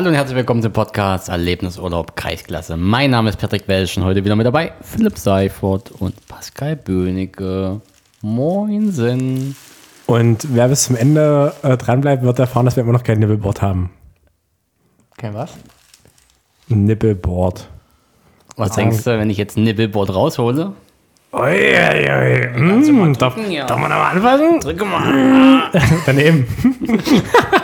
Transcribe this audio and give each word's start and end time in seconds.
Hallo 0.00 0.08
und 0.08 0.14
herzlich 0.14 0.36
willkommen 0.38 0.62
zum 0.62 0.72
Podcast 0.72 1.28
Erlebnisurlaub 1.28 2.16
Kreisklasse. 2.16 2.78
Mein 2.78 3.10
Name 3.10 3.28
ist 3.28 3.38
Patrick 3.38 3.68
Welsch 3.68 3.98
und 3.98 4.04
heute 4.04 4.24
wieder 4.24 4.34
mit 4.34 4.46
dabei 4.46 4.72
Philipp 4.80 5.18
Seifert 5.18 5.90
und 5.90 6.14
Pascal 6.26 6.74
Böhnecke. 6.74 7.82
Moinsen. 8.22 9.54
Und 10.06 10.46
wer 10.54 10.68
bis 10.68 10.84
zum 10.84 10.96
Ende 10.96 11.52
äh, 11.62 11.76
dranbleibt, 11.76 12.22
wird 12.22 12.38
erfahren, 12.38 12.64
dass 12.64 12.76
wir 12.76 12.82
immer 12.82 12.94
noch 12.94 13.02
kein 13.02 13.18
Nippelboard 13.18 13.60
haben. 13.60 13.90
Kein 15.18 15.34
was? 15.34 15.50
Nippelboard. 16.68 17.68
Was 18.56 18.76
denkst 18.76 19.04
du, 19.04 19.18
wenn 19.18 19.28
ich 19.28 19.36
jetzt 19.36 19.58
ein 19.58 19.64
Nippelboard 19.64 20.14
raushole? 20.14 20.72
Ui, 21.34 21.40
ui, 21.42 22.56
ui. 22.56 22.58
Mm, 22.58 23.12
darf, 23.18 23.34
drücken, 23.34 23.52
ja. 23.52 23.66
darf 23.66 23.78
man 23.78 23.92
aber 23.92 24.06
anfassen? 24.06 24.60
Drücke 24.60 24.86
mal. 24.86 25.70
Daneben. 26.06 26.46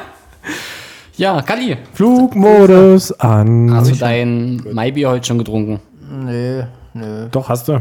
Ja, 1.16 1.40
Kalli, 1.42 1.76
Flugmodus 1.94 3.12
an. 3.20 3.72
hast 3.74 3.90
du 3.90 3.96
dein 3.96 4.56
Maibier 4.72 5.08
heute 5.10 5.26
schon 5.26 5.38
getrunken? 5.38 5.80
Nö, 6.10 6.64
nö. 6.92 7.28
Doch, 7.30 7.48
hast 7.48 7.68
du. 7.68 7.80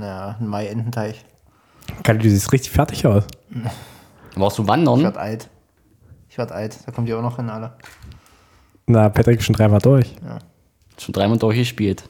Ja, 0.00 0.36
ein 0.38 0.46
Mai-Ententeich. 0.46 1.24
Kali, 2.02 2.18
du 2.18 2.30
siehst 2.30 2.52
richtig 2.52 2.70
fertig 2.70 3.06
aus. 3.06 3.24
Warst 4.36 4.58
du 4.58 4.62
Ich 4.62 4.68
wandern? 4.68 5.02
werd 5.02 5.16
alt. 5.16 5.48
Ich 6.28 6.38
werd 6.38 6.52
alt. 6.52 6.78
Da 6.86 6.92
kommt 6.92 7.08
ja 7.08 7.16
auch 7.16 7.22
noch 7.22 7.36
hin 7.36 7.48
alle. 7.50 7.72
Na, 8.86 9.08
Patrick 9.08 9.40
ist 9.40 9.46
schon 9.46 9.56
dreimal 9.56 9.80
durch. 9.80 10.14
Schon 10.98 11.12
dreimal 11.12 11.38
durchgespielt. 11.38 12.04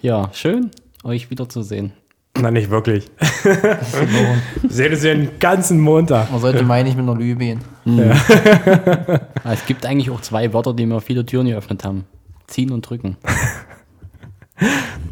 Ja, 0.00 0.30
schön, 0.32 0.70
euch 1.04 1.30
wiederzusehen. 1.30 1.92
Na, 2.40 2.50
nicht 2.50 2.70
wirklich. 2.70 3.10
Sehen 4.68 4.92
uns 4.92 5.02
ja 5.04 5.14
den 5.14 5.38
ganzen 5.38 5.78
Montag. 5.78 6.30
Man 6.30 6.40
sollte 6.40 6.62
Mai 6.64 6.82
nicht 6.82 6.96
mit 6.96 7.06
einer 7.06 7.16
Lüge 7.18 7.36
gehen. 7.36 7.60
Ah, 9.44 9.52
Es 9.52 9.64
gibt 9.66 9.86
eigentlich 9.86 10.10
auch 10.10 10.20
zwei 10.20 10.52
Wörter, 10.52 10.74
die 10.74 10.86
mir 10.86 11.00
viele 11.00 11.24
Türen 11.24 11.46
geöffnet 11.46 11.84
haben. 11.84 12.04
Ziehen 12.46 12.70
und 12.72 12.82
drücken. 12.88 13.16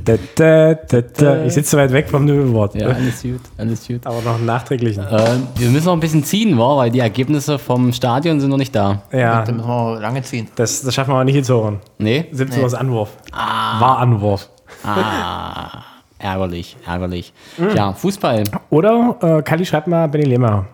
Da, 0.05 0.15
da, 0.34 0.75
da, 0.75 1.01
da. 1.01 1.45
Ich 1.45 1.55
sitze 1.55 1.77
weit 1.77 1.93
weg 1.93 2.09
vom 2.09 2.25
Nippelboard. 2.25 2.75
Ja, 2.75 2.89
alles 2.89 3.23
gut, 3.23 3.41
alles 3.56 3.87
gut. 3.87 4.06
Aber 4.06 4.21
noch 4.23 4.37
einen 4.37 4.47
nachträglichen. 4.47 5.05
Äh, 5.06 5.37
wir 5.56 5.69
müssen 5.71 5.87
noch 5.87 5.93
ein 5.95 6.01
bisschen 6.01 6.25
ziehen, 6.25 6.59
wa? 6.59 6.77
weil 6.79 6.91
die 6.91 6.99
Ergebnisse 7.01 7.59
vom 7.59 7.93
Stadion 7.93 8.41
sind 8.41 8.51
noch 8.51 8.56
nicht 8.59 8.75
da. 8.75 9.03
Ja, 9.12 9.43
Da 9.43 9.53
müssen 9.53 9.67
wir 9.69 10.01
lange 10.01 10.23
ziehen. 10.23 10.49
das, 10.56 10.83
das 10.83 10.95
schaffen 10.95 11.11
wir 11.11 11.15
aber 11.17 11.25
nicht 11.25 11.37
ins 11.37 11.51
Ohren. 11.51 11.79
Nee? 11.99 12.27
17 12.33 12.61
Uhr 12.61 12.67
ist 12.67 12.75
Anwurf. 12.75 13.11
War 13.33 13.99
Anwurf. 13.99 14.49
Ah, 14.84 15.83
ärgerlich, 16.19 16.77
ärgerlich. 16.87 17.33
Ja, 17.75 17.93
Fußball. 17.93 18.45
Oder 18.71 19.17
äh, 19.21 19.43
Kali 19.43 19.65
schreibt 19.65 19.89
mal 19.89 20.06
Benny 20.09 20.25
Lehmer. 20.27 20.67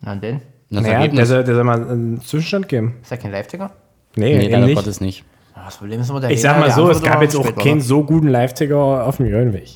Na 0.00 0.14
denn? 0.16 0.40
Das 0.70 0.82
Naja, 0.82 0.92
der, 0.94 0.98
Ergebnis. 1.02 1.28
soll, 1.28 1.44
der 1.44 1.54
soll 1.54 1.64
mal 1.64 1.88
einen 1.88 2.20
Zwischenstand 2.20 2.68
geben. 2.68 2.96
Ist 3.02 3.12
da 3.12 3.16
kein 3.16 3.30
Live-Ticker? 3.32 3.70
Nee, 4.16 4.36
Nee, 4.36 4.44
eben 4.44 4.52
leider 4.52 4.66
nicht. 4.66 4.76
Gottes 4.76 5.00
nicht. 5.00 5.24
Ja, 5.54 5.64
Das 5.66 5.76
Problem 5.76 6.00
ist 6.00 6.10
immer 6.10 6.20
der 6.20 6.30
Ich 6.30 6.40
sag 6.40 6.58
mal 6.58 6.66
der 6.66 6.74
so, 6.74 6.90
es 6.90 7.02
gab 7.02 7.22
jetzt 7.22 7.36
auch 7.36 7.54
keinen 7.54 7.80
so 7.80 8.02
guten 8.04 8.28
Live-Ticker 8.28 8.76
auf 9.06 9.18
dem 9.18 9.26
Jöllenweg. 9.26 9.68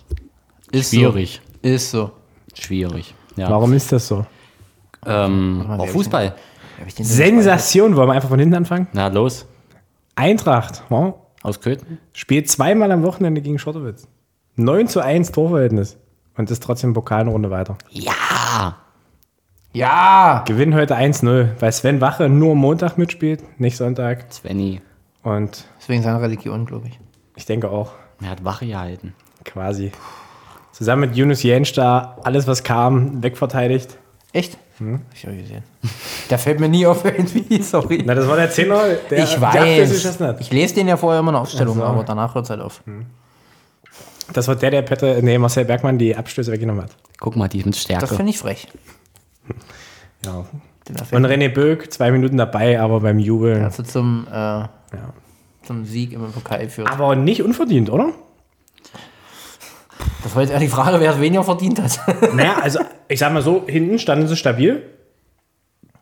Ist 0.72 0.90
Schwierig. 0.90 1.40
So. 1.62 1.68
Ist 1.68 1.90
so. 1.90 2.10
Schwierig. 2.54 3.14
Ja. 3.36 3.48
Warum 3.50 3.72
ist 3.72 3.92
das 3.92 4.08
so? 4.08 4.26
Ähm, 5.06 5.64
auch 5.68 5.78
wer 5.78 5.86
Fußball. 5.92 6.34
Sensation, 6.98 7.96
wollen 7.96 8.08
wir 8.08 8.14
einfach 8.14 8.28
von 8.28 8.38
hinten 8.38 8.54
anfangen? 8.54 8.88
Na 8.92 9.08
los, 9.08 9.46
Eintracht 10.16 10.82
ja, 10.90 11.14
aus 11.42 11.60
Köthen. 11.60 11.98
spielt 12.12 12.50
zweimal 12.50 12.90
am 12.92 13.02
Wochenende 13.02 13.40
gegen 13.40 13.58
Schottowitz. 13.58 14.08
9 14.56 14.88
zu 14.88 15.00
1 15.00 15.32
Torverhältnis. 15.32 15.96
Und 16.36 16.50
ist 16.50 16.62
trotzdem 16.62 16.94
Pokalrunde 16.94 17.50
weiter. 17.50 17.76
Ja! 17.90 18.76
Ja! 19.72 20.42
Gewinnen 20.46 20.74
heute 20.74 20.96
1-0, 20.96 21.48
weil 21.60 21.72
Sven 21.72 22.00
Wache 22.00 22.28
nur 22.28 22.54
Montag 22.56 22.98
mitspielt, 22.98 23.42
nicht 23.60 23.76
Sonntag. 23.76 24.24
Svenny, 24.32 24.80
Und 25.22 25.64
Deswegen 25.80 26.02
seine 26.02 26.20
Religion, 26.20 26.66
glaube 26.66 26.88
ich. 26.88 26.98
ich 27.36 27.46
denke 27.46 27.70
auch, 27.70 27.92
er 28.22 28.30
hat 28.30 28.44
Wache 28.44 28.66
gehalten. 28.66 29.14
quasi. 29.44 29.92
Zusammen 30.72 31.02
mit 31.02 31.16
Yunus 31.16 31.42
Jensch 31.42 31.72
da 31.74 32.16
alles, 32.24 32.46
was 32.46 32.62
kam, 32.64 33.22
wegverteidigt. 33.22 33.96
Echt? 34.32 34.56
Hm? 34.78 34.94
Hab 35.08 35.14
ich 35.16 35.28
auch 35.28 35.32
gesehen. 35.32 35.62
Der 36.30 36.38
fällt 36.38 36.58
mir 36.58 36.68
nie 36.68 36.86
auf 36.86 37.04
irgendwie, 37.04 37.62
sorry. 37.62 38.02
Na, 38.04 38.14
das 38.14 38.26
war 38.26 38.36
der 38.36 38.50
Zehner, 38.50 38.80
der 39.10 39.24
ich 39.24 39.40
weiß. 39.40 40.20
hat. 40.20 40.40
Ich 40.40 40.50
lese 40.52 40.74
den 40.74 40.88
ja 40.88 40.96
vorher 40.96 41.20
immer 41.20 41.30
in 41.30 41.34
der 41.34 41.42
Aufstellung, 41.42 41.76
Ach 41.80 41.86
so. 41.86 41.86
aber 41.92 42.04
danach 42.04 42.34
hört 42.34 42.44
es 42.44 42.50
halt 42.50 42.60
auf. 42.60 42.82
Das 44.32 44.48
war 44.48 44.56
der, 44.56 44.70
der 44.70 44.82
Petter, 44.82 45.20
nee, 45.22 45.36
Marcel 45.38 45.64
Bergmann 45.64 45.98
die 45.98 46.16
Abstöße 46.16 46.50
weggenommen 46.52 46.84
hat. 46.84 46.92
Guck 47.18 47.36
mal, 47.36 47.48
die 47.48 47.58
ist 47.58 47.66
mit 47.66 48.02
Das 48.02 48.14
finde 48.16 48.30
ich 48.30 48.38
frech. 48.38 48.68
Ja. 50.24 50.44
Und 51.12 51.24
René 51.24 51.48
Böck, 51.48 51.90
zwei 51.92 52.10
Minuten 52.10 52.36
dabei, 52.36 52.78
aber 52.78 53.00
beim 53.00 53.18
Jubeln. 53.18 53.64
also 53.64 53.82
zum, 53.82 54.26
äh, 54.30 54.64
zum 55.62 55.84
Sieg 55.86 56.12
im 56.12 56.30
Pokal 56.32 56.68
führt. 56.68 56.90
Aber 56.90 57.16
nicht 57.16 57.42
unverdient, 57.42 57.88
oder? 57.90 58.12
Das 60.22 60.34
war 60.34 60.42
jetzt 60.42 60.50
eher 60.50 60.58
die 60.58 60.68
Frage, 60.68 61.00
wer 61.00 61.12
es 61.12 61.20
weniger 61.20 61.44
verdient 61.44 61.80
hat. 61.80 62.00
Naja, 62.34 62.58
also 62.60 62.80
ich 63.08 63.18
sag 63.18 63.32
mal 63.32 63.40
so, 63.42 63.64
hinten 63.66 63.98
standen 63.98 64.26
sie 64.28 64.36
stabil. 64.36 64.82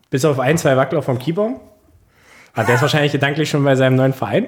Bis 0.09 0.25
auf 0.25 0.39
ein, 0.39 0.57
zwei 0.57 0.75
Wackler 0.75 1.01
vom 1.01 1.19
Keeper. 1.19 1.59
Aber 2.53 2.65
der 2.65 2.75
ist 2.75 2.81
wahrscheinlich 2.81 3.11
gedanklich 3.11 3.49
schon 3.49 3.63
bei 3.63 3.75
seinem 3.75 3.95
neuen 3.95 4.13
Verein. 4.13 4.47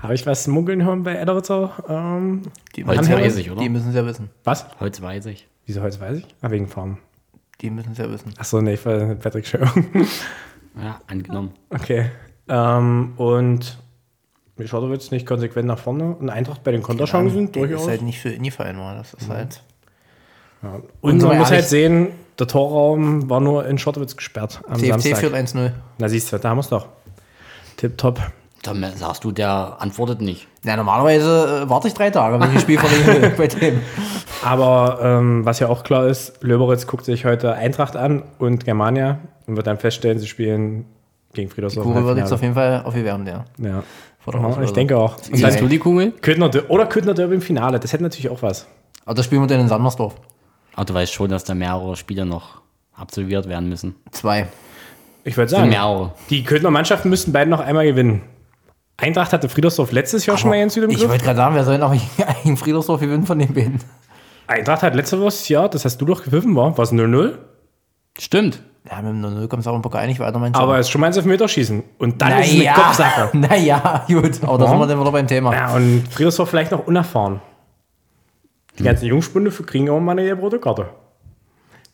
Habe 0.00 0.14
ich 0.14 0.26
was 0.26 0.46
munkeln 0.46 0.84
hören 0.84 1.02
bei 1.02 1.16
Edderitzer? 1.16 1.72
Ähm, 1.88 2.42
Die 2.76 2.84
müssen, 2.84 3.10
weiß 3.10 3.36
ich, 3.38 3.50
oder? 3.50 3.60
die 3.60 3.68
müssen 3.68 3.88
es 3.88 3.94
ja 3.96 4.04
wissen. 4.06 4.30
was? 4.44 4.66
Heute 4.78 5.02
weiß 5.02 5.26
ich. 5.26 5.48
Wieso 5.64 5.80
heute 5.82 5.98
weiß 5.98 6.18
ich? 6.18 6.26
Ah, 6.42 6.50
wegen 6.50 6.68
Farm. 6.68 6.98
Die 7.60 7.70
müssen 7.70 7.92
es 7.92 7.98
ja 7.98 8.10
wissen. 8.10 8.32
Achso, 8.38 8.60
nee, 8.60 8.74
ich 8.74 8.84
war 8.86 9.14
Patrick 9.16 9.46
Schör. 9.46 9.72
Ja, 10.78 11.00
angenommen. 11.06 11.52
Okay. 11.70 12.10
Ähm, 12.48 13.14
und 13.16 13.78
jetzt 14.92 15.10
nicht 15.10 15.26
konsequent 15.26 15.66
nach 15.66 15.78
vorne? 15.78 16.14
Und 16.16 16.28
Eintracht 16.28 16.62
bei 16.64 16.70
den 16.70 16.82
Konterchancen 16.82 17.46
Das 17.46 17.52
durchaus. 17.52 17.82
ist 17.82 17.88
halt 17.88 18.02
nicht 18.02 18.20
für 18.20 18.28
Indie-Verein 18.28 18.76
war. 18.76 18.94
Das 18.94 19.14
ist 19.14 19.28
halt. 19.30 19.62
Und 21.00 21.20
sind 21.20 21.28
man 21.28 21.38
muss 21.38 21.50
halt 21.50 21.64
sehen, 21.64 22.08
der 22.38 22.46
Torraum 22.46 23.30
war 23.30 23.40
nur 23.40 23.66
in 23.66 23.78
Schottowitz 23.78 24.16
gesperrt 24.16 24.60
am 24.68 24.78
CFC 24.78 24.88
Samstag. 24.88 25.18
führt 25.18 25.34
1-0. 25.34 25.72
Na 25.98 26.08
siehst 26.10 26.30
du, 26.32 26.38
da 26.38 26.50
haben 26.50 26.58
wir 26.58 26.60
es 26.60 26.68
doch. 26.68 26.88
Tipptopp. 27.78 28.20
Dann 28.66 28.84
sagst 28.96 29.24
du, 29.24 29.32
der 29.32 29.76
antwortet 29.78 30.20
nicht. 30.20 30.48
Ja, 30.64 30.76
normalerweise 30.76 31.62
äh, 31.64 31.70
warte 31.70 31.88
ich 31.88 31.94
drei 31.94 32.10
Tage, 32.10 32.40
wenn 32.40 32.48
ich 32.50 32.56
ein 32.56 32.60
Spiel 32.60 32.78
verliere 32.78 33.30
bei 33.36 33.46
dem. 33.46 33.80
Aber 34.44 34.98
ähm, 35.02 35.44
was 35.44 35.60
ja 35.60 35.68
auch 35.68 35.84
klar 35.84 36.06
ist, 36.06 36.42
Löberitz 36.42 36.86
guckt 36.86 37.04
sich 37.04 37.24
heute 37.24 37.54
Eintracht 37.54 37.96
an 37.96 38.22
und 38.38 38.64
Germania 38.64 39.18
und 39.46 39.56
wird 39.56 39.66
dann 39.66 39.78
feststellen, 39.78 40.18
sie 40.18 40.26
spielen 40.26 40.86
gegen 41.32 41.50
Friedersdorf. 41.50 41.86
Kugel 41.86 42.04
wird 42.04 42.18
jetzt 42.18 42.32
auf 42.32 42.42
jeden 42.42 42.54
Fall 42.54 42.82
aufgewärmt, 42.84 43.28
ja. 43.28 43.44
ja. 43.58 43.82
Ja, 44.32 44.62
ich 44.62 44.72
denke 44.72 44.98
auch. 44.98 45.16
Und 45.16 45.36
Siehst 45.36 45.44
dann 45.44 45.56
du 45.58 45.68
die 45.68 45.78
Kugel? 45.78 46.10
Köthner, 46.20 46.50
oder 46.68 46.86
Köthner 46.86 47.14
Derby 47.14 47.36
im 47.36 47.40
Finale, 47.40 47.78
das 47.78 47.92
hätte 47.92 48.02
natürlich 48.02 48.28
auch 48.28 48.42
was. 48.42 48.66
Aber 49.04 49.14
das 49.14 49.24
spielen 49.26 49.42
wir 49.42 49.46
dann 49.46 49.60
in 49.60 49.68
Sandersdorf. 49.68 50.16
Aber 50.74 50.84
du 50.84 50.94
weißt 50.94 51.12
schon, 51.12 51.30
dass 51.30 51.44
da 51.44 51.54
mehrere 51.54 51.94
Spiele 51.94 52.26
noch 52.26 52.60
absolviert 52.96 53.48
werden 53.48 53.68
müssen. 53.68 53.94
Zwei. 54.10 54.48
Ich 55.22 55.36
würde 55.36 55.50
sagen, 55.50 55.68
mehrere. 55.68 56.12
die 56.30 56.44
Köthner 56.44 56.70
Mannschaften 56.70 57.08
müssten 57.08 57.32
beide 57.32 57.50
noch 57.50 57.60
einmal 57.60 57.86
gewinnen. 57.86 58.22
Eintracht 58.98 59.32
hatte 59.32 59.48
Friedersdorf 59.48 59.92
letztes 59.92 60.24
Jahr 60.24 60.38
schon 60.38 60.50
mal 60.50 60.58
ganz 60.58 60.74
gut 60.74 60.84
im 60.84 60.90
Ich 60.90 60.98
Griff. 60.98 61.10
wollte 61.10 61.24
gerade 61.24 61.36
sagen, 61.36 61.54
wer 61.54 61.64
soll 61.64 61.78
noch 61.78 61.94
gegen 62.42 62.56
Friedersdorf 62.56 63.00
gewinnen 63.00 63.26
von 63.26 63.38
den 63.38 63.52
beiden? 63.52 63.80
Eintracht 64.46 64.82
hat 64.82 64.94
letztes 64.94 65.48
Jahr, 65.48 65.68
das 65.68 65.84
hast 65.84 65.98
du 65.98 66.06
doch 66.06 66.22
gepfiffen, 66.22 66.54
war 66.56 66.78
es 66.78 66.92
0-0. 66.92 67.34
Stimmt. 68.18 68.62
Ja, 68.90 69.02
mit 69.02 69.10
dem 69.10 69.20
0 69.20 69.48
kommst 69.48 69.66
du 69.66 69.70
auch 69.70 69.74
im 69.74 69.82
Pokal 69.82 70.06
nicht 70.06 70.20
weiter, 70.20 70.38
meinst 70.38 70.58
Aber 70.58 70.78
es 70.78 70.86
ist 70.86 70.90
schon 70.92 71.00
mal 71.00 71.08
ins 71.08 71.16
Elfmeterschießen. 71.16 71.82
Und 71.98 72.22
dann 72.22 72.40
ist 72.40 72.52
es 72.52 72.60
eine 72.60 72.72
Kopfsache. 72.72 73.30
naja, 73.36 74.04
gut. 74.06 74.42
Aber 74.44 74.58
da 74.58 74.68
sind 74.68 74.78
wir 74.78 74.86
dann 74.86 75.00
wieder 75.00 75.12
beim 75.12 75.26
Thema. 75.26 75.52
Ja, 75.52 75.74
und 75.74 76.04
Friedersdorf 76.10 76.48
vielleicht 76.48 76.70
noch 76.70 76.86
unerfahren. 76.86 77.40
Die 78.78 78.84
ganzen 78.84 79.06
Jungspunde 79.06 79.50
kriegen 79.50 79.90
auch 79.90 80.00
mal 80.00 80.18
eine 80.18 80.32
rote 80.34 80.58
Karte. 80.60 80.88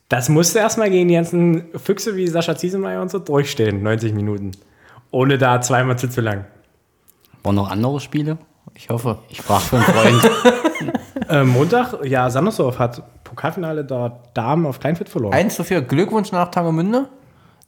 Das 0.09 0.29
musste 0.29 0.59
erstmal 0.59 0.91
gegen 0.91 1.07
die 1.07 1.15
ganzen 1.15 1.63
Füchse 1.75 2.15
wie 2.15 2.27
Sascha 2.27 2.55
Ziesemeyer 2.55 3.01
und 3.01 3.09
so 3.09 3.19
durchstehen, 3.19 3.81
90 3.81 4.13
Minuten. 4.13 4.51
Ohne 5.09 5.37
da 5.37 5.61
zweimal 5.61 5.97
zu, 5.97 6.09
zu 6.09 6.21
lang. 6.21 6.45
Waren 7.43 7.55
noch 7.55 7.69
andere 7.69 7.99
Spiele? 7.99 8.37
Ich 8.73 8.89
hoffe. 8.89 9.19
Ich 9.29 9.41
frage 9.41 9.63
für 9.63 9.75
einen 9.77 9.85
Freund. 9.85 10.31
Äh, 11.29 11.45
Montag, 11.45 12.03
ja, 12.03 12.29
Sandersdorf 12.29 12.79
hat 12.79 13.01
Pokalfinale 13.23 13.85
der 13.85 14.19
Damen 14.33 14.65
auf 14.65 14.79
Kleinfeld 14.81 15.07
verloren. 15.07 15.33
1 15.33 15.55
zu 15.55 15.63
4. 15.63 15.81
Glückwunsch 15.83 16.33
nach 16.33 16.51
Tangemünde. 16.51 17.07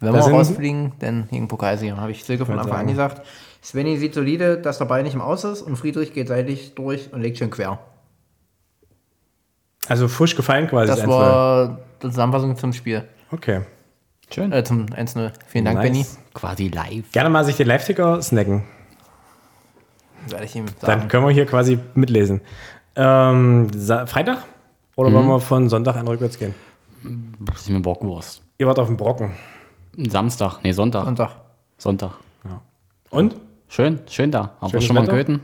Wenn 0.02 0.14
Da 0.14 0.26
wir 0.28 0.34
rausfliegen, 0.34 0.92
dann 1.00 1.30
gegen 1.30 1.48
Pokalsieger. 1.48 1.96
Habe 1.96 2.12
ich 2.12 2.26
Silke 2.26 2.46
von 2.46 2.60
Anfang 2.60 2.80
an 2.80 2.88
gesagt. 2.88 3.26
Svenny 3.64 3.98
sieht 3.98 4.14
solide, 4.14 4.58
dass 4.58 4.78
der 4.78 4.86
Ball 4.86 5.04
nicht 5.04 5.14
im 5.14 5.22
Aus 5.22 5.46
ist 5.46 5.62
und 5.62 5.78
Friedrich 5.78 6.14
geht 6.14 6.28
seitlich 6.28 6.76
durch 6.76 7.14
und 7.14 7.22
legt 7.22 7.38
schön 7.38 7.50
quer. 7.50 7.80
Also 9.88 10.08
frisch 10.08 10.36
gefallen 10.36 10.68
quasi. 10.68 10.88
Das 10.88 11.04
1-0. 11.04 11.08
war 11.08 11.80
die 12.04 12.10
Zusammenfassung 12.10 12.58
zum 12.58 12.74
Spiel. 12.74 13.04
Okay. 13.32 13.62
Schön. 14.34 14.52
Äh, 14.52 14.64
zum 14.64 14.88
1-0. 14.88 15.32
Vielen 15.48 15.66
Dank, 15.66 15.78
Nice. 15.78 15.86
Benny. 15.88 16.06
Quasi 16.34 16.68
live. 16.68 17.12
Gerne 17.12 17.30
mal 17.30 17.46
sich 17.46 17.56
den 17.56 17.68
Live-Ticker 17.68 18.22
snacken. 18.22 18.64
Werde 20.30 20.46
ich 20.46 20.56
ihm 20.56 20.66
Dann 20.82 21.00
sagen. 21.00 21.08
können 21.08 21.26
wir 21.26 21.34
hier 21.34 21.46
quasi 21.46 21.80
mitlesen. 21.94 22.42
Ähm, 22.96 23.70
Freitag? 24.06 24.46
Oder 24.96 25.12
wollen 25.12 25.28
wir 25.28 25.40
von 25.40 25.70
Sonntag 25.70 25.96
an 25.98 26.08
rückwärts 26.08 26.40
gehen? 26.40 26.56
Das 27.40 27.62
ist 27.62 27.70
mir 27.70 27.82
Bockwurst. 27.82 28.42
Ihr 28.58 28.68
wart 28.68 28.80
auf 28.80 28.88
dem 28.88 28.98
Brocken. 28.98 29.32
Samstag, 29.98 30.60
nee, 30.64 30.72
Sonntag. 30.72 31.06
Sonntag. 31.06 31.32
Sonntag. 31.78 32.12
Und? 33.10 33.36
Schön, 33.68 34.00
schön 34.10 34.32
da. 34.32 34.52
Aber 34.60 34.70
Schönes 34.70 34.86
schon 34.86 34.96
mal 34.96 35.02
in 35.02 35.08
Wetter? 35.08 35.18
Köthen? 35.18 35.42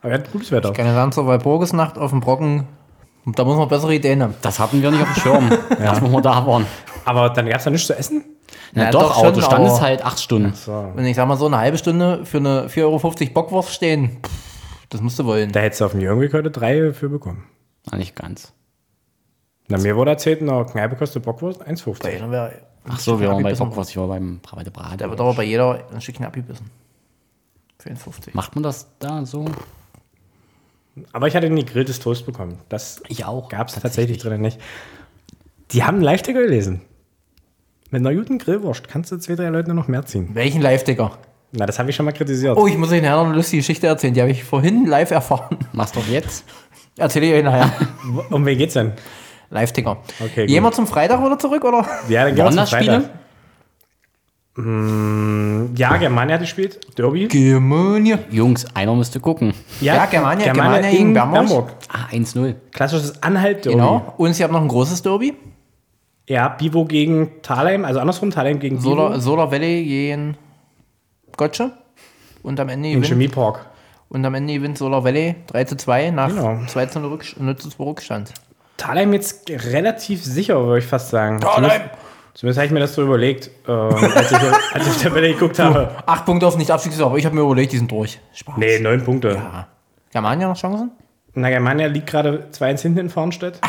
Aber 0.00 0.12
er 0.12 0.18
hat 0.18 0.32
gutes 0.32 0.50
Wetter. 0.50 0.72
Keine 0.72 0.94
sagen, 0.94 1.12
zur 1.12 1.26
Walpurgisnacht 1.26 1.98
auf 1.98 2.10
dem 2.10 2.20
Brocken. 2.20 2.66
Da 3.26 3.44
muss 3.44 3.56
man 3.56 3.68
bessere 3.68 3.94
Ideen 3.94 4.22
haben. 4.22 4.34
Das 4.42 4.58
hatten 4.58 4.82
wir 4.82 4.90
nicht 4.90 5.02
auf 5.02 5.14
dem 5.14 5.22
Schirm, 5.22 5.50
als 5.80 6.02
wir 6.02 6.20
da 6.20 6.46
waren. 6.46 6.66
Aber 7.06 7.30
dann 7.30 7.46
gab 7.46 7.58
es 7.58 7.64
da 7.64 7.70
nichts 7.70 7.86
zu 7.86 7.96
essen? 7.96 8.24
Na 8.72 8.84
Ja, 8.84 8.90
doch, 8.90 9.02
doch 9.02 9.16
aber 9.18 9.24
schon, 9.26 9.34
du 9.34 9.40
standest 9.42 9.76
aber- 9.76 9.84
halt 9.86 10.04
acht 10.04 10.20
Stunden. 10.20 10.54
So. 10.54 10.72
Und 10.72 11.04
ich 11.04 11.16
sag 11.16 11.28
mal, 11.28 11.36
so 11.36 11.46
eine 11.46 11.58
halbe 11.58 11.78
Stunde 11.78 12.24
für 12.24 12.38
eine 12.38 12.68
4,50 12.68 12.82
Euro 12.82 13.32
Bockwurst 13.34 13.70
stehen, 13.70 14.18
pff, 14.22 14.86
das 14.90 15.00
musst 15.00 15.18
du 15.18 15.24
wollen. 15.24 15.52
Da 15.52 15.60
hättest 15.60 15.80
du 15.80 15.84
auf 15.86 15.92
dem 15.92 16.00
Jörgweg 16.00 16.32
heute 16.32 16.50
drei 16.50 16.92
für 16.92 17.08
bekommen. 17.08 17.44
Na, 17.90 17.98
nicht 17.98 18.16
ganz. 18.16 18.52
Na, 19.68 19.78
mir 19.78 19.96
wurde 19.96 20.10
erzählt, 20.12 20.40
in 20.40 20.46
der 20.46 20.64
Kneipe 20.64 20.96
kostet 20.96 21.22
Bockwurst 21.22 21.60
Bei 21.60 21.66
1,50. 21.66 22.10
jeder 22.12 22.30
wäre 22.30 22.52
Ach 22.86 22.98
so, 22.98 23.18
wir 23.18 23.28
waren 23.28 23.42
bei. 23.42 23.54
Bockwurst, 23.54 23.90
ich 23.90 23.96
war 23.96 24.08
beim 24.08 24.40
bei 24.54 24.62
der 24.62 24.70
Brat. 24.70 25.00
Da 25.00 25.08
wird 25.08 25.18
aber 25.20 25.34
bei 25.34 25.44
jeder 25.44 25.84
ein 25.92 26.00
Stückchen 26.00 26.26
abgebissen. 26.26 26.70
Für 27.78 27.90
1,50. 27.90 28.30
Macht 28.34 28.54
man 28.54 28.62
das 28.62 28.88
da 28.98 29.24
so? 29.24 29.46
Aber 31.12 31.26
ich 31.26 31.34
hatte 31.34 31.46
ein 31.46 31.56
gegrilltes 31.56 31.98
Toast 31.98 32.24
bekommen. 32.26 32.58
Das 32.68 33.02
Ich 33.08 33.24
auch. 33.24 33.48
gab 33.48 33.68
es 33.68 33.74
tatsächlich 33.74 34.18
drinnen 34.18 34.40
nicht. 34.42 34.60
Die 35.72 35.82
haben 35.82 35.96
einen 35.96 36.04
Live-Ticker 36.04 36.42
gelesen. 36.42 36.82
Mit 37.94 38.04
einer 38.04 38.12
guten 38.18 38.38
Grillwurst 38.38 38.88
kannst 38.88 39.12
du 39.12 39.18
zwei, 39.18 39.36
drei 39.36 39.50
Leute 39.50 39.72
noch 39.72 39.86
mehr 39.86 40.04
ziehen. 40.04 40.30
Welchen 40.32 40.60
Live-Ticker? 40.60 41.12
Na, 41.52 41.64
das 41.64 41.78
habe 41.78 41.90
ich 41.90 41.94
schon 41.94 42.04
mal 42.04 42.10
kritisiert. 42.10 42.56
Oh, 42.56 42.66
ich 42.66 42.76
muss 42.76 42.90
euch 42.90 43.00
nachher 43.00 43.18
noch 43.18 43.26
eine 43.26 43.36
lustige 43.36 43.60
Geschichte 43.60 43.86
erzählen. 43.86 44.12
Die 44.12 44.20
habe 44.20 44.32
ich 44.32 44.42
vorhin 44.42 44.84
live 44.86 45.12
erfahren. 45.12 45.58
Mach's 45.72 45.92
doch 45.92 46.04
jetzt. 46.08 46.44
Erzähle 46.98 47.26
ich 47.26 47.34
euch 47.34 47.44
nachher. 47.44 47.70
Um 48.30 48.44
wen 48.44 48.58
geht's 48.58 48.74
denn? 48.74 48.94
Live-Ticker. 49.50 49.98
Okay, 50.24 50.46
Gehen 50.46 50.64
wir 50.64 50.72
zum 50.72 50.88
Freitag 50.88 51.20
oder 51.22 51.38
zurück, 51.38 51.62
oder? 51.64 51.86
Ja, 52.08 52.24
dann 52.24 52.34
gehen 52.34 52.44
wir 52.44 52.50
zum 52.50 52.56
das 52.56 52.70
Freitag. 52.70 53.10
Mm, 54.56 55.66
Ja, 55.76 55.96
Germania 55.96 56.34
hat 56.34 56.40
gespielt. 56.40 56.80
Derby. 56.98 57.28
Germania. 57.28 58.18
Jungs, 58.28 58.66
einer 58.74 58.96
müsste 58.96 59.20
gucken. 59.20 59.54
Ja, 59.80 60.06
Germania, 60.06 60.52
Germania 60.52 60.90
gegen 60.90 61.08
in 61.10 61.14
Bernburg. 61.14 61.70
Ah, 61.92 62.06
1-0. 62.10 62.56
Klassisches 62.72 63.22
Anhalt-Derby. 63.22 63.78
Genau. 63.78 64.14
Und 64.16 64.32
sie 64.34 64.42
haben 64.42 64.52
noch 64.52 64.62
ein 64.62 64.66
großes 64.68 65.00
Derby. 65.02 65.34
Ja, 66.28 66.48
Bivo 66.48 66.84
gegen 66.86 67.30
Thalheim, 67.42 67.84
also 67.84 68.00
andersrum, 68.00 68.30
Thalheim 68.30 68.58
gegen 68.58 68.76
Bivo. 68.76 68.90
Solar, 68.90 69.20
Solar 69.20 69.50
Valley 69.52 69.84
gegen 69.84 70.36
Gotcha. 71.36 71.72
Und 72.42 72.60
am 72.60 72.68
Ende 72.68 72.88
Im 72.88 72.94
gewinnt, 73.02 73.06
Chemiepark. 73.08 73.66
und 74.08 74.24
am 74.24 74.34
Ende 74.34 74.54
gewinnt 74.54 74.78
Solar 74.78 75.04
Valley 75.04 75.34
3 75.48 75.64
zu 75.64 75.76
2 75.76 76.10
nach 76.10 76.28
Genau. 76.28 76.60
2 76.66 76.86
zu 76.86 77.00
0 77.00 77.12
Rückst- 77.14 77.40
0 77.40 77.56
zu 77.56 77.68
2 77.70 77.84
Rückstand. 77.84 78.32
Thalheim 78.76 79.12
jetzt 79.12 79.48
relativ 79.50 80.22
sicher, 80.24 80.62
würde 80.64 80.78
ich 80.78 80.86
fast 80.86 81.10
sagen. 81.10 81.40
Thalheim! 81.40 81.82
Zumindest, 82.34 82.58
habe 82.58 82.66
ich 82.66 82.72
mir 82.72 82.80
das 82.80 82.94
so 82.94 83.02
überlegt, 83.02 83.48
ähm, 83.68 83.74
als, 83.74 84.32
ich, 84.32 84.38
als 84.72 84.84
ich 84.86 84.88
auf 84.90 84.96
der 85.02 85.08
Tabelle 85.10 85.32
geguckt 85.34 85.58
habe. 85.60 85.90
Acht 86.04 86.24
Punkte 86.24 86.46
auf 86.48 86.56
nicht 86.56 86.68
Abstiegssicher, 86.70 87.06
aber 87.06 87.16
ich 87.16 87.24
habe 87.24 87.34
mir 87.36 87.42
überlegt, 87.42 87.72
die 87.72 87.76
sind 87.78 87.90
durch. 87.90 88.18
Spaß. 88.32 88.56
Nee, 88.56 88.80
neun 88.80 89.04
Punkte. 89.04 89.34
Ja. 89.34 89.68
Germania 90.10 90.48
noch 90.48 90.56
Chancen? 90.56 90.90
Na, 91.34 91.48
Germania 91.50 91.86
liegt 91.86 92.08
gerade 92.08 92.48
2-1 92.52 92.82
hinten 92.82 92.98
in 92.98 93.10
Farnstedt. 93.10 93.60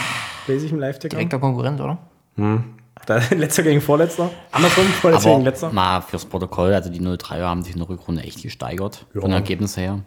Lese 0.47 0.65
ich 0.65 0.71
im 0.71 0.79
Live-Ticker. 0.79 1.15
Direkter 1.15 1.37
Konkurrent, 1.39 1.79
oder? 1.79 1.97
Da, 2.37 3.21
letzter 3.35 3.63
gegen 3.63 3.81
Vorletzter. 3.81 4.29
Andersrum, 4.51 4.85
Vorletzter 4.85 5.29
Aber 5.29 5.35
gegen 5.37 5.45
Letzter. 5.45 5.71
mal 5.71 6.01
fürs 6.01 6.25
Protokoll, 6.25 6.73
also 6.73 6.89
die 6.89 6.99
0-3er 7.01 7.43
haben 7.43 7.63
sich 7.63 7.73
in 7.73 7.79
der 7.79 7.89
Rückrunde 7.89 8.23
echt 8.23 8.41
gesteigert. 8.41 9.05
Ja. 9.13 9.21
Von 9.21 9.29
den 9.31 9.37
Ergebnissen 9.37 9.79
her. 9.79 9.99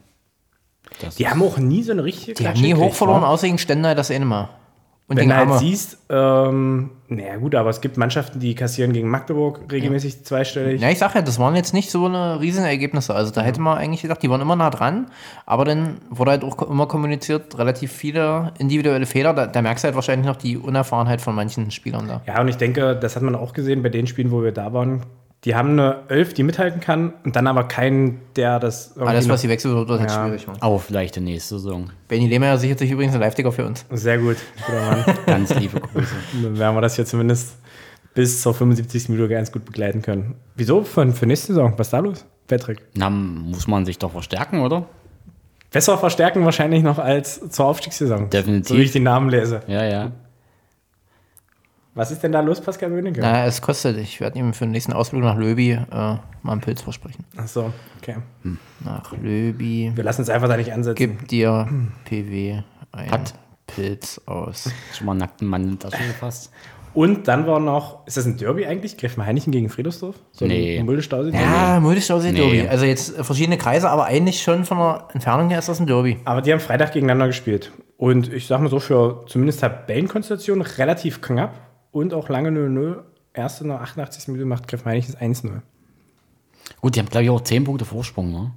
Das 1.01 1.17
Die 1.17 1.29
haben 1.29 1.43
auch 1.43 1.59
nie 1.59 1.83
so 1.83 1.93
eine 1.93 2.03
richtige 2.05 2.35
Die 2.35 2.49
haben 2.49 2.61
nie 2.61 2.75
hoch 2.75 2.95
verloren, 2.95 3.25
außer 3.25 3.47
gegen 3.47 3.59
Stendal 3.59 3.95
das 3.95 4.11
eine 4.11 4.25
Mal. 4.25 4.49
Und 5.09 5.17
Wenn 5.17 5.31
du 5.31 5.37
halt 5.37 5.59
siehst, 5.61 5.97
ähm, 6.11 6.91
naja 7.09 7.39
gut, 7.39 7.55
aber 7.55 7.71
es 7.71 7.81
gibt 7.81 7.97
Mannschaften, 7.97 8.41
die 8.41 8.55
kassieren 8.55 8.93
gegen 8.93 9.09
Magdeburg 9.09 9.61
regelmäßig 9.73 10.23
zweistellig. 10.23 10.83
Ja, 10.83 10.91
ich 10.91 10.99
sag 10.99 11.15
ja, 11.15 11.23
das 11.23 11.39
waren 11.39 11.57
jetzt 11.57 11.73
nicht 11.73 11.91
so 11.91 12.05
eine 12.05 12.41
riesen 12.43 12.67
Ergebnisse. 12.67 13.15
Also 13.15 13.33
da 13.33 13.41
hätte 13.41 13.59
man 13.63 13.79
eigentlich 13.79 14.03
gedacht, 14.03 14.23
die 14.23 14.29
waren 14.29 14.43
immer 14.43 14.55
nah 14.55 14.69
dran, 14.69 15.07
aber 15.47 15.65
dann 15.65 15.97
wurde 16.11 16.33
halt 16.33 16.45
auch 16.45 16.61
immer 16.69 16.87
kommuniziert, 16.87 17.57
relativ 17.57 17.91
viele 17.91 18.53
individuelle 18.59 19.07
Fehler. 19.07 19.33
Da, 19.33 19.47
da 19.47 19.63
merkst 19.63 19.83
du 19.83 19.87
halt 19.87 19.95
wahrscheinlich 19.95 20.27
noch 20.27 20.37
die 20.37 20.59
Unerfahrenheit 20.59 21.23
von 21.23 21.35
manchen 21.35 21.71
Spielern 21.71 22.07
da. 22.07 22.21
Ja, 22.27 22.43
und 22.43 22.49
ich 22.49 22.59
denke, 22.59 22.95
das 22.95 23.17
hat 23.17 23.23
man 23.23 23.35
auch 23.35 23.55
gesehen 23.55 23.83
bei 23.83 23.89
den 23.89 24.07
Spielen, 24.07 24.31
wo 24.31 24.43
wir 24.43 24.53
da 24.53 24.75
waren. 24.75 25.05
Die 25.45 25.55
haben 25.55 25.71
eine 25.71 26.01
Elf, 26.09 26.35
die 26.35 26.43
mithalten 26.43 26.81
kann 26.81 27.13
und 27.25 27.37
dann 27.37 27.47
aber 27.47 27.65
keinen, 27.65 28.21
der 28.35 28.59
das 28.59 28.99
Alles, 28.99 29.29
was 29.29 29.43
die 29.43 29.49
wechselt, 29.49 29.73
wird 29.75 29.89
halt 29.89 30.11
Ja. 30.11 30.25
schwierig 30.27 30.47
machen. 30.49 30.81
Vielleicht 30.81 31.15
die 31.17 31.21
nächste 31.21 31.57
Saison. 31.61 31.91
Benny 32.09 32.27
Lehmer 32.27 32.59
sichert 32.59 32.81
sich 32.81 32.91
übrigens 32.91 33.15
einen 33.15 33.23
Live-Ticker 33.23 33.53
für 33.53 33.65
uns. 33.65 33.87
Sehr 33.91 34.19
gut, 34.19 34.37
guter 34.67 34.81
Mann. 34.81 35.05
Ganz 35.27 35.55
liebe 35.55 35.79
Grüße. 35.81 36.15
Dann 36.43 36.59
werden 36.59 36.77
wir 36.77 36.81
das 36.81 36.97
hier 36.97 37.07
zumindest 37.07 37.57
bis 38.15 38.43
zur 38.43 38.53
75. 38.53 39.11
Minute 39.11 39.29
ganz 39.29 39.53
gut 39.53 39.65
begleiten 39.65 40.03
können. 40.03 40.35
Wieso? 40.57 40.83
Für, 40.83 41.07
für 41.13 41.27
nächste 41.27 41.49
Saison? 41.49 41.73
Was 41.77 41.87
ist 41.87 41.93
da 41.93 42.01
los, 42.01 42.25
Patrick? 42.49 42.81
Na, 42.95 43.09
muss 43.09 43.69
man 43.69 43.85
sich 43.87 43.97
doch 43.99 44.11
verstärken, 44.11 44.59
oder? 44.61 44.87
Besser 45.71 45.97
verstärken 45.99 46.45
wahrscheinlich 46.45 46.83
noch 46.83 46.99
als 46.99 47.49
zur 47.51 47.67
Aufstiegssaison. 47.67 48.29
Definitiv. 48.31 48.69
So 48.69 48.77
wie 48.77 48.83
ich 48.83 48.91
die 48.91 48.99
Namen 49.01 49.29
lese. 49.31 49.61
Ja, 49.69 49.85
ja. 49.85 50.11
Was 51.99 52.13
ist 52.13 52.23
denn 52.23 52.31
da 52.31 52.39
los, 52.41 52.61
Pascal 52.61 52.93
Wönicke? 52.93 53.21
Na, 53.21 53.45
es 53.45 53.61
kostet. 53.61 53.97
Ich 53.99 54.21
werde 54.21 54.39
ihm 54.39 54.53
für 54.55 54.65
den 54.67 54.71
nächsten 54.71 54.93
Ausflug 54.93 55.21
nach 55.23 55.37
Löbi 55.37 55.73
äh, 55.73 55.79
mal 55.91 56.21
einen 56.45 56.61
Pilz 56.61 56.81
versprechen. 56.81 57.25
Achso, 57.37 57.73
okay. 58.01 58.19
Nach 58.85 59.13
Löbi 59.21 59.91
Wir 59.97 60.05
lassen 60.05 60.21
uns 60.21 60.31
einfach 60.31 60.47
da 60.49 60.57
nicht 60.57 60.73
ansetzen. 60.73 60.95
gibt 60.95 61.31
dir 61.33 61.67
PW 62.05 62.63
ein 62.93 63.11
Hat. 63.11 63.35
Pilz 63.67 64.21
aus. 64.27 64.71
Schon 64.97 65.07
mal 65.07 65.13
einen 65.13 65.21
nackten 65.21 65.49
Mann 65.49 65.65
in 65.65 65.71
die 65.73 65.77
Tasche 65.79 65.97
gefasst. 66.07 66.53
Und 66.95 67.27
dann 67.27 67.47
war 67.49 67.59
noch, 67.59 68.07
ist 68.07 68.17
das 68.17 68.27
ein 68.27 68.37
Derby 68.39 68.65
eigentlich? 68.67 68.97
Greifen 68.97 69.27
Heinichen 69.27 69.51
gegen 69.53 69.69
Friedersdorf? 69.69 70.15
So 70.31 70.47
Nee. 70.47 70.79
Ein 70.79 70.87
Mulde-Stausee? 70.87 71.33
Ja, 71.33 71.81
Multistausee 71.81 72.31
Nee. 72.33 72.39
Derby. 72.39 72.69
Also 72.69 72.85
jetzt 72.85 73.19
äh, 73.19 73.25
verschiedene 73.25 73.59
Kreise, 73.59 73.91
aber 73.91 74.05
eigentlich 74.07 74.41
schon 74.41 74.65
von 74.65 74.79
der 74.79 75.09
Entfernung 75.15 75.51
her 75.51 75.59
ist 75.59 75.69
das 75.69 75.81
ein 75.81 75.87
Derby. 75.89 76.17
Aber 76.25 76.43
die 76.43 76.53
haben 76.53 76.61
Freitag 76.61 76.93
gegeneinander 76.93 77.27
gespielt. 77.27 77.73
Und 77.97 78.33
ich 78.33 78.47
sag 78.47 78.61
mal 78.61 78.71
so, 78.71 78.79
für 78.79 79.25
zumindest 79.27 79.61
Tabellenkonstellation 79.61 80.63
relativ 80.63 81.21
knapp 81.21 81.68
und 81.93 82.15
auch 82.15 82.29
lange 82.29 82.51
0-0. 82.51 82.99
Erste 83.35 83.67
nach 83.67 83.81
88. 83.81 84.29
Minute 84.29 84.47
macht 84.47 84.67
Griff 84.69 84.85
Heinichen 84.85 85.15
1-0. 85.15 85.61
Gut, 86.81 86.95
die 86.97 87.01
haben, 87.01 87.09
glaube 87.09 87.25
ich, 87.25 87.31
auch 87.31 87.41
10 87.41 87.65
Punkte 87.65 87.85
Vorsprung, 87.85 88.31
ne? 88.33 88.51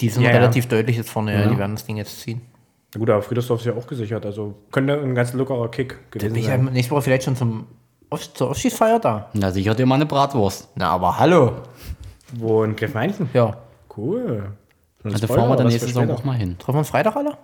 Die 0.00 0.08
sind 0.08 0.22
Ja, 0.22 0.30
ja. 0.30 0.36
relativ 0.36 0.66
deutlich 0.66 0.96
jetzt 0.96 1.10
vorne, 1.10 1.34
ja. 1.34 1.48
die 1.48 1.58
werden 1.58 1.74
das 1.76 1.84
Ding 1.84 1.96
jetzt 1.96 2.20
ziehen. 2.20 2.40
Na 2.94 2.98
gut, 3.00 3.10
aber 3.10 3.22
Friedersdorf 3.22 3.60
ist 3.60 3.66
ja 3.66 3.74
auch 3.74 3.86
gesichert. 3.86 4.24
Also 4.24 4.54
könnte 4.70 5.00
ein 5.00 5.14
ganz 5.14 5.32
lockerer 5.32 5.68
Kick 5.70 6.10
gewesen 6.10 6.32
Bin 6.32 6.40
ich 6.40 6.46
ja 6.48 6.56
sein. 6.56 6.64
nächste 6.72 6.92
Woche 6.92 7.02
vielleicht 7.02 7.24
schon 7.24 7.36
zum 7.36 7.66
Auf 8.10 8.32
zur 8.34 8.50
Aufstiegsfeier 8.50 8.98
da. 9.00 9.30
Na, 9.34 9.50
sicher 9.50 9.74
dir 9.74 9.84
mal 9.86 9.96
eine 9.96 10.06
Bratwurst. 10.06 10.68
Na, 10.76 10.90
aber 10.90 11.18
hallo. 11.18 11.52
Wo 12.34 12.62
in 12.64 12.74
Griff 12.76 12.94
Heinichen? 12.94 13.28
Ja. 13.34 13.56
Cool. 13.96 14.52
Also 15.02 15.26
fahren 15.26 15.48
wir 15.48 15.56
dann 15.56 15.66
nächste 15.66 15.86
Saison 15.86 16.10
auch 16.10 16.24
mal 16.24 16.36
hin. 16.36 16.56
Treffen 16.58 16.74
wir 16.76 16.78
uns 16.78 16.90
Freitag 16.90 17.14
alle? 17.16 17.36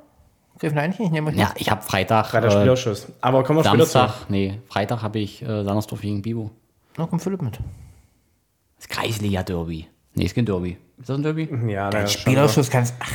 Eigentlich? 0.62 1.00
Ich 1.06 1.10
nehme 1.10 1.30
euch 1.30 1.36
Ja, 1.36 1.52
ich 1.56 1.70
habe 1.70 1.82
Freitag, 1.82 2.26
Freitag 2.26 2.50
äh, 2.50 2.52
Spielausschuss. 2.52 3.08
Aber 3.20 3.42
kommen 3.44 3.60
wir 3.60 3.64
später 3.64 3.84
zu. 3.84 3.90
Samstag, 3.92 4.28
nee, 4.30 4.60
Freitag 4.68 5.02
habe 5.02 5.18
ich 5.18 5.42
äh, 5.42 5.64
Sandersdorf 5.64 6.00
gegen 6.02 6.22
Bibo. 6.22 6.50
Na, 6.96 7.06
komm 7.08 7.18
Philipp 7.20 7.42
mit. 7.42 7.58
Das 8.76 8.88
Kreisliga-Derby. 8.88 9.86
Nee, 10.14 10.24
ist 10.24 10.34
kein 10.34 10.44
Derby. 10.46 10.76
Ist 10.98 11.08
das 11.08 11.16
ein 11.16 11.22
Derby? 11.22 11.48
Ja, 11.68 11.90
schon. 11.92 12.08
Spielausschuss 12.08 12.70
kannst. 12.70 12.94
Ach, 12.98 13.10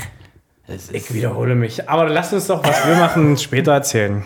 Ich 0.91 1.13
wiederhole 1.13 1.55
mich. 1.55 1.87
Aber 1.89 2.09
lasst 2.09 2.33
uns 2.33 2.47
doch, 2.47 2.63
was 2.63 2.87
wir 2.87 2.95
machen, 2.95 3.37
später 3.37 3.73
erzählen. 3.73 4.23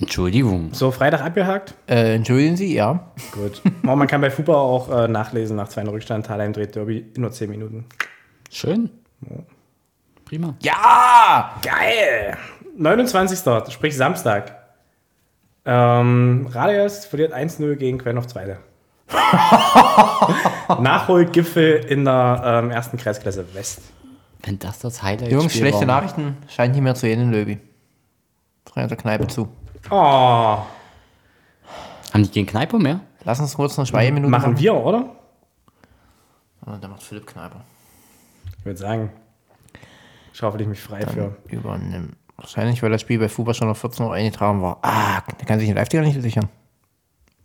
Entschuldigung. 0.00 0.72
So, 0.74 0.90
Freitag 0.90 1.22
abgehakt? 1.22 1.74
äh, 1.88 2.14
entschuldigen 2.14 2.56
Sie, 2.56 2.74
ja. 2.74 3.10
Gut. 3.32 3.62
Man 3.82 4.06
kann 4.06 4.20
bei 4.20 4.30
Fußball 4.30 4.54
auch 4.54 4.90
äh, 4.90 5.08
nachlesen, 5.08 5.56
nach 5.56 5.68
zwei 5.68 5.82
Rückstand, 5.82 6.26
Thalheim 6.26 6.52
dreht 6.52 6.76
Derby 6.76 6.98
in 7.14 7.22
nur 7.22 7.32
10 7.32 7.50
Minuten. 7.50 7.84
Schön. 8.50 8.90
Prima. 10.28 10.54
Ja! 10.60 11.54
Geil! 11.62 12.36
29. 12.76 13.72
sprich 13.72 13.96
Samstag. 13.96 14.54
Ähm, 15.64 16.46
Radius 16.50 17.06
verliert 17.06 17.32
1-0 17.34 17.76
gegen 17.76 17.96
Quell 17.98 18.16
auf 18.18 18.26
Zweite. 18.26 18.58
Nachholgipfel 20.80 21.76
in 21.88 22.04
der 22.04 22.42
ähm, 22.44 22.70
ersten 22.70 22.98
Kreisklasse 22.98 23.54
West. 23.54 23.80
Wenn 24.42 24.58
das 24.58 24.78
das 24.80 25.02
Highlight 25.02 25.32
Jungs, 25.32 25.54
schlechte 25.54 25.86
Nachrichten. 25.86 26.36
Scheint 26.48 26.74
nicht 26.74 26.82
mehr 26.82 26.94
zu 26.94 27.08
in 27.08 27.30
Löwy. 27.30 27.58
Drehen 28.66 28.88
der 28.88 28.96
Kneipe 28.98 29.26
zu. 29.28 29.48
Oh, 29.90 29.94
Haben 29.96 30.66
die 32.22 32.30
gegen 32.30 32.46
Kneipe 32.46 32.78
mehr? 32.78 33.00
Lass 33.24 33.40
uns 33.40 33.54
kurz 33.54 33.78
noch 33.78 33.86
Schweigeminuten 33.86 34.30
machen 34.30 34.58
wir, 34.58 34.74
oder? 34.74 35.06
Ah, 36.66 36.76
Da 36.78 36.88
macht 36.88 37.02
Philipp 37.02 37.26
Kneipe. 37.26 37.56
Ich 38.58 38.64
würde 38.66 38.78
sagen, 38.78 39.10
schaufel 40.38 40.60
ich 40.62 40.66
mich 40.68 40.80
frei 40.80 41.00
für. 41.06 41.36
Übernehmen. 41.50 42.16
Wahrscheinlich, 42.36 42.82
weil 42.82 42.90
das 42.90 43.00
Spiel 43.00 43.18
bei 43.18 43.28
Fußball 43.28 43.54
schon 43.54 43.68
auf 43.68 43.78
14 43.78 44.06
Uhr 44.06 44.14
eingetragen 44.14 44.62
war. 44.62 44.78
Ah, 44.82 45.20
der 45.38 45.46
kann 45.46 45.58
sich 45.58 45.68
den 45.68 45.76
Live-Ticker 45.76 46.02
nicht 46.04 46.20
sichern. 46.22 46.48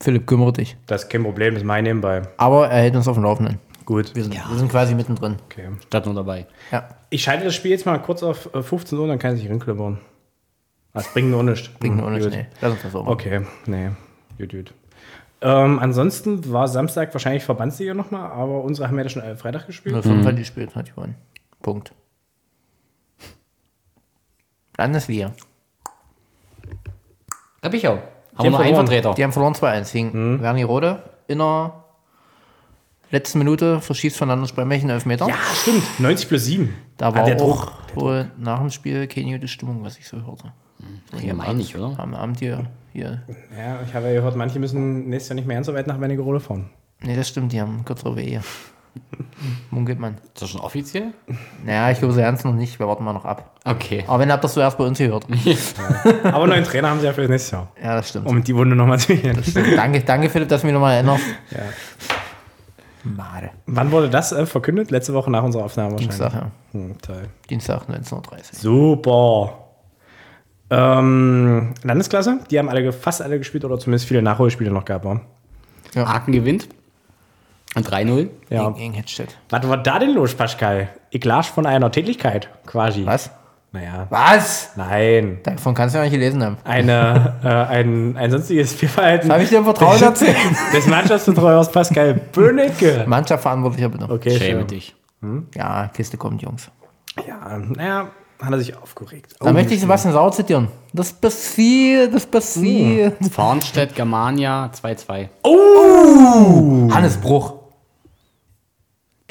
Philipp, 0.02 0.28
kümmere 0.28 0.54
dich. 0.54 0.78
Das 0.86 1.04
ist 1.04 1.10
kein 1.10 1.24
Problem, 1.24 1.54
das 1.56 1.64
ist 1.64 1.68
mein 1.68 1.84
nebenbei. 1.86 2.22
Aber 2.38 2.68
er 2.70 2.82
hält 2.82 2.96
uns 2.96 3.08
auf 3.08 3.16
dem 3.16 3.24
Laufenden. 3.24 3.60
Gut. 3.86 4.16
Wir 4.16 4.24
sind, 4.24 4.34
wir 4.36 4.58
sind 4.58 4.70
quasi 4.70 4.94
mittendrin. 4.96 5.38
Okay. 5.46 5.70
Statt 5.88 6.06
nur 6.06 6.14
dabei. 6.16 6.46
Ja, 6.72 6.88
Ich 7.10 7.24
schalte 7.24 7.46
das 7.46 7.56
Spiel 7.56 7.72
jetzt 7.72 7.86
mal 7.86 7.98
kurz 8.00 8.22
auf 8.22 8.54
äh, 8.54 8.62
15 8.62 8.98
Uhr, 8.98 9.08
dann 9.08 9.20
kann 9.20 9.36
ich 9.36 9.50
rinklippern. 9.50 9.98
Das 10.94 11.12
bringt 11.12 11.32
nur 11.32 11.42
nichts. 11.44 11.70
bringt 11.80 11.98
nur 11.98 12.06
Hm, 12.08 12.14
nichts. 12.14 12.30
Nee, 12.30 12.46
lass 12.62 12.74
uns 12.74 12.82
das 12.84 12.92
so 12.92 13.00
machen. 13.02 13.14
Okay, 13.14 13.42
nee. 13.66 13.90
Gut, 14.38 14.52
gut. 14.52 14.74
Ähm, 15.42 15.80
ansonsten 15.80 16.52
war 16.54 16.68
Samstag 16.68 17.14
wahrscheinlich 17.14 17.44
Verbandsliga 17.44 17.94
nochmal, 17.94 18.32
aber 18.32 18.64
unsere 18.64 18.88
haben 18.88 18.98
ja 19.00 19.10
schon 19.10 19.24
äh, 19.24 19.36
Freitag 19.36 19.66
gespielt. 19.68 20.02
05 20.04 20.26
hat 20.26 20.34
die 20.34 20.42
gespielt, 20.42 20.76
hat 20.76 20.94
gewonnen. 20.96 21.16
Punkt. 21.62 21.94
Landesliga. 24.78 25.34
Da 27.62 27.70
bin 27.70 27.80
ich 27.80 27.88
auch. 27.88 27.98
Die 27.98 28.38
Aber 28.38 28.50
nur 28.50 28.58
haben 28.60 28.64
ein 28.64 28.68
verloren. 28.68 28.88
Vertreter. 28.88 29.14
Die 29.16 29.24
haben 29.24 29.32
verloren 29.32 29.54
2-1 29.54 29.94
gegen 29.94 30.42
Werni 30.42 30.64
Rode 30.64 31.04
in 31.28 31.38
der 31.38 31.74
letzten 33.12 33.38
Minute 33.38 33.80
verschießt 33.80 34.18
Fernando 34.18 34.48
Spremmechen 34.48 34.90
Elfmeter. 34.90 35.28
Ja, 35.28 35.36
stimmt. 35.62 35.84
90 36.00 36.28
plus 36.28 36.46
7. 36.46 36.74
Da 36.98 37.14
war 37.14 37.22
Ah, 37.22 37.26
der 37.26 37.36
auch 37.42 37.66
Druck. 37.66 37.74
wohl 37.96 38.32
nach 38.38 38.60
dem 38.60 38.72
Spiel 38.72 39.08
keine 39.08 39.34
gute 39.34 39.48
Stimmung, 39.48 39.84
was 39.84 39.98
ich 40.00 40.08
so 40.08 40.18
hörte. 40.26 40.52
Ja, 41.22 41.34
meine 41.34 41.62
ich, 41.62 41.76
oder? 41.78 41.98
Am 42.00 42.14
Abend 42.16 42.40
hier, 42.40 42.66
hier. 42.92 43.22
Ja, 43.58 43.82
ich 43.88 43.94
habe 43.94 44.08
ja 44.08 44.14
gehört, 44.16 44.36
manche 44.36 44.60
müssen 44.60 45.08
nächstes 45.10 45.30
Jahr 45.30 45.36
nicht 45.36 45.48
mehr 45.48 45.56
ganz 45.56 45.68
so 45.68 45.74
weit 45.74 45.88
nach 45.88 46.00
Wernigerode 46.02 46.40
fahren. 46.40 46.70
Nee, 47.02 47.16
das 47.16 47.30
stimmt, 47.30 47.54
die 47.54 47.62
haben 47.62 47.86
kürzere 47.86 48.16
Wege. 48.16 48.42
Munkelt 49.72 50.00
man. 50.00 50.16
Ist 50.16 50.42
das 50.42 50.50
schon 50.50 50.62
offiziell? 50.62 51.14
Naja, 51.66 51.92
ich 51.92 52.00
glaube, 52.00 52.14
so 52.14 52.20
ernst 52.20 52.46
noch 52.46 52.54
nicht. 52.54 52.80
Wir 52.80 52.88
warten 52.88 53.04
mal 53.04 53.14
noch 53.14 53.26
ab. 53.26 53.60
Okay. 53.66 54.04
Aber 54.08 54.20
wenn 54.20 54.32
habt 54.32 54.42
ihr 54.42 54.44
das 54.44 54.54
zuerst 54.54 54.78
bei 54.78 54.86
uns 54.86 54.98
gehört. 54.98 55.26
Aber 56.24 56.48
neuen 56.48 56.64
Trainer 56.64 56.90
haben 56.90 57.00
sie 57.00 57.06
ja 57.06 57.14
für 57.14 57.28
nächstes 57.28 57.52
Jahr. 57.52 57.72
Ja, 57.82 57.96
das 57.96 58.10
stimmt. 58.10 58.28
Um 58.28 58.44
die 58.44 58.56
Wunde 58.56 58.76
nochmal 58.76 59.00
zu 59.00 59.16
gehen. 59.16 59.42
danke, 59.76 60.02
danke, 60.02 60.30
Philipp, 60.30 60.50
dass 60.50 60.62
du 60.62 60.68
mich 60.68 60.74
nochmal 60.74 60.96
erinnerst. 60.96 61.24
Ja. 61.52 61.60
Made. 63.04 63.50
Wann 63.66 63.92
wurde 63.92 64.10
das 64.10 64.32
äh, 64.32 64.46
verkündet? 64.46 64.92
Letzte 64.92 65.14
Woche 65.14 65.30
nach 65.30 65.44
unserer 65.44 65.66
Aufnahme 65.66 65.94
wahrscheinlich. 65.94 66.18
Dienstag, 66.18 66.34
ja. 66.34 66.52
Hm, 66.72 66.96
toll. 67.02 67.24
Dienstag 67.50 67.90
19.30 67.90 68.56
Super. 68.56 69.58
Ähm, 70.70 71.74
Landesklasse, 71.84 72.40
die 72.50 72.58
haben 72.58 72.70
alle, 72.70 72.94
fast 72.94 73.22
alle 73.22 73.38
gespielt 73.38 73.66
oder 73.66 73.78
zumindest 73.78 74.08
viele 74.08 74.22
Nachholspiele 74.22 74.72
noch 74.72 74.86
gehabt. 74.86 75.06
Wa? 75.06 75.22
Aachen 75.96 76.32
gewinnt. 76.32 76.70
3-0. 77.82 78.30
Ja. 78.50 78.64
Gegen, 78.64 78.76
gegen 78.76 78.94
Hedstedt. 78.94 79.38
Was 79.50 79.68
war 79.68 79.78
da 79.78 80.00
denn 80.00 80.14
los, 80.14 80.34
Pascal? 80.36 80.90
Ich 81.10 81.24
las 81.26 81.48
von 81.48 81.66
einer 81.66 81.92
Tätigkeit, 81.92 82.50
quasi. 82.66 83.06
Was? 83.06 83.32
Naja. 83.72 84.06
Was? 84.12 84.70
Nein. 84.76 85.40
Davon 85.44 85.74
kannst 85.74 85.96
du 85.96 85.98
ja 85.98 86.04
nicht 86.04 86.14
gelesen 86.14 86.44
haben. 86.44 86.58
Eine, 86.64 87.34
äh, 87.44 87.48
ein, 87.48 88.16
ein 88.18 88.30
sonstiges 88.30 88.74
Fehlverhalten 88.74 89.32
Habe 89.32 89.42
ich 89.42 89.50
dir 89.50 89.58
im 89.58 89.64
Vertrauen 89.64 90.00
erzählt? 90.00 90.38
des 90.72 90.86
Mannschaftsbetreuers 90.86 91.72
Pascal 91.72 92.14
Böhnecke. 92.14 93.06
Mannschaftsverantwortlicher 93.08 93.90
bitte. 93.90 94.08
Okay, 94.10 94.38
Schäme 94.38 94.60
schön. 94.60 94.68
dich. 94.68 94.96
Ja, 95.56 95.88
Kiste 95.88 96.18
kommt, 96.18 96.42
Jungs. 96.44 96.70
Ja, 97.28 97.58
naja, 97.58 98.10
hat 98.42 98.52
er 98.52 98.60
sich 98.60 98.76
aufgeregt. 98.78 99.36
Da 99.40 99.52
möchte 99.54 99.74
ich 99.74 99.80
Sebastian 99.80 100.14
Sauer 100.14 100.32
zitieren. 100.34 100.68
Das 100.92 101.12
passiert, 101.14 102.14
das 102.14 102.26
passiert. 102.28 103.16
Farnstedt, 103.32 103.96
Germania 103.96 104.70
2-2. 104.84 105.30
Hannes 106.94 107.18
Bruch. 107.18 107.54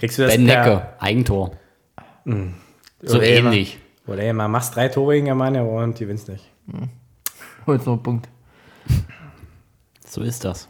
Kriegst 0.02 0.18
du 0.18 0.22
das 0.22 0.32
Ben 0.32 0.42
Necke, 0.42 0.88
Eigentor. 0.98 1.52
So 3.02 3.18
Oder 3.18 3.22
ähnlich. 3.24 3.78
Oder 4.08 4.24
ey, 4.24 4.32
man 4.32 4.50
machst 4.50 4.74
drei 4.74 4.88
Tore 4.88 5.14
gegen 5.14 5.26
Germania 5.26 5.62
und 5.62 5.96
die 5.96 6.02
gewinnst 6.02 6.28
nicht. 6.28 6.44
Holst 7.68 7.86
noch 7.86 7.92
einen 7.92 8.02
Punkt. 8.02 8.28
So 10.04 10.22
ist 10.22 10.44
das. 10.44 10.68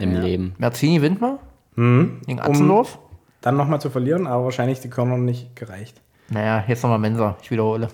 Im 0.00 0.20
Leben. 0.20 0.54
Merzini 0.58 0.96
gewinnt 0.96 1.22
mal. 1.22 1.38
Gegen 1.76 2.40
Atzendorf. 2.40 2.98
Dann 3.40 3.56
nochmal 3.56 3.80
zu 3.80 3.88
verlieren, 3.88 4.26
aber 4.26 4.44
wahrscheinlich 4.44 4.80
die 4.80 4.90
Körner 4.90 5.16
nicht 5.16 5.56
gereicht. 5.56 6.02
Naja, 6.28 6.62
jetzt 6.68 6.82
nochmal 6.82 6.98
Mensa. 6.98 7.38
Ich 7.42 7.50
wiederhole. 7.50 7.88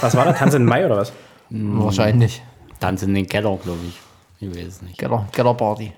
Was 0.00 0.16
war 0.16 0.24
das? 0.24 0.40
Tanz 0.40 0.54
in 0.54 0.64
Mai 0.64 0.86
oder 0.86 0.96
was? 0.96 1.12
Wahrscheinlich. 1.50 2.42
Dann 2.80 2.96
sind 2.96 3.10
in 3.10 3.14
den 3.14 3.28
Keller, 3.28 3.56
glaube 3.62 3.78
ich. 3.86 4.00
Ich 4.40 4.50
weiß 4.50 4.66
es 4.66 4.82
nicht. 4.82 4.98
Keller, 4.98 5.28
Kellerparty. 5.30 5.92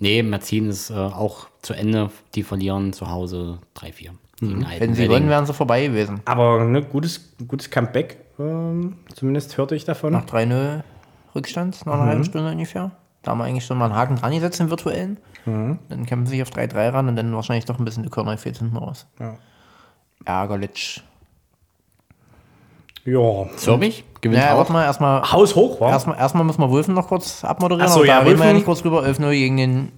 Nee, 0.00 0.20
Merzin 0.24 0.68
ist 0.68 0.90
äh, 0.90 0.94
auch 0.94 1.49
zu 1.62 1.74
Ende. 1.74 2.10
Die 2.34 2.42
verlieren 2.42 2.92
zu 2.92 3.10
Hause 3.10 3.58
3-4. 3.76 4.10
Gegen 4.40 4.66
Wenn 4.78 4.94
sie 4.94 5.06
gewonnen, 5.06 5.28
wären 5.28 5.44
sie 5.46 5.52
vorbei 5.52 5.86
gewesen. 5.86 6.20
Aber 6.24 6.64
ne, 6.64 6.82
gutes, 6.82 7.34
gutes 7.46 7.70
Comeback. 7.70 8.16
Ähm, 8.38 8.96
zumindest 9.14 9.58
hörte 9.58 9.74
ich 9.74 9.84
davon. 9.84 10.12
Nach 10.14 10.24
3-0 10.24 10.82
Rückstand, 11.34 11.84
nach 11.84 11.94
einer 11.94 12.06
halben 12.06 12.24
Stunde 12.24 12.50
ungefähr. 12.50 12.90
Da 13.22 13.32
haben 13.32 13.38
wir 13.38 13.44
eigentlich 13.44 13.66
schon 13.66 13.76
mal 13.76 13.84
einen 13.86 13.94
Haken 13.96 14.16
dran 14.16 14.32
gesetzt 14.32 14.60
im 14.60 14.70
virtuellen. 14.70 15.18
Dann 15.44 16.06
kämpfen 16.06 16.26
sie 16.26 16.36
sich 16.36 16.42
auf 16.42 16.50
3-3 16.50 16.92
ran 16.92 17.08
und 17.08 17.16
dann 17.16 17.34
wahrscheinlich 17.34 17.64
doch 17.66 17.78
ein 17.78 17.84
bisschen 17.84 18.02
die 18.02 18.08
Körner 18.08 18.32
gefehlt 18.32 18.58
hinten 18.58 18.76
raus. 18.76 19.06
Ja. 19.18 19.34
Ärgerlich. 20.24 21.02
Ja. 23.04 23.46
Zürich 23.56 24.04
gewinnt 24.20 24.42
auch. 24.44 24.58
warte 24.58 24.72
mal, 24.72 24.84
erstmal 24.84 25.22
Haus 25.32 25.54
hoch, 25.56 25.80
war. 25.80 25.90
Erstmal, 25.90 26.18
erstmal 26.18 26.44
müssen 26.44 26.60
wir 26.60 26.70
Wulfen 26.70 26.94
noch 26.94 27.08
kurz 27.08 27.42
abmoderieren. 27.44 27.88
Ach 27.88 27.92
so, 27.94 28.00
aber 28.00 28.06
ja, 28.08 28.18
da 28.20 28.24
reden 28.26 28.38
wir 28.38 28.44
ja 28.44 28.50
Wulfen- 28.50 28.54
nicht 28.56 28.64
kurz 28.66 28.82
drüber. 28.82 29.02
11-0 29.04 29.30
gegen 29.32 29.56
den 29.56 29.92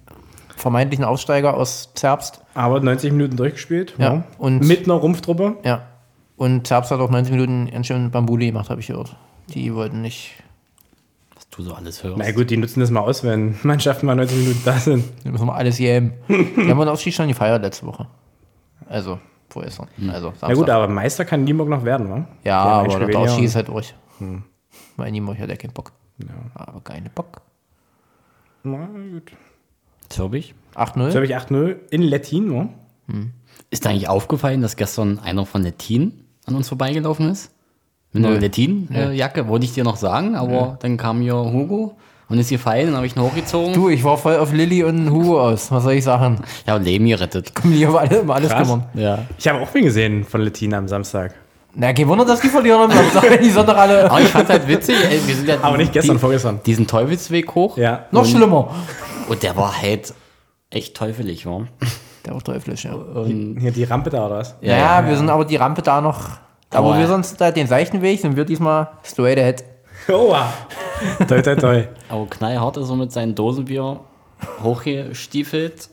vermeintlichen 0.63 1.05
Aufsteiger 1.05 1.55
aus 1.55 1.91
Zerbst. 1.93 2.41
Aber 2.55 2.79
90 2.79 3.11
Minuten 3.11 3.37
durchgespielt. 3.37 3.93
Ja, 3.99 4.23
und- 4.39 4.61
Mit 4.67 4.85
einer 4.85 4.95
Rumpftruppe. 4.95 5.57
Ja. 5.63 5.83
Und 6.35 6.65
Zerbst 6.65 6.89
hat 6.89 6.99
auch 6.99 7.11
90 7.11 7.31
Minuten 7.33 7.69
ganz 7.69 7.85
schön 7.87 8.09
Bambuli 8.09 8.47
gemacht, 8.47 8.69
habe 8.71 8.81
ich 8.81 8.87
gehört. 8.87 9.15
Die 9.49 9.73
wollten 9.75 10.01
nicht. 10.01 10.31
Was 11.35 11.47
du 11.49 11.61
so 11.61 11.73
alles 11.75 12.03
hörst. 12.03 12.17
Na 12.17 12.31
gut, 12.31 12.49
die 12.49 12.57
nutzen 12.57 12.79
das 12.79 12.89
mal 12.89 13.01
aus, 13.01 13.23
wenn 13.23 13.55
Mannschaften 13.63 14.07
mal 14.07 14.15
90 14.15 14.37
Minuten 14.39 14.61
da 14.65 14.73
sind. 14.79 15.05
Da 15.23 15.29
müssen 15.29 15.45
wir 15.45 15.53
alles 15.55 15.77
jämen. 15.77 16.13
Die 16.27 16.69
haben 16.69 16.79
den 16.79 16.87
Aufstieg 16.89 17.13
schon 17.13 17.27
gefeiert 17.27 17.61
letzte 17.61 17.85
Woche. 17.85 18.07
Also, 18.87 19.19
vorgestern. 19.49 19.87
Also, 20.11 20.27
Samstag. 20.29 20.49
Na 20.49 20.55
gut, 20.55 20.69
aber 20.69 20.87
Meister 20.87 21.23
kann 21.25 21.43
Nienburg 21.43 21.69
noch 21.69 21.83
werden, 21.85 22.09
wa? 22.09 22.25
ja, 22.43 22.83
Die 22.83 22.95
aber 22.95 23.05
der. 23.05 23.19
Aufstieg 23.19 23.43
ist 23.45 23.55
halt 23.55 23.67
durch. 23.67 23.93
Weil 24.97 25.11
niemand 25.11 25.39
hat 25.39 25.49
ja 25.49 25.55
keinen 25.55 25.73
Bock. 25.73 25.91
Aber 26.55 26.79
keine 26.81 27.09
Bock. 27.09 27.41
Na 28.63 28.87
gut. 29.11 29.31
Zürich. 30.13 30.53
8-0. 30.75 31.09
So 31.09 31.15
habe 31.15 31.25
ich 31.25 31.35
8-0 31.35 31.75
in 31.91 32.01
Lettin, 32.01 32.53
wa? 32.53 32.69
Ist 33.69 33.85
da 33.85 33.89
eigentlich 33.89 34.07
aufgefallen, 34.09 34.61
dass 34.61 34.75
gestern 34.75 35.19
einer 35.19 35.45
von 35.45 35.63
Lettin 35.63 36.23
an 36.45 36.55
uns 36.55 36.67
vorbeigelaufen 36.69 37.29
ist? 37.29 37.51
Mit 38.11 38.25
einer. 38.25 38.39
Lettin-Jacke, 38.39 39.47
wollte 39.47 39.65
ich 39.65 39.73
dir 39.73 39.83
noch 39.83 39.97
sagen, 39.97 40.35
aber 40.35 40.77
dann 40.81 40.97
kam 40.97 41.21
hier 41.21 41.33
Hugo 41.33 41.97
und 42.29 42.37
ist 42.37 42.49
gefallen, 42.49 42.87
dann 42.87 42.95
habe 42.97 43.07
ich 43.07 43.15
ihn 43.15 43.21
hochgezogen. 43.23 43.73
Du, 43.73 43.89
ich 43.89 44.03
war 44.03 44.17
voll 44.17 44.37
auf 44.37 44.53
Lilly 44.53 44.83
und 44.83 45.09
Hugo 45.11 45.41
aus. 45.41 45.71
Was 45.71 45.83
soll 45.83 45.93
ich 45.93 46.03
sagen? 46.03 46.37
Ja, 46.67 46.75
und 46.75 46.83
Leben 46.83 47.05
gerettet. 47.07 47.51
Die 47.63 47.85
haben 47.85 47.97
alle, 47.97 48.21
um 48.21 48.29
alles 48.29 48.49
Krass. 48.51 48.67
kümmern. 48.67 48.85
Ja. 48.93 49.19
Ich 49.37 49.47
habe 49.47 49.59
auch 49.61 49.73
wen 49.73 49.83
gesehen 49.85 50.23
von 50.23 50.41
Lettin 50.41 50.73
am 50.75 50.87
Samstag. 50.87 51.33
Na, 51.75 51.91
kein 51.91 52.07
Wunder, 52.07 52.23
dass 52.23 52.39
die 52.39 52.49
verlieren 52.49 52.81
am 52.81 52.91
Samstag, 52.91 53.31
wenn 53.31 53.41
die 53.41 53.49
Sonntag 53.49 53.75
alle. 53.77 54.09
Aber 54.09 54.21
ich 54.21 54.27
fand 54.27 54.47
halt 54.47 54.67
witzig, 54.67 54.95
ey, 55.09 55.19
wir 55.25 55.35
sind 55.35 55.47
ja 55.49 55.57
Aber 55.63 55.75
nicht 55.77 55.91
gestern, 55.91 56.17
die, 56.17 56.19
vorgestern. 56.19 56.59
diesen 56.63 56.85
Teufelsweg 56.85 57.55
hoch. 57.55 57.77
Ja. 57.77 58.05
Noch 58.11 58.25
schlimmer. 58.27 58.75
Und 59.27 59.43
der 59.43 59.55
war 59.55 59.81
halt 59.81 60.13
echt 60.69 60.95
teufelig, 60.95 61.45
wa? 61.45 61.67
Der 62.25 62.33
war 62.33 62.41
teuflisch, 62.41 62.85
ja. 62.85 62.95
Hier 63.25 63.71
die 63.71 63.83
Rampe 63.83 64.09
da, 64.09 64.25
oder 64.25 64.37
was? 64.37 64.55
Ja, 64.61 65.05
wir 65.07 65.15
sind 65.17 65.29
aber 65.29 65.45
die 65.45 65.55
Rampe 65.57 65.81
da 65.81 66.01
noch. 66.01 66.29
Aber- 66.71 66.97
wir 66.97 67.07
sonst 67.07 67.39
da 67.39 67.51
den 67.51 67.67
seichten 67.67 68.01
Weg 68.01 68.19
sind, 68.19 68.35
wir 68.35 68.45
diesmal 68.45 68.87
straight 69.03 69.37
ahead. 69.37 69.63
Oh, 70.09 70.35
toi, 71.27 71.41
toi, 71.41 71.55
toi. 71.55 71.83
Aber 72.09 72.25
knallhart 72.27 72.77
ist 72.77 72.89
er 72.89 72.95
mit 72.95 73.11
seinem 73.11 73.35
Dosenbier 73.35 73.99
hochgestiefelt 74.63 75.89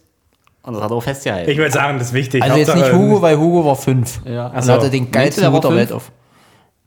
und 0.62 0.74
das 0.74 0.82
hat 0.82 0.90
er 0.90 0.96
auch 0.96 1.02
festgehalten. 1.02 1.50
Ich 1.50 1.58
würde 1.58 1.72
sagen, 1.72 1.98
das 1.98 2.08
ist 2.08 2.12
wichtig. 2.14 2.42
Also 2.42 2.56
jetzt 2.56 2.74
nicht 2.74 2.84
Hauptsache- 2.86 2.98
Hugo, 2.98 3.22
weil 3.22 3.38
Hugo 3.38 3.64
war 3.64 3.76
fünf. 3.76 4.20
Ja. 4.24 4.46
Und 4.48 4.56
Achso. 4.56 4.72
hatte 4.72 4.90
den 4.90 5.10
geilsten 5.10 5.44
war 5.44 5.52
Hut 5.52 5.64
der 5.64 5.70
fünf? 5.70 5.80
Welt 5.80 5.92
auf. 5.92 6.12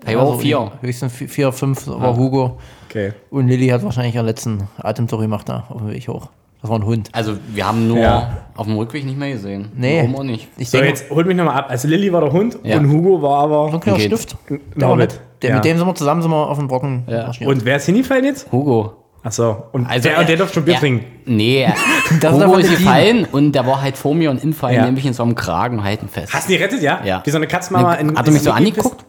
War 0.05 0.23
auch 0.23 0.39
vier. 0.39 0.71
Höchstens 0.81 1.13
vier, 1.13 1.29
vier 1.29 1.51
fünf 1.51 1.87
war 1.87 2.15
Hugo. 2.17 2.57
Okay. 2.89 3.13
Und 3.29 3.47
Lilly 3.47 3.67
hat 3.69 3.83
wahrscheinlich 3.83 4.15
ihren 4.15 4.25
letzten 4.25 4.67
Atemzug 4.77 5.19
gemacht 5.21 5.49
da 5.49 5.63
auf 5.69 5.77
dem 5.77 5.89
Weg 5.91 6.07
hoch. 6.07 6.29
Das 6.61 6.69
war 6.69 6.79
ein 6.79 6.85
Hund. 6.85 7.09
Also 7.11 7.33
wir 7.53 7.67
haben 7.67 7.87
nur 7.89 7.97
Ja. 7.97 8.37
auf 8.55 8.67
dem 8.67 8.77
Rückweg 8.77 9.03
nicht 9.05 9.17
mehr 9.17 9.31
gesehen. 9.33 9.69
Nee. 9.75 9.97
Warum 9.99 10.15
auch 10.15 10.23
nicht? 10.23 10.47
Ich 10.57 10.69
So, 10.69 10.77
denke, 10.77 10.91
jetzt 10.93 11.09
holt 11.09 11.27
mich 11.27 11.35
nochmal 11.35 11.55
ab. 11.57 11.65
Also 11.69 11.87
Lilly 11.89 12.13
war 12.13 12.21
der 12.21 12.31
Hund 12.31 12.57
Ja. 12.63 12.77
und 12.77 12.89
Hugo 12.89 13.21
war 13.21 13.43
aber 13.43 13.67
so 13.69 13.73
ein 13.75 13.79
kleiner. 13.81 13.99
Stift. 13.99 14.37
Der 14.77 14.87
war 14.87 14.95
mit. 14.95 15.19
Der, 15.41 15.49
Ja. 15.49 15.55
Mit 15.57 15.65
dem 15.65 15.77
sind 15.77 15.85
wir 15.85 15.95
zusammen 15.95 16.21
sind 16.21 16.31
wir 16.31 16.49
auf 16.49 16.57
dem 16.57 16.67
Brocken 16.69 17.03
Ja. 17.07 17.31
Und 17.45 17.65
wer 17.65 17.75
ist 17.77 17.85
hingefallen 17.87 18.23
jetzt? 18.23 18.49
Hugo. 18.51 18.93
Achso. 19.25 19.63
Und 19.71 19.85
Also 19.87 20.09
der, 20.09 20.19
und 20.19 20.27
der 20.29 20.35
durfte 20.37 20.55
schon 20.55 20.65
Bier 20.65 20.73
er- 20.75 20.79
trinken. 20.81 21.05
Nee, 21.25 21.65
Das 22.21 22.31
ist 22.31 22.37
Hugo 22.41 22.43
aber 22.53 22.59
ist 22.61 22.69
gefallen 22.71 23.25
und 23.31 23.53
der 23.53 23.65
war 23.65 23.81
halt 23.81 23.95
vor 23.97 24.13
mir 24.15 24.29
und 24.29 24.43
im 24.43 24.51
Fall 24.53 24.73
Ja. 24.73 24.85
nämlich 24.85 25.05
in 25.05 25.13
so 25.13 25.23
einem 25.23 25.33
Kragen 25.35 25.81
halten 25.83 26.07
fest. 26.09 26.33
Hast 26.33 26.47
du 26.49 26.53
die 26.53 26.61
rettet, 26.61 26.81
ja? 26.81 26.99
Ja. 27.05 27.21
Wie 27.25 27.29
so 27.29 27.37
eine 27.37 27.47
Katzmama 27.47 27.93
in 27.95 28.17
Hat 28.17 28.25
er 28.27 28.33
mich 28.33 28.41
so 28.41 28.51
angeguckt? 28.51 29.02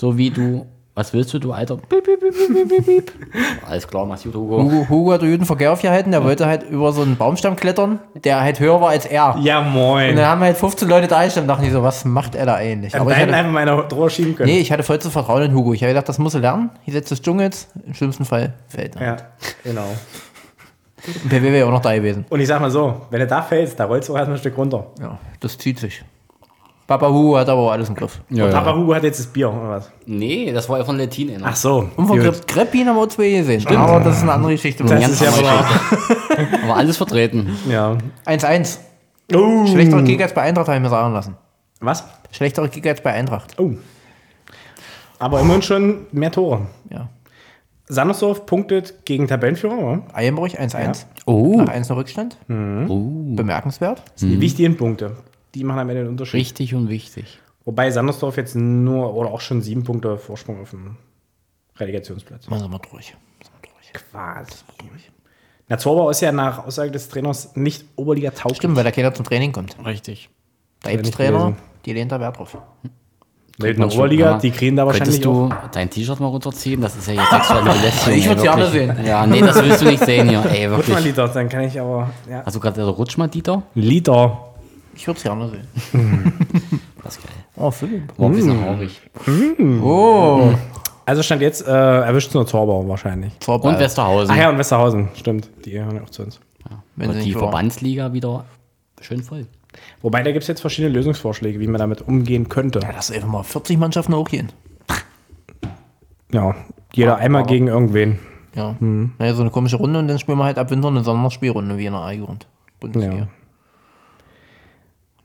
So 0.00 0.16
wie 0.16 0.30
du, 0.30 0.64
was 0.94 1.12
willst 1.12 1.34
du, 1.34 1.38
du 1.38 1.52
alter? 1.52 1.76
Piep, 1.76 2.02
piep, 2.04 2.20
piep, 2.20 2.34
piep, 2.34 2.68
piep, 2.70 2.86
piep. 2.86 3.12
Alles 3.68 3.86
klar, 3.86 4.06
mach's 4.06 4.22
gut, 4.22 4.34
Hugo. 4.34 4.62
Hugo, 4.62 4.88
Hugo 4.88 5.12
hat 5.12 5.20
den 5.20 5.30
guten 5.32 5.44
Verkehr 5.44 5.70
aufgehalten, 5.72 6.10
der 6.10 6.24
wollte 6.24 6.46
halt 6.46 6.62
über 6.62 6.90
so 6.94 7.02
einen 7.02 7.16
Baumstamm 7.16 7.54
klettern, 7.54 7.98
der 8.24 8.40
halt 8.40 8.60
höher 8.60 8.80
war 8.80 8.88
als 8.88 9.04
er. 9.04 9.36
Ja, 9.42 9.58
Und 9.58 9.72
moin. 9.74 10.16
dann 10.16 10.24
haben 10.24 10.40
halt 10.40 10.56
15 10.56 10.88
Leute 10.88 11.06
da 11.06 11.22
gestanden 11.22 11.50
und 11.50 11.54
dachten 11.54 11.64
die 11.66 11.70
so, 11.70 11.82
was 11.82 12.06
macht 12.06 12.34
er 12.34 12.46
da 12.46 12.54
eigentlich? 12.54 12.98
Aber 12.98 13.10
ich 13.10 13.16
hätten 13.18 13.28
hatte, 13.34 13.40
einfach 13.40 13.52
meine 13.52 13.88
Drohe 13.88 14.08
schieben 14.08 14.34
können. 14.34 14.48
nee, 14.50 14.60
ich 14.60 14.72
hatte 14.72 14.84
vollstes 14.84 15.12
Vertrauen 15.12 15.42
in 15.42 15.54
Hugo. 15.54 15.74
Ich 15.74 15.82
habe 15.82 15.90
gedacht, 15.92 16.08
das 16.08 16.18
muss 16.18 16.32
er 16.32 16.40
lernen. 16.40 16.70
Hier 16.84 16.94
setzt 16.94 17.10
des 17.10 17.20
Dschungels, 17.20 17.68
im 17.86 17.92
schlimmsten 17.92 18.24
Fall 18.24 18.54
fällt 18.68 18.96
er. 18.96 19.02
Ja, 19.06 19.16
genau. 19.62 19.84
Und 21.06 21.28
Per 21.28 21.42
wäre 21.42 21.58
ja 21.58 21.66
auch 21.66 21.70
noch 21.72 21.82
da 21.82 21.94
gewesen. 21.94 22.24
Und 22.30 22.40
ich 22.40 22.48
sag 22.48 22.58
mal 22.58 22.70
so, 22.70 23.02
wenn 23.10 23.20
du 23.20 23.26
da 23.26 23.42
fällst, 23.42 23.78
da 23.78 23.84
rollst 23.84 24.08
du 24.08 24.14
auch 24.14 24.16
erstmal 24.16 24.38
ein 24.38 24.40
Stück 24.40 24.56
runter. 24.56 24.86
Ja, 24.98 25.18
das 25.40 25.58
zieht 25.58 25.78
sich. 25.78 26.02
Papa 26.90 27.08
Hu 27.08 27.36
hat 27.36 27.48
aber 27.48 27.60
auch 27.60 27.70
alles 27.70 27.88
im 27.88 27.94
Griff. 27.94 28.20
Ja, 28.30 28.46
Und 28.46 28.50
ja. 28.50 28.60
Papa 28.60 28.76
Hugo 28.76 28.92
hat 28.92 29.04
jetzt 29.04 29.20
das 29.20 29.28
Bier, 29.28 29.48
oder 29.48 29.68
was? 29.68 29.92
Nee, 30.06 30.50
das 30.50 30.68
war 30.68 30.78
ja 30.78 30.84
von 30.84 30.96
Lettin. 30.96 31.40
Ach 31.40 31.54
so. 31.54 31.88
Und 31.94 32.08
von 32.08 32.18
Greppin 32.48 32.88
haben 32.88 32.96
wir 32.96 33.08
zwei 33.08 33.30
gesehen. 33.30 33.64
Aber 33.68 34.00
das 34.00 34.16
ist 34.16 34.22
eine 34.24 34.32
andere 34.32 34.50
Geschichte. 34.50 34.82
Das 34.82 35.00
Ganz 35.00 35.08
ist 35.12 35.22
ja 35.22 35.28
andere 35.28 35.44
wahr. 35.44 35.66
Aber 36.64 36.76
alles 36.76 36.96
vertreten. 36.96 37.56
Ja. 37.70 37.96
1-1. 38.26 38.78
Oh. 39.32 39.66
Schlechtere 39.68 40.02
Kick 40.02 40.20
als 40.20 40.34
bei 40.34 40.42
Eintracht, 40.42 40.66
habe 40.66 40.78
ich 40.78 40.82
mir 40.82 40.88
sagen 40.88 41.14
lassen. 41.14 41.36
Was? 41.78 42.02
Schlechtere 42.32 42.68
Kick 42.68 42.84
als 42.88 43.00
bei 43.00 43.12
Eintracht. 43.12 43.54
Oh. 43.60 43.70
Aber 45.20 45.38
immerhin 45.38 45.62
schon 45.62 46.06
mehr 46.10 46.32
Tore. 46.32 46.62
Ja. 46.92 47.08
Sandersdorf 47.86 48.46
punktet 48.46 49.06
gegen 49.06 49.28
Tabellenführer. 49.28 49.78
Oder? 49.78 50.02
Eilenburg 50.12 50.58
1-1. 50.60 51.04
Oh. 51.26 51.54
Nach 51.56 51.68
1 51.68 51.88
Rückstand. 51.92 52.36
oh. 52.48 53.36
Bemerkenswert. 53.36 54.02
Das 54.12 54.22
sind 54.22 54.30
die 54.30 54.40
wichtigen 54.40 54.76
Punkte. 54.76 55.12
Die 55.54 55.64
machen 55.64 55.80
am 55.80 55.88
Ende 55.88 56.02
den 56.02 56.10
Unterschied. 56.10 56.40
Richtig 56.40 56.74
und 56.74 56.88
wichtig. 56.88 57.38
Wobei 57.64 57.90
Sandersdorf 57.90 58.36
jetzt 58.36 58.54
nur 58.56 59.14
oder 59.14 59.30
auch 59.30 59.40
schon 59.40 59.60
sieben 59.62 59.84
Punkte 59.84 60.16
Vorsprung 60.16 60.60
auf 60.62 60.70
dem 60.70 60.96
Relegationsplatz. 61.78 62.48
Mal 62.48 62.58
sind 62.60 62.70
wir 62.70 62.78
wir 62.78 62.80
durch. 62.90 63.14
Quasi. 63.92 64.54
Na, 65.68 65.78
Zorbau 65.78 66.10
ist 66.10 66.20
ja 66.20 66.32
nach 66.32 66.66
Aussage 66.66 66.90
des 66.90 67.08
Trainers 67.08 67.54
nicht 67.56 67.84
Oberliga 67.96 68.30
tauglich. 68.30 68.58
Stimmt, 68.58 68.76
weil 68.76 68.82
der 68.84 68.92
keiner 68.92 69.12
zum 69.14 69.24
Training 69.24 69.52
kommt. 69.52 69.76
Richtig. 69.84 70.30
Der 70.84 70.94
ich 70.94 71.00
nicht 71.02 71.14
Trainer, 71.14 71.54
die 71.84 71.92
lehnt 71.92 72.10
da 72.12 72.18
Wert 72.20 72.38
drauf. 72.38 72.56
Nee, 73.58 73.70
in 73.70 73.78
Man 73.78 73.88
der 73.88 73.90
schon- 73.90 73.98
Oberliga, 74.00 74.38
die 74.38 74.50
kriegen 74.52 74.74
da 74.76 74.86
wahrscheinlich 74.86 75.20
Könntest 75.20 75.52
auch. 75.52 75.62
du 75.62 75.68
dein 75.72 75.90
T-Shirt 75.90 76.18
mal 76.18 76.28
runterziehen? 76.28 76.80
Das 76.80 76.96
ist 76.96 77.06
ja 77.08 77.14
jetzt 77.14 77.30
sexuelle 77.30 77.70
Belästigung. 77.72 78.18
Ich 78.18 78.28
würd's 78.28 78.40
ey, 78.42 78.46
gerne 78.48 78.62
wirklich. 78.72 78.96
sehen. 78.96 79.06
Ja, 79.06 79.26
nee, 79.26 79.40
das 79.40 79.56
willst 79.62 79.80
du 79.82 79.84
nicht 79.86 80.04
sehen 80.04 80.28
hier. 80.30 80.44
Ey, 80.46 80.66
Rutsch 80.66 80.88
mal 80.88 80.94
wirklich. 80.96 81.04
Lieder, 81.04 81.28
dann 81.28 81.48
kann 81.48 81.60
ich 81.64 81.78
aber. 81.80 82.10
Ja. 82.28 82.42
Hast 82.44 82.56
du 82.56 82.60
gerade 82.60 82.80
also 82.80 82.92
rutsch 82.92 83.16
mal, 83.18 83.28
Dieter? 83.28 83.62
Lieder. 83.74 84.49
Ich 84.94 85.06
würde 85.06 85.18
es 85.18 85.22
gerne 85.24 85.48
sehen. 85.48 85.66
Das 87.02 87.16
ist 87.16 87.22
geil. 87.24 87.32
Oh, 87.56 87.70
Philipp. 87.70 88.02
War 88.18 88.28
ein 88.28 88.34
bisschen 88.34 88.62
haurig. 88.62 89.00
Oh. 89.82 90.52
Also 91.06 91.22
stand 91.22 91.40
jetzt, 91.40 91.66
äh, 91.66 91.70
erwischt 91.70 92.34
nur 92.34 92.46
Zorbau 92.46 92.86
wahrscheinlich. 92.86 93.32
Zorball. 93.40 93.72
Und 93.72 93.80
Westerhausen. 93.80 94.30
Ach 94.30 94.36
ja, 94.38 94.50
und 94.50 94.58
Westerhausen, 94.58 95.08
stimmt. 95.14 95.48
Die 95.64 95.80
hören 95.80 95.96
ja 95.96 96.02
auch 96.02 96.10
zu 96.10 96.24
uns. 96.24 96.40
Wenn 96.96 97.08
Und 97.08 97.14
die 97.16 97.22
nicht 97.22 97.32
verloren. 97.32 97.52
Verbandsliga 97.52 98.12
wieder 98.12 98.44
schön 99.00 99.22
voll. 99.22 99.46
Wobei, 100.02 100.22
da 100.22 100.30
gibt 100.32 100.42
es 100.42 100.48
jetzt 100.48 100.60
verschiedene 100.60 100.92
Lösungsvorschläge, 100.92 101.58
wie 101.58 101.66
man 101.66 101.78
damit 101.78 102.02
umgehen 102.02 102.48
könnte. 102.50 102.80
Ja, 102.80 102.90
lass 102.94 103.10
einfach 103.10 103.28
mal 103.28 103.42
40 103.42 103.78
Mannschaften 103.78 104.14
hochgehen. 104.14 104.52
Ja, 106.32 106.54
jeder 106.92 107.16
einmal 107.16 107.44
gegen 107.44 107.66
irgendwen. 107.68 108.18
Ja. 108.54 108.76
Naja, 108.78 109.34
so 109.34 109.42
eine 109.42 109.50
komische 109.50 109.76
Runde 109.76 109.98
und 109.98 110.08
dann 110.08 110.18
spielen 110.18 110.38
wir 110.38 110.44
halt 110.44 110.58
ab 110.58 110.70
Winter 110.70 110.88
eine 110.88 111.02
Sonderspielrunde 111.02 111.78
wie 111.78 111.86
in 111.86 111.92
der 111.92 112.02
A-Jugend. 112.02 112.46
Bundesliga. 112.78 113.14
Ja. 113.14 113.28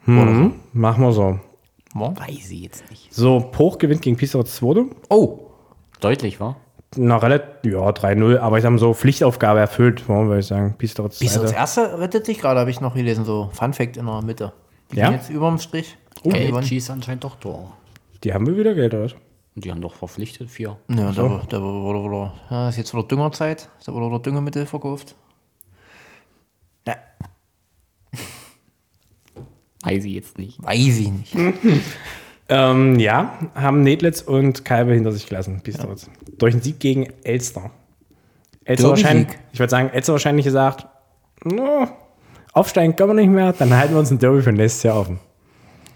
Mhm. 0.05 0.53
Machen 0.73 1.03
wir 1.03 1.11
so. 1.11 1.39
Weiß 1.93 2.51
ich 2.51 2.61
jetzt 2.61 2.89
nicht. 2.89 3.13
So, 3.13 3.39
Poch 3.39 3.77
gewinnt 3.77 4.01
gegen 4.01 4.17
Piesteritz 4.17 4.55
2. 4.57 4.85
Oh, 5.09 5.39
Deutlich, 6.01 6.39
war? 6.39 6.57
Na, 6.97 7.17
relativ, 7.17 7.71
ja, 7.73 7.89
3-0, 7.89 8.37
aber 8.37 8.57
ich 8.57 8.63
sag 8.63 8.69
mal 8.71 8.77
so, 8.77 8.93
Pflichtaufgabe 8.93 9.59
erfüllt, 9.59 10.07
würde 10.07 10.39
ich 10.39 10.45
sagen. 10.45 10.75
Das 10.79 10.93
Zweite. 10.93 11.53
erste 11.53 11.99
rettet 11.99 12.25
sich 12.25 12.39
gerade, 12.39 12.59
habe 12.59 12.69
ich 12.69 12.79
noch 12.79 12.93
gelesen, 12.93 13.25
so 13.25 13.49
Fun 13.53 13.73
Fact 13.73 13.97
in 13.97 14.05
der 14.05 14.21
Mitte. 14.21 14.53
Die 14.91 14.97
Ja? 14.97 15.11
jetzt 15.11 15.29
überm 15.29 15.57
Strich. 15.59 15.97
Okay, 16.23 16.47
gewonnen. 16.47 16.65
schießt 16.65 16.91
anscheinend 16.91 17.23
doch 17.23 17.35
Tor. 17.37 17.73
Die 18.23 18.33
haben 18.33 18.45
wir 18.45 18.55
wieder 18.55 18.73
Geld, 18.75 18.93
oder? 18.93 19.13
Und 19.55 19.63
die 19.65 19.71
haben 19.71 19.81
doch 19.81 19.95
verpflichtet, 19.95 20.49
vier. 20.49 20.77
Ja, 20.89 21.11
da, 21.11 21.41
da 21.49 21.61
wurde 21.61 22.03
wieder, 22.03 22.33
ja, 22.49 22.69
ist 22.69 22.77
jetzt 22.77 22.93
wieder 22.93 23.03
Düngerzeit, 23.03 23.69
da 23.85 23.93
wurde 23.93 24.07
wieder 24.07 24.19
Düngemittel 24.19 24.65
verkauft. 24.65 25.15
Ja, 26.87 26.95
Weiß 29.85 30.03
ich 30.03 30.13
jetzt 30.13 30.37
nicht. 30.37 30.61
weiß 30.61 30.99
ich 30.99 31.11
nicht. 31.11 31.35
Ähm, 32.47 32.99
ja, 32.99 33.39
haben 33.55 33.81
Nedlitz 33.81 34.21
und 34.21 34.65
Kalbe 34.65 34.93
hinter 34.93 35.11
sich 35.11 35.25
gelassen, 35.25 35.61
Piesteritz. 35.63 36.09
Durch 36.37 36.53
einen 36.53 36.61
Sieg 36.61 36.79
gegen 36.79 37.07
Elster. 37.23 37.71
Elster 38.65 38.89
wahrscheinlich, 38.89 39.29
ich 39.51 39.59
würde 39.59 39.71
sagen, 39.71 39.89
Elster 39.89 40.13
wahrscheinlich 40.13 40.45
gesagt, 40.45 40.85
no, 41.43 41.87
aufsteigen 42.53 42.95
können 42.95 43.09
wir 43.09 43.13
nicht 43.15 43.31
mehr, 43.31 43.53
dann 43.53 43.75
halten 43.75 43.93
wir 43.93 43.99
uns 43.99 44.11
ein 44.11 44.19
Derby 44.19 44.43
für 44.43 44.51
nächstes 44.51 44.83
Jahr 44.83 44.99
offen. 44.99 45.19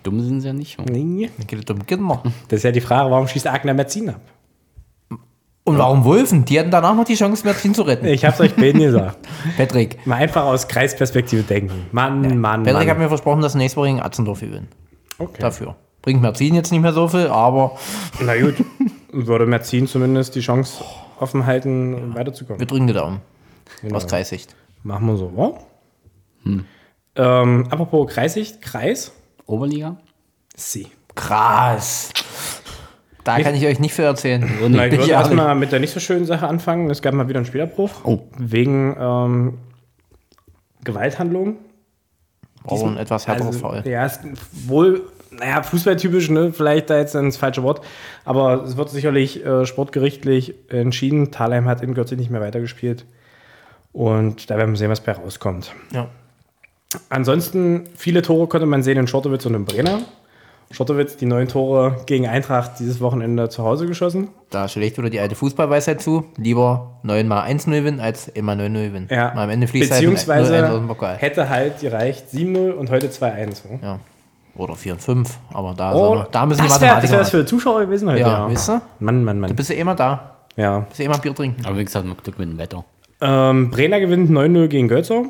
Dumm 0.02 0.22
sind 0.22 0.42
sie 0.42 0.48
ja 0.48 0.54
nicht. 0.54 0.80
Nee. 0.90 1.30
Dann 1.38 1.46
geht 1.46 1.70
es 1.70 1.86
Kinder. 1.86 2.24
Das 2.48 2.58
ist 2.58 2.64
ja 2.64 2.72
die 2.72 2.82
Frage, 2.82 3.12
warum 3.12 3.28
schießt 3.28 3.46
Agner 3.46 3.74
Merzin 3.74 4.10
ab? 4.10 4.22
Und 5.70 5.78
warum 5.78 6.04
Wulfen? 6.04 6.46
Die 6.46 6.60
hatten 6.60 6.72
danach 6.72 6.96
noch 6.96 7.06
die 7.06 7.16
Chance, 7.16 7.46
Merzin 7.46 7.74
zu 7.76 7.84
retten. 7.84 8.08
Ich 8.08 8.26
hab's 8.26 8.40
euch 8.40 8.56
beiden 8.56 8.82
gesagt. 8.82 9.20
Patrick. 9.58 10.06
Mal 10.08 10.16
einfach 10.16 10.44
aus 10.44 10.68
Kreisperspektive 10.68 11.44
denken. 11.44 11.86
Mann, 11.92 12.40
Mann, 12.40 12.64
Patrick 12.64 12.90
hat 12.90 12.98
Mann. 12.98 13.04
mir 13.04 13.10
versprochen, 13.10 13.42
dass 13.42 13.54
nächste 13.54 13.78
Woche 13.78 13.88
gegen 13.88 14.02
Atzendorf 14.02 14.40
gewinnen. 14.40 14.68
Okay. 15.20 15.42
Dafür. 15.42 15.76
Bringt 16.02 16.22
Merzin 16.22 16.56
jetzt 16.56 16.72
nicht 16.72 16.82
mehr 16.82 16.94
so 16.94 17.08
viel, 17.08 17.28
aber 17.28 17.78
Na 18.20 18.36
gut, 18.40 18.56
würde 19.12 19.46
Merzin 19.46 19.86
zumindest 19.88 20.36
die 20.36 20.42
Chance 20.42 20.84
offen 21.20 21.46
halten, 21.46 22.16
weiterzukommen. 22.16 22.60
wir 22.60 22.66
drücken 22.68 22.88
die 22.88 22.94
Daumen. 22.94 23.22
Genau. 23.82 23.96
Aus 23.96 24.08
Kreissicht. 24.08 24.56
Machen 24.84 25.08
wir 25.08 25.18
so, 25.18 25.32
wa? 25.36 25.60
Ähm, 27.16 27.68
apropos 27.70 28.12
Kreissicht, 28.12 28.62
Kreis. 28.62 29.12
Oberliga? 29.46 29.98
Sie. 30.56 30.88
Krass. 31.16 32.12
Da 33.38 33.44
kann 33.44 33.56
ich 33.56 33.66
euch 33.66 33.80
nicht 33.80 33.94
viel 33.94 34.06
erzählen. 34.06 34.42
Na, 34.70 34.88
ich 34.88 34.98
würde 34.98 35.12
erstmal 35.12 35.56
mit 35.56 35.72
der 35.72 35.80
nicht 35.80 35.94
so 35.94 36.00
schönen 36.00 36.26
Sache 36.26 36.48
anfangen. 36.48 36.90
Es 36.90 37.02
gab 37.02 37.14
mal 37.14 37.28
wieder 37.28 37.40
einen 37.40 37.46
Spielabbruch. 37.46 37.92
Oh. 38.04 38.20
Wegen 38.38 38.96
ähm, 39.00 39.58
Gewalthandlungen. 40.84 41.58
Aber 42.64 42.88
ein 42.88 42.98
etwas 42.98 43.28
härteres 43.28 43.48
Also, 43.48 43.60
Foul. 43.60 43.84
Ja, 43.86 44.06
ist 44.06 44.22
wohl, 44.68 45.04
naja, 45.32 45.64
fußballtypisch, 45.64 46.30
ne? 46.30 46.52
vielleicht 46.54 46.90
da 46.90 46.98
jetzt 46.98 47.16
das 47.16 47.38
falsche 47.38 47.64
Wort, 47.64 47.82
aber 48.26 48.64
es 48.64 48.78
wird 48.78 48.90
sicherlich 48.90 49.46
äh, 49.46 49.66
sportgerichtlich 49.66 50.56
entschieden. 50.70 51.32
Thalheim 51.32 51.68
hat 51.68 51.82
in 51.82 51.94
Göttingen 51.94 52.20
nicht 52.20 52.30
mehr 52.30 52.42
weitergespielt 52.42 53.06
und 53.94 54.50
da 54.50 54.58
werden 54.58 54.72
wir 54.72 54.78
sehen, 54.78 54.90
was 54.90 55.02
bei 55.02 55.14
rauskommt. 55.14 55.74
Ja. 55.94 56.10
Ansonsten, 57.10 57.88
viele 57.96 58.22
Tore 58.22 58.48
konnte 58.48 58.66
man 58.66 58.84
sehen 58.84 58.98
in 58.98 59.08
Schottowitz 59.08 59.46
und 59.46 59.56
in 59.56 59.66
Brenner. 59.66 60.02
Schottowitz, 60.72 61.18
die 61.18 61.26
neun 61.26 61.48
Tore 61.48 61.98
gegen 62.06 62.28
Eintracht 62.28 62.74
dieses 62.80 63.02
Wochenende 63.02 63.50
zu 63.50 63.64
Hause 63.64 63.88
geschossen. 63.88 64.28
Da 64.52 64.68
schlägt 64.68 64.98
wieder 65.00 65.10
die 65.10 65.20
alte 65.20 65.34
Fußballweisheit 65.36 66.00
zu. 66.02 66.26
Lieber 66.38 67.00
9 67.04 67.28
mal 67.28 67.44
1-0 67.48 67.72
gewinnen, 67.72 68.00
als 68.00 68.28
immer 68.28 68.54
9-0 68.54 68.88
gewinnen. 68.88 69.08
Ja. 69.10 69.34
Mal 69.34 69.46
am 69.46 69.50
Ende 69.50 69.68
fließt 69.68 69.90
Beziehungsweise 69.90 70.54
halt 70.54 70.66
0-1 70.66 70.70
aus 70.70 70.78
dem 70.78 70.88
Pokal. 70.88 71.16
hätte 71.18 71.50
halt 71.50 71.80
gereicht 71.80 72.26
7-0 72.32 72.72
und 72.72 72.92
heute 72.92 73.08
2-1. 73.10 73.68
ne? 73.72 73.80
Ja. 73.82 74.00
Oder 74.56 74.76
4 74.76 74.94
und 74.94 75.02
5. 75.02 75.40
Aber 75.54 75.74
da, 75.76 75.94
Oh, 75.94 76.16
wir- 76.16 76.28
da 76.32 76.46
müssen 76.46 76.62
die 76.62 76.68
das 76.68 76.80
wäre 76.82 76.92
Mathematiker 76.96 77.12
wär 77.14 77.20
das 77.20 77.30
für 77.32 77.46
Zuschauer 77.46 77.82
gewesen 77.82 78.10
heute. 78.10 78.20
Ja, 78.22 78.48
weißt 78.50 78.70
du? 78.70 78.82
Mann, 79.00 79.24
Mann, 79.24 79.40
Mann. 79.40 79.56
Bist 79.56 79.70
du 79.70 79.74
immer 79.74 79.96
da? 79.96 80.36
Ja. 80.56 80.82
Bist 80.82 81.00
du 81.00 81.04
immer 81.04 81.18
Bier 81.18 81.34
trinken? 81.34 81.66
Aber 81.66 81.78
wie 81.78 81.86
gesagt, 81.86 82.06
mit 82.06 82.24
Glück 82.24 82.38
mit 82.38 82.48
dem 82.50 82.58
Wetter. 82.60 82.84
Ähm, 83.22 83.72
Brenner 83.72 84.00
gewinnt 84.00 84.30
9-0 84.30 84.68
gegen 84.68 84.88
Götzer. 84.88 85.24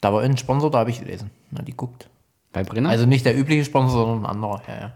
Da 0.00 0.12
war 0.12 0.22
ein 0.22 0.36
Sponsor, 0.36 0.70
da 0.70 0.78
habe 0.80 0.90
ich 0.90 1.00
gelesen. 1.00 1.30
Na, 1.50 1.62
die 1.62 1.72
guckt. 1.76 2.08
Bei 2.52 2.62
Brenner? 2.64 2.90
Also 2.90 3.06
nicht 3.06 3.24
der 3.24 3.36
übliche 3.36 3.64
Sponsor, 3.64 4.06
sondern 4.06 4.24
ein 4.24 4.36
anderer. 4.36 4.62
Ja, 4.68 4.74
ja. 4.74 4.92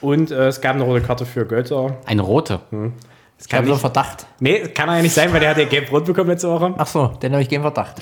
Und 0.00 0.30
äh, 0.30 0.48
es 0.48 0.60
gab 0.60 0.74
eine 0.74 0.84
rote 0.84 1.02
Karte 1.02 1.26
für 1.26 1.44
Götzer. 1.46 1.96
eine 2.06 2.22
rote. 2.22 2.60
Das 2.70 3.46
Ich 3.46 3.52
habe 3.52 3.58
kann 3.62 3.66
so 3.66 3.72
einen 3.72 3.80
Verdacht. 3.80 4.26
nee, 4.40 4.60
kann 4.68 4.88
er 4.88 4.96
ja 4.96 5.02
nicht 5.02 5.14
sein, 5.14 5.32
weil 5.32 5.40
der 5.40 5.50
hat 5.50 5.58
ja 5.58 5.64
gelb-rot 5.66 6.04
bekommen 6.06 6.30
letzte 6.30 6.48
Woche. 6.48 6.74
Ach 6.76 6.86
so, 6.86 7.06
den 7.08 7.32
habe 7.32 7.42
ich 7.42 7.48
keinen 7.48 7.62
Verdacht. 7.62 7.96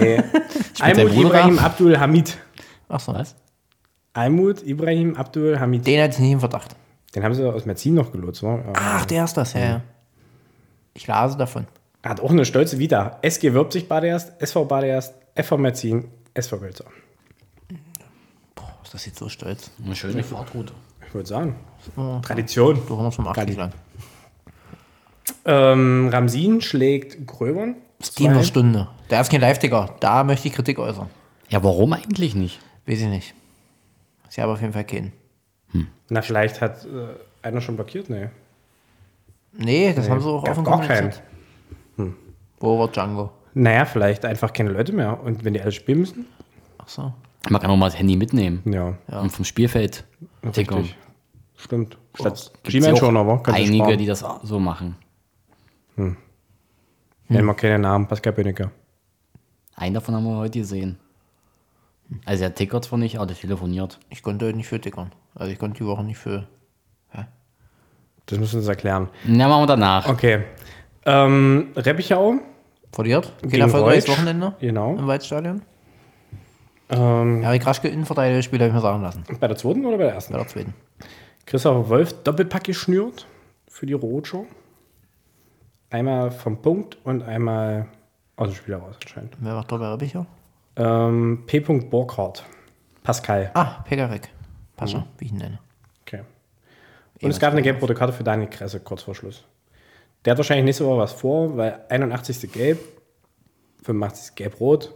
Nee. 0.00 0.22
Almut 0.80 1.12
Ibrahim? 1.14 1.58
Abdul 1.58 1.98
Hamid. 1.98 2.36
Ach 2.88 3.00
so. 3.00 3.14
Was? 3.14 3.34
Almut 4.12 4.62
Ibrahim 4.64 5.14
Abdul 5.16 5.58
Hamid. 5.58 5.86
Den 5.86 6.02
hatte 6.02 6.14
ich 6.14 6.18
nicht 6.20 6.32
im 6.32 6.40
Verdacht. 6.40 6.74
Den 7.14 7.24
haben 7.24 7.34
sie 7.34 7.44
aus 7.50 7.64
Merzin 7.66 7.94
noch 7.94 8.12
gelotst. 8.12 8.42
Ja. 8.42 8.58
Ach, 8.74 9.04
der 9.06 9.24
ist 9.24 9.34
das, 9.36 9.52
ja, 9.54 9.60
ja. 9.60 9.80
Ich 10.94 11.06
lase 11.06 11.38
davon. 11.38 11.66
Hat 12.04 12.20
auch 12.20 12.30
eine 12.30 12.44
stolze 12.44 12.78
Vita. 12.78 13.18
SG 13.22 13.52
wirbt 13.54 13.72
sich 13.72 13.88
Badeerst, 13.88 14.32
SV 14.40 14.64
Badeerst, 14.66 15.14
FV 15.36 15.56
Merzin, 15.56 16.08
SV 16.34 16.58
Götzer. 16.58 16.84
Das 18.92 19.04
jetzt 19.06 19.18
so 19.18 19.28
stolz. 19.28 19.70
Eine 19.84 19.94
schöne 19.94 20.22
Fahrtroute. 20.22 20.72
Ich 21.06 21.14
würde 21.14 21.28
sagen. 21.28 21.56
Tradition. 22.22 22.76
Du 22.86 22.94
185 22.94 23.56
lang. 23.56 23.72
Ähm, 25.44 26.08
Ramsin 26.12 26.60
schlägt 26.60 27.26
Gröbern. 27.26 27.76
Steamer 28.02 28.44
Stunde. 28.44 28.88
Der 29.10 29.20
ist 29.20 29.30
kein 29.30 29.40
Live-Ticker. 29.40 29.96
Da 30.00 30.24
möchte 30.24 30.48
ich 30.48 30.54
Kritik 30.54 30.78
äußern. 30.78 31.08
Ja, 31.48 31.62
warum 31.64 31.92
eigentlich 31.94 32.34
nicht? 32.34 32.60
Weiß 32.86 33.00
ich 33.00 33.08
nicht. 33.08 33.34
Sie 34.28 34.42
haben 34.42 34.50
auf 34.50 34.60
jeden 34.60 34.72
Fall 34.72 34.84
keinen. 34.84 35.12
Na, 36.10 36.22
vielleicht 36.22 36.60
hat 36.60 36.84
äh, 36.84 37.46
einer 37.46 37.60
schon 37.60 37.76
blockiert? 37.76 38.08
Nee. 38.08 38.28
Nee, 39.52 39.92
das 39.92 40.08
haben 40.08 40.20
sie 40.20 40.28
auch 40.28 40.42
offen 40.42 40.64
gar 40.64 40.80
keinen. 40.80 41.12
kommuniziert. 41.96 42.16
Wo 42.60 42.78
war 42.78 42.88
Django? 42.88 43.30
Naja, 43.54 43.84
vielleicht 43.84 44.24
einfach 44.24 44.52
keine 44.52 44.70
Leute 44.70 44.92
mehr. 44.92 45.22
Und 45.22 45.44
wenn 45.44 45.54
die 45.54 45.60
alle 45.60 45.72
spielen 45.72 46.00
müssen? 46.00 46.26
Ach 46.78 46.88
so. 46.88 47.12
Man 47.50 47.60
kann 47.60 47.70
auch 47.70 47.76
mal 47.76 47.86
das 47.86 47.98
Handy 47.98 48.16
mitnehmen. 48.16 48.62
Ja, 48.66 48.94
Und 49.20 49.30
vom 49.30 49.44
Spielfeld 49.44 50.04
tickern. 50.52 50.78
richtig. 50.78 50.96
Stimmt. 51.56 51.98
Statt 52.14 52.52
Gibt's 52.62 52.72
ja 52.74 52.80
G-Man 52.80 52.94
auch 52.94 52.98
schon, 52.98 53.16
aber 53.16 53.42
einige, 53.46 53.96
die 53.96 54.06
das 54.06 54.24
so 54.42 54.58
machen. 54.60 54.96
Nennen 55.96 56.16
wir 57.46 57.54
keine 57.54 57.78
Namen, 57.80 58.06
Pascal 58.06 58.32
Bönnecke. 58.32 58.70
Einen 59.74 59.94
davon 59.94 60.14
haben 60.14 60.24
wir 60.24 60.36
heute 60.36 60.58
gesehen. 60.60 60.98
Also 62.24 62.44
er 62.44 62.54
tickert 62.54 62.84
zwar 62.84 62.98
nicht, 62.98 63.16
aber 63.16 63.26
der 63.26 63.36
telefoniert. 63.36 63.98
Ich 64.08 64.22
konnte 64.22 64.46
heute 64.46 64.56
nicht 64.56 64.68
für 64.68 64.80
tickern. 64.80 65.12
Also 65.34 65.52
ich 65.52 65.58
konnte 65.58 65.78
die 65.78 65.86
Woche 65.86 66.04
nicht 66.04 66.18
für. 66.18 66.46
Das 68.26 68.38
müssen 68.38 68.52
wir 68.54 68.58
uns 68.58 68.68
erklären. 68.68 69.08
Na, 69.24 69.48
machen 69.48 69.62
wir 69.62 69.66
danach. 69.68 70.06
Okay. 70.06 70.42
Ähm, 71.06 71.68
Reppichau. 71.74 72.34
Verliert? 72.92 73.32
Gegen 73.40 73.62
erfolgreiches. 73.62 74.06
Wochenende 74.08 74.54
Genau. 74.60 74.96
im 74.96 75.06
Waldstadion. 75.06 75.62
Ähm, 76.90 77.42
Erik 77.42 77.66
Raschke 77.66 77.88
Innenverteidiger 77.88 78.42
Spiel 78.42 78.58
habe 78.60 78.68
ich 78.68 78.74
mir 78.74 78.80
sagen 78.80 79.02
lassen. 79.02 79.24
bei 79.40 79.46
der 79.48 79.56
zweiten 79.56 79.84
oder 79.84 79.98
bei 79.98 80.04
der 80.04 80.14
ersten? 80.14 80.32
Bei 80.32 80.38
der 80.38 80.48
zweiten. 80.48 80.74
Christopher 81.46 81.88
Wolf 81.88 82.22
Doppelpack 82.24 82.64
geschnürt 82.64 83.26
für 83.68 83.86
die 83.86 83.92
Rotschow. 83.94 84.46
Einmal 85.90 86.30
vom 86.30 86.60
Punkt 86.60 86.98
und 87.04 87.22
einmal 87.22 87.86
aus 88.36 88.48
dem 88.48 88.54
Spiel 88.56 88.74
heraus 88.74 88.96
anscheinend. 89.02 89.36
Wer 89.40 89.54
macht 89.54 89.72
da 89.72 89.76
bei 89.78 89.88
Reppicher? 89.90 90.26
Ähm, 90.76 91.44
P. 91.46 91.60
Burkhardt. 91.60 92.44
Pascal. 93.02 93.50
Ah, 93.54 93.82
Pegarek. 93.84 94.28
Pascha, 94.76 94.98
Mhm. 94.98 95.04
wie 95.18 95.24
ich 95.24 95.32
ihn 95.32 95.38
nenne. 95.38 95.58
Okay. 96.02 96.22
Und 97.22 97.30
es 97.30 97.40
gab 97.40 97.52
eine 97.52 97.62
gelb-rote 97.62 97.94
Karte 97.94 98.12
für 98.12 98.22
Daniel 98.22 98.48
Kresse 98.50 98.80
kurz 98.80 99.02
vor 99.02 99.14
Schluss. 99.14 99.44
Der 100.24 100.32
hat 100.32 100.38
wahrscheinlich 100.38 100.64
nächste 100.66 100.84
Woche 100.84 100.98
was 100.98 101.12
vor, 101.12 101.56
weil 101.56 101.80
81. 101.88 102.48
gelb, 102.52 102.78
85. 103.82 104.34
gelb-rot, 104.36 104.92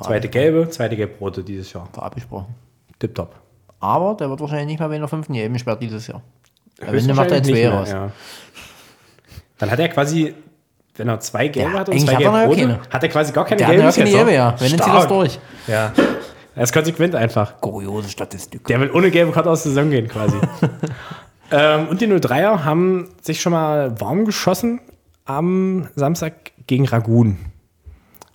zweite 0.00 0.28
gelbe, 0.28 0.68
zweite 0.70 0.96
gelb-rote 0.96 1.42
dieses 1.42 1.72
Jahr. 1.72 1.88
War 1.94 2.04
abgesprochen. 2.04 2.54
Tipptopp. 2.98 3.34
Aber 3.80 4.14
der 4.14 4.28
wird 4.28 4.40
wahrscheinlich 4.40 4.66
nicht 4.66 4.80
mal 4.80 4.88
bei 4.88 4.96
einer 4.96 5.08
fünften 5.08 5.32
Gelben 5.32 5.54
gesperrt 5.54 5.82
dieses 5.82 6.06
Jahr. 6.06 6.22
Am 6.86 6.94
Ende 6.94 7.14
macht 7.14 7.30
er 7.30 7.42
zwei 7.42 7.52
nicht 7.52 7.66
raus. 7.66 7.88
mehr, 7.88 7.96
ja. 7.96 8.12
Dann 9.58 9.70
hat 9.70 9.78
er 9.78 9.88
quasi, 9.88 10.34
wenn 10.96 11.08
er 11.08 11.20
zwei 11.20 11.48
gelbe 11.48 11.72
Ja, 11.72 11.78
hat 11.80 11.88
und 11.88 12.00
zwei 12.00 12.14
hat 12.14 12.22
er 12.22 12.32
gelb-rote, 12.32 12.60
keine. 12.60 12.80
hat 12.90 13.02
er 13.02 13.08
quasi 13.08 13.32
gar 13.32 13.44
keine 13.44 13.58
Der 13.58 13.66
hat 13.66 13.74
gelbe 13.74 13.88
ja 13.88 13.92
keine 13.92 14.10
Gelbe, 14.10 14.32
ja. 14.32 14.54
Wenn, 14.58 14.68
Stark. 14.68 14.92
das 14.92 15.08
durch. 15.08 15.38
Ja. 15.66 15.92
Er 16.54 16.62
ist 16.62 16.72
konsequent 16.72 17.14
einfach. 17.14 17.60
Kuriose 17.60 18.08
Statistik. 18.08 18.66
Der 18.66 18.80
will 18.80 18.90
ohne 18.90 19.10
gelbe 19.10 19.32
Karte 19.32 19.50
aus 19.50 19.62
der 19.62 19.72
Saison 19.72 19.90
gehen 19.90 20.08
quasi. 20.08 20.36
ähm, 21.50 21.88
und 21.88 22.00
die 22.00 22.06
03er 22.06 22.64
haben 22.64 23.08
sich 23.22 23.40
schon 23.40 23.52
mal 23.52 23.98
warm 24.00 24.24
geschossen 24.24 24.80
am 25.24 25.88
Samstag 25.94 26.52
gegen 26.66 26.86
Ragun. 26.86 27.38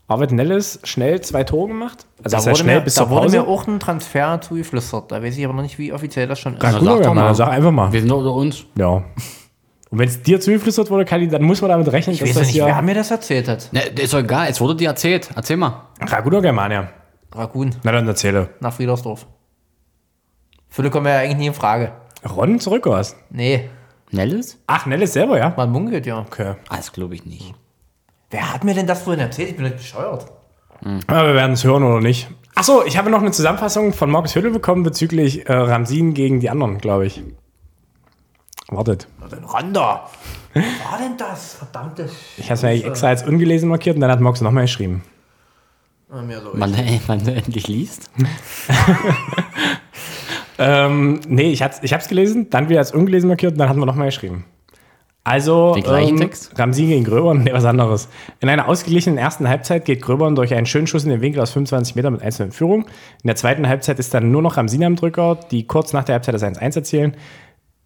Arvid 0.07 0.31
Nellis 0.31 0.79
schnell 0.83 1.21
zwei 1.21 1.43
Tore 1.43 1.69
gemacht. 1.69 2.05
Also 2.23 2.37
Da, 2.37 2.45
wurde, 2.45 2.55
schnell 2.57 2.75
mir, 2.79 2.81
bis 2.81 2.93
da 2.95 3.01
zur 3.01 3.09
wurde 3.09 3.31
mir 3.31 3.47
auch 3.47 3.67
ein 3.67 3.79
Transfer 3.79 4.39
zugeflüstert. 4.39 5.11
Da 5.11 5.23
weiß 5.23 5.35
ich 5.37 5.43
aber 5.45 5.53
noch 5.53 5.63
nicht, 5.63 5.79
wie 5.79 5.91
offiziell 5.93 6.27
das 6.27 6.39
schon 6.39 6.55
ist. 6.55 6.63
Ragun, 6.63 6.85
sag 6.85 6.97
doch 6.97 7.03
ja, 7.05 7.13
mal. 7.13 7.33
Sag 7.35 7.49
einfach 7.49 7.71
mal. 7.71 7.91
Wir 7.91 7.99
sind 8.01 8.09
doch 8.09 8.19
unter 8.19 8.33
uns. 8.33 8.65
Ja. 8.77 9.03
Und 9.89 9.99
wenn 9.99 10.07
es 10.07 10.21
dir 10.21 10.39
zugeflüstert 10.39 10.89
wurde, 10.91 11.05
Kali, 11.05 11.27
dann 11.27 11.41
muss 11.43 11.61
man 11.61 11.69
damit 11.69 11.91
rechnen, 11.91 12.13
Ich 12.13 12.19
dass 12.19 12.29
weiß 12.29 12.35
ja 12.35 12.41
das 12.41 12.47
nicht, 12.49 12.65
wer 12.65 12.73
hier 12.75 12.81
mir 12.83 12.95
das 12.95 13.11
erzählt 13.11 13.47
hat. 13.47 13.69
Ne, 13.71 13.81
ist 13.81 14.13
doch 14.13 14.19
egal, 14.19 14.47
es 14.49 14.61
wurde 14.61 14.75
dir 14.75 14.89
erzählt. 14.89 15.29
Erzähl 15.35 15.57
mal. 15.57 15.87
Ragun 16.01 16.33
oder 16.33 16.41
Germania. 16.41 16.89
Raccoon 17.33 17.75
Na 17.83 17.91
dann 17.91 18.07
erzähle. 18.07 18.49
nach 18.59 18.73
Friedersdorf. 18.73 19.25
Fülle 20.69 20.89
kommen 20.89 21.07
ja 21.07 21.19
eigentlich 21.19 21.37
nie 21.37 21.47
in 21.47 21.53
Frage. 21.53 21.91
Ron 22.27 22.59
zurück 22.59 22.87
oder 22.87 22.97
was? 22.97 23.15
Nee, 23.29 23.69
Nellis? 24.11 24.57
Ach, 24.67 24.85
Nellis 24.85 25.13
selber, 25.13 25.37
ja? 25.37 25.53
man 25.55 25.69
munkelt 25.71 26.05
ja. 26.05 26.19
Okay. 26.19 26.55
Ah, 26.69 26.77
das 26.77 26.91
glaube 26.91 27.15
ich 27.15 27.25
nicht. 27.25 27.53
Wer 28.31 28.53
hat 28.53 28.63
mir 28.63 28.73
denn 28.73 28.87
das 28.87 29.03
vorhin 29.03 29.21
erzählt? 29.21 29.49
Ich 29.49 29.55
bin 29.55 29.65
nicht 29.65 29.77
bescheuert. 29.77 30.25
Aber 31.07 31.27
wir 31.27 31.35
werden 31.35 31.53
es 31.53 31.63
hören 31.63 31.83
oder 31.83 32.01
nicht. 32.01 32.27
Achso, 32.55 32.83
ich 32.85 32.97
habe 32.97 33.09
noch 33.09 33.21
eine 33.21 33.31
Zusammenfassung 33.31 33.93
von 33.93 34.09
Markus 34.09 34.35
Höhle 34.35 34.51
bekommen 34.51 34.83
bezüglich 34.83 35.47
äh, 35.49 35.53
Ramsin 35.53 36.13
gegen 36.13 36.39
die 36.39 36.49
anderen, 36.49 36.77
glaube 36.77 37.05
ich. 37.05 37.21
Wartet. 38.69 39.07
Na 39.19 39.27
dann 39.27 39.43
Randa. 39.45 40.09
Was 40.53 40.63
war 40.91 40.97
denn 40.97 41.17
das? 41.17 41.53
Verdammte 41.55 42.09
Ich 42.37 42.45
habe 42.45 42.53
es 42.55 42.61
mir 42.63 42.69
eigentlich 42.69 42.85
extra 42.85 43.07
als 43.07 43.23
ungelesen 43.23 43.69
markiert 43.69 43.95
und 43.95 44.01
dann 44.01 44.09
hat 44.11 44.21
Markus 44.21 44.41
nochmal 44.41 44.63
geschrieben. 44.63 45.03
Sch- 46.11 46.21
Mir 46.21 46.39
so 46.41 46.51
Man, 46.53 46.73
man 47.07 47.27
endlich 47.27 47.67
liest. 47.67 48.09
Ähm, 50.57 51.19
nee, 51.27 51.51
ich 51.51 51.61
habe 51.61 51.73
es 51.81 52.07
gelesen, 52.07 52.49
dann 52.49 52.69
wieder 52.69 52.79
als 52.79 52.93
ungelesen 52.93 53.27
markiert 53.27 53.53
und 53.53 53.57
dann 53.57 53.67
hatten 53.67 53.79
wir 53.79 53.85
nochmal 53.85 54.07
geschrieben. 54.07 54.45
Also, 55.25 55.75
gleichen 55.81 56.11
ähm, 56.11 56.17
Text? 56.17 56.57
Ramsin 56.57 56.87
gegen 56.87 57.03
Gröbern, 57.03 57.43
nee, 57.43 57.51
was 57.51 57.65
anderes. 57.65 58.07
In 58.41 58.47
einer 58.47 58.67
ausgeglichenen 58.67 59.17
ersten 59.17 59.49
Halbzeit 59.49 59.83
geht 59.83 60.03
Gröbern 60.03 60.35
durch 60.35 60.53
einen 60.53 60.67
schönen 60.67 60.85
Schuss 60.85 61.03
in 61.03 61.09
den 61.09 61.21
Winkel 61.21 61.41
aus 61.41 61.49
25 61.51 61.95
Metern 61.95 62.13
mit 62.13 62.21
1 62.21 62.39
in 62.39 62.51
Führung. 62.51 62.83
In 63.23 63.27
der 63.27 63.35
zweiten 63.35 63.67
Halbzeit 63.67 63.97
ist 63.97 64.13
dann 64.13 64.29
nur 64.29 64.43
noch 64.43 64.55
Ramsin 64.55 64.83
am 64.83 64.95
Drücker, 64.95 65.39
die 65.49 65.65
kurz 65.65 65.93
nach 65.93 66.03
der 66.03 66.13
Halbzeit 66.13 66.35
das 66.35 66.43
1-1 66.43 66.75
erzielen. 66.75 67.17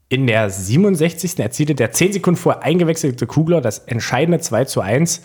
In 0.10 0.28
der 0.28 0.50
67. 0.50 1.40
erzielte 1.40 1.76
der 1.76 1.92
10 1.92 2.14
Sekunden 2.14 2.38
vorher 2.38 2.64
eingewechselte 2.64 3.26
Kugler 3.26 3.62
das 3.62 3.80
entscheidende 3.80 4.40
2 4.40 4.66
zu 4.66 4.82
1 4.82 5.22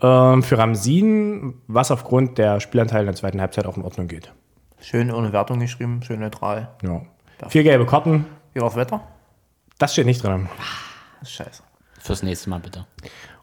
ähm, 0.00 0.44
für 0.44 0.58
Ramsin, 0.58 1.54
was 1.66 1.90
aufgrund 1.90 2.38
der 2.38 2.60
Spielanteile 2.60 3.00
in 3.00 3.06
der 3.06 3.16
zweiten 3.16 3.40
Halbzeit 3.40 3.66
auch 3.66 3.76
in 3.76 3.82
Ordnung 3.82 4.06
geht. 4.06 4.32
Schön 4.80 5.12
ohne 5.12 5.32
Wertung 5.32 5.58
geschrieben, 5.58 6.02
schön 6.04 6.20
neutral. 6.20 6.68
Ja. 6.82 7.02
Vier 7.48 7.64
gelbe 7.64 7.84
Karten, 7.84 8.26
Wie 8.54 8.60
war 8.60 8.68
das 8.68 8.76
Wetter? 8.76 9.00
das 9.78 9.92
steht 9.92 10.06
nicht 10.06 10.22
drin. 10.22 10.48
Das 11.20 11.28
ist 11.28 11.34
scheiße. 11.34 11.62
Fürs 12.00 12.22
nächste 12.22 12.50
Mal 12.50 12.60
bitte. 12.60 12.86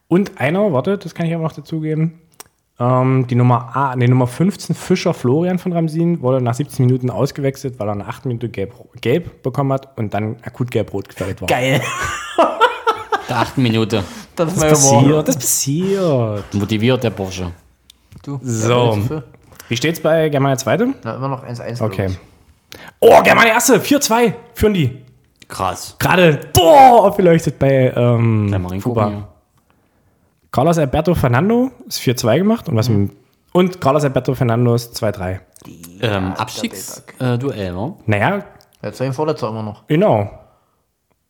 Und 0.08 0.40
einer, 0.40 0.72
warte, 0.72 0.98
das 0.98 1.14
kann 1.16 1.26
ich 1.26 1.34
aber 1.34 1.44
noch 1.44 1.54
dazugeben. 1.54 2.20
Ähm, 2.80 3.26
die 3.28 3.36
Nummer 3.36 3.76
A, 3.76 3.96
nee, 3.96 4.08
Nummer 4.08 4.28
15, 4.28 4.76
Fischer 4.76 5.14
Florian 5.14 5.60
von 5.60 5.72
Ramsin, 5.74 6.22
wurde 6.22 6.42
nach 6.42 6.54
17 6.54 6.86
Minuten 6.86 7.10
ausgewechselt, 7.10 7.80
weil 7.80 7.88
er 7.88 7.96
nach 7.96 8.08
8 8.08 8.26
Minuten 8.26 8.52
gelb, 8.52 8.74
gelb 9.02 9.44
bekommen 9.44 9.72
hat 9.72 9.98
und 9.98 10.14
dann 10.14 10.38
akut 10.44 10.72
gelb-rot 10.72 11.10
gefällt 11.10 11.42
war. 11.42 11.48
Geil. 11.48 11.82
Der 13.30 13.38
achten 13.40 13.64
Minute. 13.64 14.04
Das 14.36 14.54
ist 14.54 14.62
Das 14.62 14.70
passiert, 14.70 15.28
das 15.28 15.36
passiert. 15.36 16.54
Motiviert 16.54 17.04
der 17.04 17.10
Bursche. 17.10 17.52
Du, 18.24 18.40
So. 18.44 19.00
Wie 19.68 19.76
steht's 19.76 20.00
bei 20.00 20.30
Germania 20.30 20.58
Zweite? 20.58 20.94
Na, 21.04 21.16
immer 21.16 21.30
noch 21.30 21.44
1-1. 21.44 21.82
Okay. 21.82 22.08
los. 22.08 22.18
Oh, 23.00 23.22
Germania 23.24 23.54
Erste, 23.54 23.80
4-2 23.80 24.34
führen 24.54 24.74
die. 24.74 25.05
Krass. 25.48 25.96
Gerade, 26.00 26.40
boah, 26.54 27.06
aufgeleuchtet 27.06 27.60
bei 27.60 27.94
ähm, 27.96 28.80
Fuba. 28.82 29.08
hier. 29.10 29.28
Carlos 30.52 30.78
Alberto 30.78 31.14
Fernando 31.14 31.72
ist 31.88 32.00
4-2 32.00 32.38
gemacht 32.38 32.70
und 32.70 32.76
was 32.78 32.90
mit, 32.90 33.12
und 33.52 33.80
Carlos 33.82 34.04
Alberto 34.04 34.34
Fernando 34.34 34.74
ist 34.76 34.96
2-3. 35.02 35.40
Ähm, 36.02 36.34
Abstiegsduell, 36.34 37.76
wa? 37.76 37.96
Naja, 38.06 38.44
Der 38.82 38.90
ist 38.92 39.00
ja 39.00 39.06
ein 39.06 39.14
Vorletzter 39.14 39.50
immer 39.50 39.64
noch. 39.64 39.86
genau. 39.88 40.30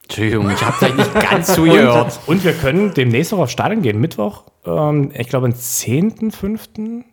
Entschuldigung, 0.04 0.51
ich 0.51 0.63
habe 0.63 0.73
vielleicht 0.73 0.97
nicht 0.97 1.13
ganz 1.32 1.56
zugehört. 1.56 2.19
Und 2.28 2.43
wir 2.43 2.54
können 2.54 2.93
demnächst 2.93 3.32
noch 3.32 3.39
auf 3.39 3.49
Stadion 3.49 3.82
gehen, 3.82 3.99
Mittwoch. 3.99 4.43
Ähm, 4.63 5.10
ich 5.15 5.28
glaube, 5.30 5.47
am 5.47 5.54
10.05. 5.54 7.04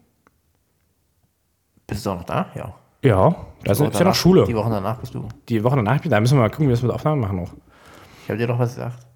Bist 1.86 2.04
du 2.04 2.10
auch 2.10 2.16
noch 2.16 2.24
da? 2.24 2.48
Ja. 2.54 2.74
Ja, 3.02 3.34
da 3.64 3.72
ist, 3.72 3.80
Woche 3.80 3.90
ist 3.90 3.98
ja 3.98 4.04
noch 4.04 4.14
Schule. 4.14 4.44
Die 4.44 4.54
Woche 4.54 4.70
danach 4.70 4.98
bist 4.98 5.14
du. 5.14 5.28
Die 5.48 5.62
Woche 5.64 5.76
danach, 5.76 6.00
da 6.00 6.20
müssen 6.20 6.36
wir 6.36 6.42
mal 6.42 6.50
gucken, 6.50 6.66
wie 6.66 6.68
wir 6.68 6.74
das 6.74 6.82
mit 6.82 6.92
Aufnahmen 6.92 7.20
machen 7.20 7.36
noch. 7.36 7.52
Ich 8.24 8.30
hab 8.30 8.38
dir 8.38 8.46
doch 8.46 8.58
was 8.58 8.74
gesagt. 8.74 9.06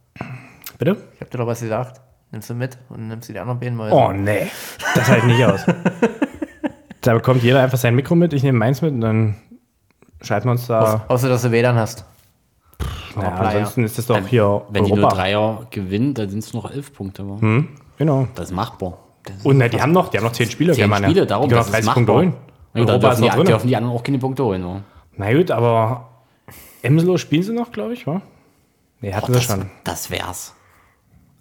Bitte? 0.79 0.97
Ich 1.15 1.21
hab 1.21 1.31
dir 1.31 1.39
doch 1.39 1.47
was 1.47 1.61
gesagt. 1.61 2.01
Nimmst 2.33 2.51
du 2.51 2.55
mit 2.55 2.77
und 2.89 3.07
nimmst 3.07 3.29
du 3.29 3.33
die 3.33 3.39
anderen 3.39 3.61
beiden 3.61 3.77
mal. 3.77 3.93
Oh, 3.93 4.13
nee. 4.13 4.49
Das 4.95 5.09
halte 5.09 5.27
ich 5.29 5.37
nicht 5.37 5.45
aus. 5.45 5.61
da 7.01 7.15
bekommt 7.15 7.43
jeder 7.43 7.63
einfach 7.63 7.79
sein 7.79 7.95
Mikro 7.95 8.17
mit, 8.17 8.33
ich 8.33 8.43
nehme 8.43 8.59
meins 8.59 8.83
mit 8.83 8.93
und 8.93 9.01
dann 9.01 9.37
schalten 10.21 10.49
wir 10.49 10.53
uns 10.53 10.67
da. 10.67 11.05
Außer, 11.07 11.29
dass 11.29 11.43
du 11.43 11.53
WLAN 11.53 11.77
hast. 11.77 12.05
Ja, 13.15 13.31
Player. 13.31 13.49
ansonsten 13.49 13.85
ist 13.85 13.97
das 13.97 14.07
doch 14.07 14.27
hier 14.27 14.63
Wenn 14.69 14.85
die 14.85 14.93
Europa. 14.93 15.09
nur 15.09 15.11
Dreier 15.11 15.67
gewinnt, 15.71 16.19
dann 16.19 16.29
sind 16.29 16.41
es 16.41 16.53
noch 16.53 16.71
elf 16.71 16.93
Punkte. 16.93 17.27
Wa? 17.27 17.39
Genau. 17.97 18.29
Das 18.35 18.51
ist 18.51 18.55
machbar. 18.55 18.99
Und 19.43 19.59
na, 19.59 19.69
die 19.69 19.81
haben 19.81 19.93
noch, 19.93 20.09
die 20.09 20.19
haben 20.19 20.25
noch 20.25 20.33
zehn 20.33 20.51
Spiele. 20.51 20.73
Zehn. 20.75 20.93
Spiele, 20.95 21.27
darum, 21.27 21.49
die 21.49 21.55
das 21.55 21.69
noch 21.69 21.75
ist 21.75 21.87
30 21.87 21.95
Punkte 21.95 22.13
machbar. 22.13 22.33
Holen. 22.79 22.89
Ja, 22.89 22.95
Europa 22.95 23.09
ist 23.13 23.19
dürfen 23.19 23.21
noch 23.27 23.31
die, 23.31 23.37
drin. 23.37 23.47
dürfen 23.47 23.69
die 23.69 23.77
anderen 23.77 23.97
auch 23.97 24.03
keine 24.03 24.19
Punkte 24.19 24.45
holen. 24.45 24.65
Wa? 24.65 24.81
Na 25.17 25.33
gut, 25.33 25.51
aber 25.51 26.09
Emslo 26.83 27.17
spielen 27.19 27.43
sie 27.43 27.53
noch, 27.53 27.71
glaube 27.73 27.95
ich, 27.95 28.07
wa? 28.07 28.21
Nee, 29.01 29.13
hatten 29.13 29.33
Das, 29.33 29.43
schon. 29.45 29.71
das 29.85 30.11
wär's. 30.11 30.55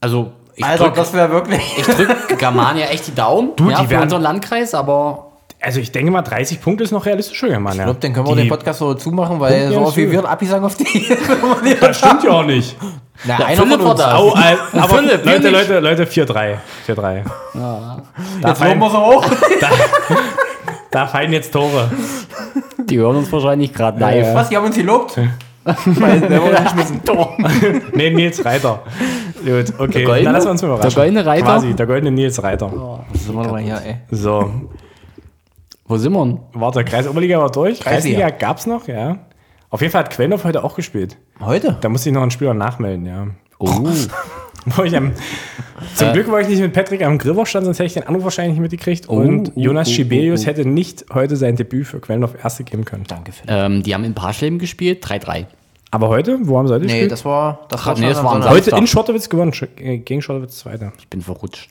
Also, 0.02 0.32
ich 0.56 0.64
Alter, 0.64 0.86
drück, 0.86 0.96
das 0.96 1.14
wäre 1.14 1.30
wirklich. 1.32 1.62
ich 1.78 1.86
drück 1.86 2.38
Germania 2.38 2.86
echt 2.88 3.08
die 3.08 3.16
Daumen 3.16 3.56
Du, 3.56 3.70
ja, 3.70 3.80
die 3.80 3.86
für 3.86 3.92
werden- 3.92 4.04
unseren 4.04 4.22
Landkreis, 4.22 4.74
aber 4.74 5.32
Also 5.62 5.80
ich 5.80 5.92
denke 5.92 6.12
mal, 6.12 6.22
30 6.22 6.62
Punkte 6.62 6.84
ist 6.84 6.92
noch 6.92 7.06
realistisch 7.06 7.40
für 7.40 7.48
Germania. 7.48 7.82
Ich 7.82 7.86
glaube, 7.86 8.00
dann 8.02 8.14
können 8.14 8.28
wir 8.28 8.36
Die- 8.36 8.42
den 8.44 8.50
Podcast 8.50 8.80
so 8.80 8.94
zumachen, 8.94 9.40
weil 9.40 9.52
Punkte 9.54 9.74
so 9.74 9.80
ja 9.82 9.86
oft 9.88 9.98
wie 9.98 10.12
wir 10.12 10.26
abgesang 10.30 10.64
auf 10.64 10.76
die. 10.76 10.86
Das 11.80 11.98
stimmt 11.98 12.24
ja 12.24 12.32
auch 12.32 12.44
nicht. 12.46 12.76
Na, 13.24 13.40
Ja, 13.40 13.46
einer 13.46 13.62
Philipp 13.62 13.82
von 13.82 13.92
uns. 13.92 14.00
war 14.02 14.10
da. 14.10 14.16
Au, 14.18 14.32
al- 14.34 14.60
aber 14.74 14.96
Philipp, 14.98 15.26
wir 15.26 15.32
Leute. 15.34 15.50
Leute, 15.50 15.80
Leute, 15.80 16.06
4-3. 16.06 16.58
4-3. 16.88 17.24
Da, 17.54 18.04
Jetzt 18.50 18.62
loben 18.64 18.80
wir 18.80 18.90
so 18.90 18.98
hoch. 18.98 19.26
da 19.62 19.70
fallen 20.92 21.34
jetzt 21.34 21.52
Tore. 21.54 21.90
die 22.86 22.98
hören 22.98 23.16
uns 23.18 23.32
wahrscheinlich 23.32 23.74
gerade 23.74 24.00
live. 24.00 24.34
Was, 24.34 24.50
die 24.50 24.58
haben 24.58 24.66
uns 24.66 24.76
gelobt? 24.76 25.18
Weil 25.66 26.22
der 26.22 26.42
wurde 26.44 26.62
geschmissen. 26.64 27.02
Nee, 27.96 28.12
Nils 28.12 28.44
Reiter. 28.46 28.84
Gut, 29.44 29.74
okay. 29.80 29.92
Der 29.92 30.04
Goldene? 30.06 30.24
Dann 30.24 30.34
lassen 30.34 30.46
wir 30.48 30.52
uns 30.52 30.62
mal 30.62 30.68
überraschen. 30.70 30.90
Der 30.96 31.04
goldene 31.04 31.26
Reiter? 31.26 31.46
Quasi, 31.46 31.74
der 31.74 31.86
goldene 31.86 32.12
Nils 32.12 32.42
Reiter. 32.44 33.06
Das 33.12 33.24
sind 33.26 33.36
wir 33.36 33.48
mal 33.48 33.62
hier, 33.62 33.82
ey. 33.84 33.98
So, 34.12 34.52
Wo 35.88 35.98
sind 35.98 36.14
wir 36.14 36.24
denn? 36.26 36.40
warte, 36.54 36.84
Kreisoberliga 36.84 37.40
war 37.40 37.52
durch. 37.52 37.80
Kreisliga. 37.80 38.20
Kreisliga 38.22 38.30
gab's 38.48 38.66
noch, 38.68 38.88
ja. 38.88 39.18
Auf 39.70 39.82
jeden 39.82 39.92
Fall 39.92 40.04
hat 40.04 40.12
Quellendorf 40.12 40.44
heute 40.44 40.64
auch 40.64 40.76
gespielt. 40.76 41.18
Heute? 41.40 41.78
Da 41.82 41.90
musste 41.90 42.10
ich 42.10 42.16
noch 42.16 42.22
einen 42.22 42.32
Spieler 42.32 42.54
nachmelden, 42.54 43.06
ja. 43.06 43.28
Oh, 43.60 43.68
am, 44.96 45.12
zum 45.96 46.14
Glück 46.14 46.32
war 46.32 46.42
ich 46.42 46.48
nicht 46.48 46.60
mit 46.60 46.74
Patrick 46.74 47.04
am 47.04 47.18
Grillwurst 47.18 47.52
stand, 47.52 47.66
sonst 47.66 47.80
hätte 47.80 47.88
ich 47.88 47.94
den 47.94 48.04
Anruf 48.04 48.24
wahrscheinlich 48.24 48.54
nicht 48.54 48.62
mitgekriegt. 48.62 49.08
Und 49.08 49.50
oh, 49.50 49.60
Jonas 49.60 49.88
oh, 49.88 49.92
Schibelius 49.92 50.42
oh, 50.42 50.44
oh. 50.44 50.48
hätte 50.48 50.68
nicht 50.68 51.06
heute 51.14 51.36
sein 51.36 51.56
Debüt 51.56 51.88
für 51.88 52.00
Quellen 52.00 52.24
auf 52.24 52.36
Erste 52.42 52.64
geben 52.64 52.86
können. 52.86 53.06
Danke, 53.08 53.32
Philipp. 53.32 53.52
Ähm, 53.52 53.84
die 53.84 53.94
haben 53.94 54.04
in 54.04 54.14
Parschleben 54.14 54.60
gespielt, 54.60 55.06
3-3. 55.06 55.46
Aber 55.92 56.10
heute, 56.10 56.40
wo 56.42 56.58
haben 56.58 56.68
sie 56.68 56.74
heute 56.74 56.86
Nee, 56.86 56.92
gespielt? 56.92 57.12
das 57.12 57.24
war, 57.26 57.68
das 57.70 57.86
war 57.86 57.98
Nee, 57.98 58.10
das 58.10 58.24
war. 58.24 58.34
Heute 58.50 58.66
Samstag. 58.66 58.80
in 58.80 58.88
Schottowitz 58.88 59.30
gewonnen, 59.30 59.54
äh, 59.78 59.98
gegen 60.00 60.22
Schottowitz 60.22 60.58
Zweiter. 60.58 60.92
Ich 61.00 61.08
bin 61.08 61.22
verrutscht. 61.22 61.70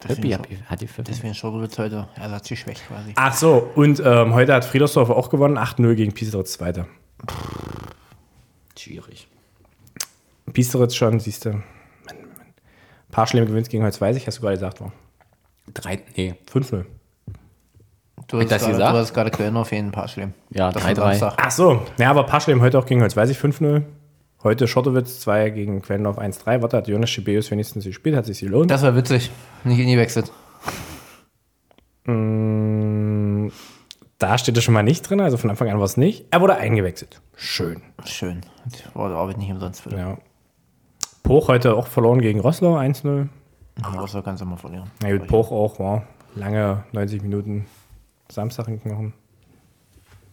Pippi 0.00 0.30
hat, 0.30 0.46
hat 0.66 0.80
die. 0.80 0.88
Deswegen 1.06 1.34
heute 1.34 2.08
ersatzgeschwächt 2.14 2.86
quasi. 2.86 3.12
Ach 3.16 3.34
so, 3.34 3.70
und 3.74 4.00
ähm, 4.04 4.34
heute 4.34 4.54
hat 4.54 4.64
Friedersdorf 4.64 5.10
auch 5.10 5.30
gewonnen, 5.30 5.58
8-0 5.58 5.94
gegen 5.94 6.12
Piesteritz 6.12 6.52
Zweiter. 6.52 6.86
Schwierig. 8.78 9.26
Piesteritz 10.52 10.94
schon, 10.94 11.20
siehst 11.20 11.44
du. 11.44 11.62
Parschlem 13.10 13.46
gewinnt 13.46 13.68
gegen 13.70 13.82
Holzweisig, 13.84 14.26
hast 14.26 14.38
du 14.38 14.42
gerade 14.42 14.54
gesagt, 14.56 14.80
war. 14.80 14.92
Drei, 15.72 16.00
nee. 16.16 16.34
5-0. 16.52 16.84
Du 18.28 18.38
hast, 18.40 18.50
das 18.50 18.62
gerade, 18.62 18.72
gesagt? 18.72 18.94
du 18.94 18.98
hast 18.98 19.14
gerade 19.14 19.30
Quellen 19.30 19.56
auf 19.56 19.70
jeden 19.72 19.92
Paar 19.92 20.08
schlimm. 20.08 20.32
Ja, 20.50 20.72
Das 20.72 20.82
war 20.82 20.90
3-3. 20.90 20.94
Samstag. 20.94 21.34
Ach 21.36 21.50
so, 21.50 21.82
ja, 21.98 22.10
aber 22.10 22.24
Parschlem 22.24 22.60
heute 22.60 22.78
auch 22.78 22.86
gegen 22.86 23.00
Holzweisig 23.02 23.38
5-0. 23.38 23.82
Heute 24.42 24.68
Schottowitz 24.68 25.20
2 25.20 25.50
gegen 25.50 25.82
Quellendorf 25.82 26.18
1-3. 26.18 26.62
Warte, 26.62 26.76
hat 26.76 26.88
Jonas 26.88 27.10
Schibeus 27.10 27.50
wenigstens 27.50 27.84
gespielt, 27.84 28.16
hat 28.16 28.26
sich 28.26 28.40
gelohnt. 28.40 28.70
Das 28.70 28.82
war 28.82 28.94
witzig. 28.96 29.30
Nicht 29.64 29.80
eingewechselt. 29.80 30.30
Mm, 32.04 33.48
Da 34.18 34.38
steht 34.38 34.56
er 34.56 34.62
schon 34.62 34.74
mal 34.74 34.82
nicht 34.82 35.02
drin, 35.08 35.20
also 35.20 35.36
von 35.36 35.50
Anfang 35.50 35.68
an 35.68 35.78
war 35.78 35.84
es 35.84 35.96
nicht. 35.96 36.26
Er 36.30 36.40
wurde 36.40 36.56
eingewechselt. 36.56 37.20
Schön. 37.36 37.82
Schön. 38.04 38.40
Das 38.64 38.94
war 38.94 39.08
die 39.08 39.14
Arbeit 39.14 39.38
nicht 39.38 39.50
umsonst. 39.50 39.82
Philipp. 39.82 39.98
Ja. 39.98 40.18
Poch 41.26 41.48
heute 41.48 41.74
auch 41.74 41.86
verloren 41.86 42.20
gegen 42.20 42.40
Rosslau 42.40 42.76
1-0. 42.76 43.28
Aber 43.82 44.06
so 44.06 44.22
kannst 44.22 44.42
du 44.42 44.46
mal 44.46 44.56
verlieren. 44.56 44.90
Na 45.02 45.10
gut, 45.16 45.26
Poch 45.26 45.50
auch, 45.50 45.78
war 45.78 46.04
lange 46.34 46.84
90 46.92 47.22
Minuten 47.22 47.66
Samstag 48.30 48.68
in 48.68 48.80
Knochen. 48.80 49.12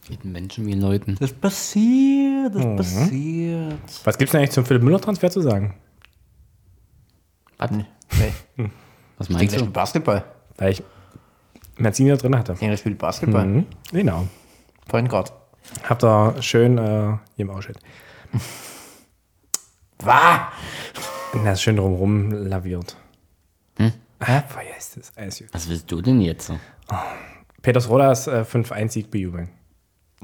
Geht 0.07 0.23
Menschen 0.25 0.65
wie 0.67 0.73
Leuten. 0.73 1.15
Das 1.19 1.33
passiert, 1.33 2.53
Mhm. 2.55 2.77
das 2.77 2.93
passiert. 2.93 3.79
Was 4.03 4.17
gibt's 4.17 4.31
denn 4.33 4.39
eigentlich 4.41 4.51
zum 4.51 4.65
Philipp 4.65 4.83
Müller-Transfer 4.83 5.31
zu 5.31 5.41
sagen? 5.41 5.73
Was? 7.57 7.71
Nee. 7.71 7.85
Was 8.17 8.17
Ich 8.17 8.27
denke, 9.27 9.33
meinst 9.33 9.39
der 9.39 9.47
du? 9.47 9.57
spielt 9.59 9.73
Basketball. 9.73 10.23
Weil 10.57 10.71
ich 10.73 10.83
Merzini 11.77 12.09
da 12.09 12.17
drin 12.17 12.37
hatte. 12.37 12.53
Ich 12.53 12.59
denke, 12.59 12.77
spielt 12.77 12.97
Basketball. 12.97 13.45
Mhm. 13.45 13.65
Genau. 13.91 14.27
Point 14.87 15.09
Guard. 15.09 15.31
Habt 15.87 16.03
ihr 16.03 16.35
schön 16.41 16.77
äh, 16.77 16.81
hier 17.35 17.45
im 17.45 17.49
Ausschnitt. 17.49 17.79
Was? 20.03 20.39
Na, 21.33 21.51
ist 21.51 21.61
schön 21.61 21.77
drumherum 21.77 22.31
laviert. 22.31 22.95
Hm? 23.77 23.93
Ah, 24.19 24.41
vergesst 24.41 24.97
es. 24.97 25.11
Alles 25.15 25.39
gut. 25.39 25.47
Was 25.53 25.69
willst 25.69 25.91
du 25.91 26.01
denn 26.01 26.21
jetzt? 26.21 26.47
so? 26.47 26.59
Peters 27.61 27.89
Rodas 27.89 28.27
äh, 28.27 28.43
5-1-Sieg 28.49 29.09
bejubeln. 29.09 29.49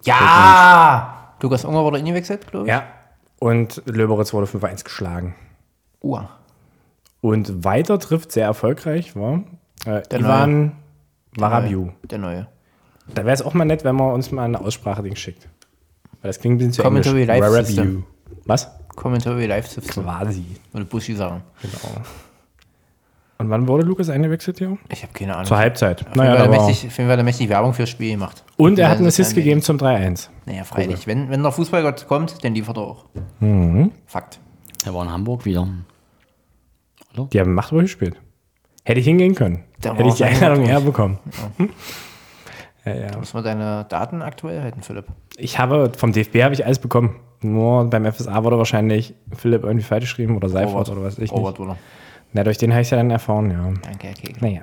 Ja! 0.04 1.34
Lukas 1.42 1.64
Unger 1.66 1.84
wurde 1.84 1.98
eingewechselt, 1.98 2.48
glaube 2.48 2.66
ich. 2.66 2.70
Ja. 2.70 2.88
Und 3.40 3.82
Löberitz 3.86 4.34
wurde 4.34 4.48
5-1 4.48 4.84
geschlagen. 4.84 5.36
Uhr. 6.02 6.30
Und 7.22 7.64
weiter 7.64 8.00
trifft 8.00 8.32
sehr 8.32 8.46
erfolgreich 8.46 9.16
war 9.16 9.44
äh, 9.86 10.02
Der 10.12 10.20
Ivan 10.20 10.74
Varabiu. 11.36 11.92
Der 12.04 12.18
neue. 12.18 12.48
Da 13.08 13.24
wäre 13.24 13.34
es 13.34 13.42
auch 13.42 13.54
mal 13.54 13.66
nett, 13.66 13.84
wenn 13.84 13.96
man 13.96 14.14
uns 14.14 14.32
mal 14.32 14.44
eine 14.44 14.60
Aussprache-Ding 14.60 15.16
schickt. 15.16 15.48
Weil 16.22 16.30
das 16.30 16.40
klingt 16.40 16.56
ein 16.56 16.58
bisschen 16.58 16.74
zu 16.74 16.84
Commentary 16.84 17.24
englisch. 17.24 17.40
Live. 17.40 17.66
System. 17.68 18.06
Was? 18.46 18.70
Commentary 18.96 19.46
Live 19.46 19.68
System. 19.68 20.04
Quasi. 20.04 20.44
Würde 20.72 20.86
Buschi 20.86 21.14
sagen. 21.16 21.42
Genau. 21.62 22.02
Und 23.38 23.50
wann 23.50 23.68
wurde 23.70 23.84
Lukas 23.86 24.10
eingewechselt 24.10 24.58
hier? 24.58 24.78
Ich 24.90 25.02
habe 25.04 25.14
keine 25.14 25.34
Ahnung. 25.34 25.46
Zur 25.46 25.58
Halbzeit. 25.58 26.02
Auf 26.02 26.08
jeden 26.08 26.18
Fall 26.18 26.26
da 26.28 26.32
hat 26.34 26.40
er 26.40 26.52
war- 26.58 26.68
mächtig, 26.68 26.78
auf 26.90 26.98
jeden 26.98 27.08
Fall 27.08 27.12
hat 27.12 27.20
er 27.20 27.24
mächtig 27.24 27.48
Werbung 27.50 27.74
fürs 27.74 27.90
Spiel 27.90 28.12
gemacht. 28.12 28.44
Und 28.58 28.78
er 28.80 28.90
hat 28.90 28.98
einen 28.98 29.08
Assist 29.08 29.34
gegeben 29.34 29.62
zum 29.62 29.78
3-1. 29.78 30.30
Naja, 30.46 30.66
freilich. 30.66 31.08
Wenn, 31.08 31.30
wenn 31.30 31.42
der 31.42 31.52
Fußballgott 31.54 32.06
kommt, 32.08 32.44
dann 32.44 32.54
liefert 32.54 32.76
er 32.78 32.84
auch. 32.84 33.06
Mhm. 33.40 33.92
Fakt. 34.08 34.40
Er 34.86 34.94
war 34.94 35.04
in 35.06 35.12
Hamburg 35.12 35.46
wieder. 35.46 35.68
Die 37.32 37.40
haben 37.40 37.54
Machtwohl 37.54 37.84
gespielt. 37.84 38.16
Hätte 38.84 39.00
ich 39.00 39.06
hingehen 39.06 39.36
können. 39.36 39.64
Da 39.82 39.94
Hätte 39.94 40.10
ich 40.10 40.16
die 40.16 40.26
Einladung 40.26 40.62
noch 40.64 40.68
eher 40.70 40.76
durch. 40.82 40.86
bekommen. 40.88 41.20
Ja, 42.86 42.94
ja. 42.96 43.18
Muss 43.18 43.34
man 43.34 43.44
deine 43.44 43.86
Daten 43.90 44.22
aktuell 44.22 44.62
halten, 44.64 44.82
Philipp? 44.82 45.06
Ich 45.40 45.58
habe, 45.58 45.92
vom 45.98 46.12
DFB 46.12 46.44
habe 46.44 46.54
ich 46.54 46.66
alles 46.66 46.80
bekommen. 46.80 47.16
Nur 47.42 47.90
beim 47.90 48.12
FSA 48.12 48.44
wurde 48.44 48.58
wahrscheinlich 48.58 49.14
Philipp 49.36 49.64
irgendwie 49.64 49.86
falsch 49.86 50.04
geschrieben 50.04 50.36
oder 50.36 50.50
Seifert 50.50 50.90
oder 50.90 51.04
was 51.04 51.14
ich 51.14 51.20
nicht. 51.20 51.34
Robert, 51.34 51.60
oder? 51.60 51.78
Na, 52.34 52.44
durch 52.44 52.58
den 52.58 52.72
habe 52.72 52.82
ich 52.82 52.88
es 52.88 52.92
ja 52.92 52.98
dann 52.98 53.10
erfahren, 53.10 53.50
ja. 53.50 53.74
Danke, 53.82 54.08
Herr 54.08 54.14
Kegel. 54.14 54.36
Naja. 54.42 54.62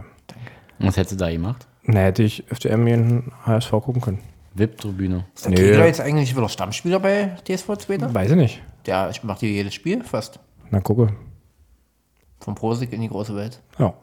Was 0.78 0.96
hättest 0.96 1.12
du 1.12 1.24
da 1.24 1.30
gemacht? 1.30 1.66
Na, 1.84 2.00
hätte 2.00 2.22
ich 2.22 2.44
FDM 2.50 2.86
in 2.86 3.08
den 3.08 3.32
HSV 3.44 3.70
gucken 3.70 4.00
können. 4.00 4.18
VIP-Tribüne. 4.54 5.24
Ist 5.34 5.46
der 5.46 5.52
Nö. 5.52 5.56
Kegler 5.56 5.86
jetzt 5.86 6.00
eigentlich 6.00 6.36
wieder 6.36 6.48
Stammspieler 6.48 7.00
bei 7.00 7.36
DSV 7.48 7.76
2? 7.76 8.14
Weiß 8.14 8.30
ich 8.30 8.36
nicht. 8.36 8.62
Der 8.86 9.10
macht 9.22 9.40
hier 9.40 9.50
jedes 9.50 9.74
Spiel 9.74 10.02
fast. 10.02 10.38
Na, 10.70 10.80
gucke. 10.80 11.08
Vom 12.40 12.54
Prosig 12.54 12.92
in 12.92 13.00
die 13.00 13.08
große 13.08 13.34
Welt. 13.34 13.60
Ja. 13.78 13.94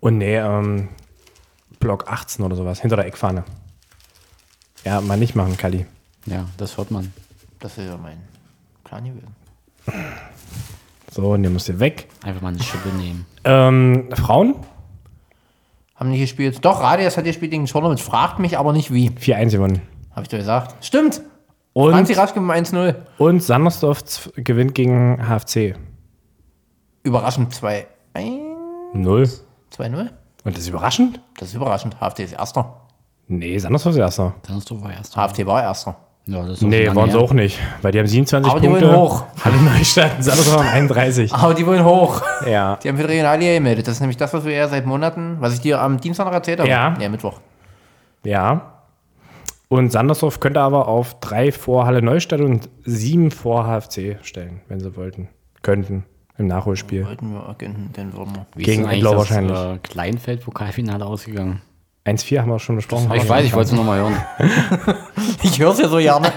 Und 0.00 0.18
nee, 0.18 0.36
ähm, 0.36 0.88
Block 1.80 2.08
18 2.08 2.44
oder 2.44 2.56
sowas, 2.56 2.80
hinter 2.80 2.96
der 2.96 3.06
Eckfahne. 3.06 3.44
Ja, 4.86 5.00
mal 5.00 5.16
nicht 5.18 5.34
machen, 5.34 5.56
Kali. 5.56 5.84
Ja, 6.26 6.46
das 6.58 6.78
hört 6.78 6.92
man. 6.92 7.12
Das 7.58 7.76
wäre 7.76 7.88
ja 7.88 7.96
mein 7.96 8.18
Plan 8.84 9.04
gewesen. 9.04 9.34
So, 11.10 11.32
und 11.32 11.42
der 11.42 11.50
muss 11.50 11.66
hier 11.66 11.80
weg. 11.80 12.08
Einfach 12.22 12.40
mal 12.40 12.50
eine 12.50 12.62
Schippe 12.62 12.90
nehmen. 12.90 13.26
Ähm, 13.42 14.08
Frauen? 14.14 14.54
Haben 15.96 16.10
nicht 16.10 16.20
gespielt. 16.20 16.64
Doch, 16.64 16.82
Radius 16.82 17.16
hat 17.16 17.24
gespielt 17.24 17.50
gegen 17.50 17.66
Tournament. 17.66 18.00
Fragt 18.00 18.38
mich 18.38 18.58
aber 18.58 18.72
nicht 18.72 18.92
wie. 18.92 19.10
4-1 19.10 19.50
gewonnen. 19.50 19.82
Habe 20.12 20.22
ich 20.22 20.28
doch 20.28 20.38
gesagt. 20.38 20.84
Stimmt. 20.84 21.20
Und, 21.72 21.90
Franzi 21.90 22.12
Raschke 22.12 22.40
mit 22.40 22.56
1-0. 22.56 22.94
und 23.18 23.42
Sandersdorf 23.42 24.30
gewinnt 24.36 24.76
gegen 24.76 25.18
HFC. 25.18 25.74
Überraschend 27.02 27.52
2-1. 27.52 27.86
0. 28.94 29.30
2-0. 29.76 29.98
Und 29.98 30.10
das 30.44 30.58
ist 30.58 30.68
überraschend? 30.68 31.20
Das 31.38 31.48
ist 31.48 31.54
überraschend. 31.54 31.96
HFT 32.00 32.20
ist 32.20 32.34
Erster. 32.34 32.85
Nee, 33.28 33.58
Sandersdorf 33.58 33.94
ist 33.94 34.00
Erster. 34.00 34.34
Dann 34.46 34.62
du 34.66 34.82
war 34.82 34.92
erst. 34.92 35.14
HFT 35.16 35.46
war 35.46 35.62
Erster. 35.62 35.96
Ja, 36.28 36.42
das 36.42 36.58
ist 36.58 36.64
auch 36.64 36.68
Nee, 36.68 36.92
waren 36.94 37.10
sie 37.10 37.18
auch 37.18 37.32
nicht. 37.32 37.58
Weil 37.82 37.92
die 37.92 37.98
haben 38.00 38.06
27 38.06 38.50
Aber 38.50 38.60
die 38.60 38.66
Punkte. 38.66 38.88
wollen 38.88 38.96
hoch. 38.96 39.24
Halle 39.44 39.56
Neustadt, 39.58 40.22
Sandersdorf 40.24 40.58
haben 40.58 40.68
31. 40.68 41.32
Aber 41.32 41.54
die 41.54 41.64
wollen 41.66 41.84
hoch. 41.84 42.20
Ja. 42.48 42.76
Die 42.82 42.88
haben 42.88 42.96
für 42.96 43.02
die 43.04 43.10
Regionalliga 43.12 43.54
gemeldet. 43.54 43.86
Das 43.86 43.94
ist 43.94 44.00
nämlich 44.00 44.16
das, 44.16 44.32
was 44.34 44.44
wir 44.44 44.52
ja 44.52 44.66
seit 44.68 44.86
Monaten, 44.86 45.36
was 45.40 45.54
ich 45.54 45.60
dir 45.60 45.80
am 45.80 46.00
Dienstag 46.00 46.26
noch 46.26 46.32
erzählt 46.32 46.58
habe. 46.58 46.68
Ja. 46.68 46.96
Ja, 47.00 47.08
Mittwoch. 47.08 47.40
Ja. 48.24 48.72
Und 49.68 49.90
Sandersdorf 49.92 50.40
könnte 50.40 50.60
aber 50.60 50.88
auf 50.88 51.18
drei 51.20 51.50
vor 51.52 51.86
Halle 51.86 52.02
Neustadt 52.02 52.40
und 52.40 52.68
sieben 52.84 53.30
vor 53.30 53.64
HFC 53.66 54.18
stellen, 54.22 54.60
wenn 54.68 54.80
sie 54.80 54.96
wollten. 54.96 55.28
Könnten. 55.62 56.04
Im 56.38 56.48
Nachholspiel. 56.48 57.06
Wollten 57.06 57.32
wir 57.32 57.48
Agenten, 57.48 57.92
den 57.92 58.12
würden 58.12 58.34
wir. 58.34 58.46
Wie 58.54 58.62
Gegen 58.64 58.84
Endlau 58.84 59.12
eigentlich 59.12 59.28
das 59.28 59.30
wahrscheinlich. 59.30 59.56
äh, 59.58 59.78
Kleinfeld-Pokalfinale 59.78 61.04
ausgegangen? 61.06 61.62
1-4 62.06 62.40
haben 62.40 62.50
wir 62.50 62.58
schon 62.58 62.76
besprochen. 62.76 63.10
Ich 63.14 63.28
weiß, 63.28 63.44
ich 63.44 63.52
wollte 63.52 63.70
es 63.70 63.72
nur 63.74 63.84
mal 63.84 63.98
hören. 63.98 64.16
Ich 65.42 65.58
höre 65.60 65.72
es 65.72 65.78
ja 65.78 65.88
so 65.88 65.98
gerne. 65.98 66.32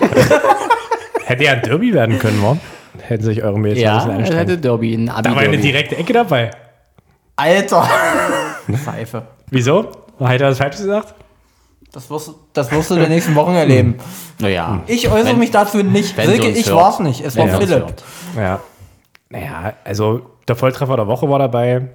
Hätte 1.25 1.43
ja 1.43 1.51
ein 1.53 1.61
Derby 1.61 1.93
werden 1.93 2.17
können, 2.19 2.41
wa? 2.41 2.57
Hätten 3.01 3.23
sich 3.23 3.43
eure 3.43 3.59
Mädels 3.59 3.81
Ja, 3.81 3.99
ein 4.03 4.17
bisschen 4.17 4.33
es 4.33 4.39
hätte 4.39 4.57
Derby 4.57 4.93
in 4.93 5.09
Abi 5.09 5.29
Da 5.29 5.35
war 5.35 5.41
eine 5.43 5.57
direkte 5.57 5.95
Ecke 5.95 6.13
dabei. 6.13 6.51
Alter. 7.35 7.87
Pfeife. 8.71 9.23
Wieso? 9.49 9.91
Hat 10.19 10.31
er 10.31 10.49
das 10.49 10.57
falsch 10.57 10.77
gesagt? 10.77 11.13
Das 11.91 12.09
wirst, 12.09 12.31
das 12.53 12.71
wirst 12.71 12.89
du 12.91 12.95
in 12.95 13.01
den 13.01 13.09
nächsten 13.09 13.35
Wochen 13.35 13.55
erleben. 13.55 13.95
Naja. 14.39 14.81
Ich 14.87 15.09
äußere 15.09 15.35
mich 15.35 15.51
dazu 15.51 15.77
nicht. 15.77 16.15
wenn 16.17 16.29
Silke, 16.29 16.49
ich 16.49 16.67
hört. 16.67 16.75
war's 16.77 16.99
nicht. 16.99 17.21
Es 17.21 17.35
war 17.35 17.47
Wenn 17.47 17.55
uns 17.55 17.65
Philipp. 17.65 17.93
Ja. 18.35 18.59
Naja, 19.29 19.73
also 19.83 20.21
der 20.47 20.55
Volltreffer 20.55 20.95
der 20.95 21.07
Woche 21.07 21.29
war 21.29 21.39
dabei. 21.39 21.89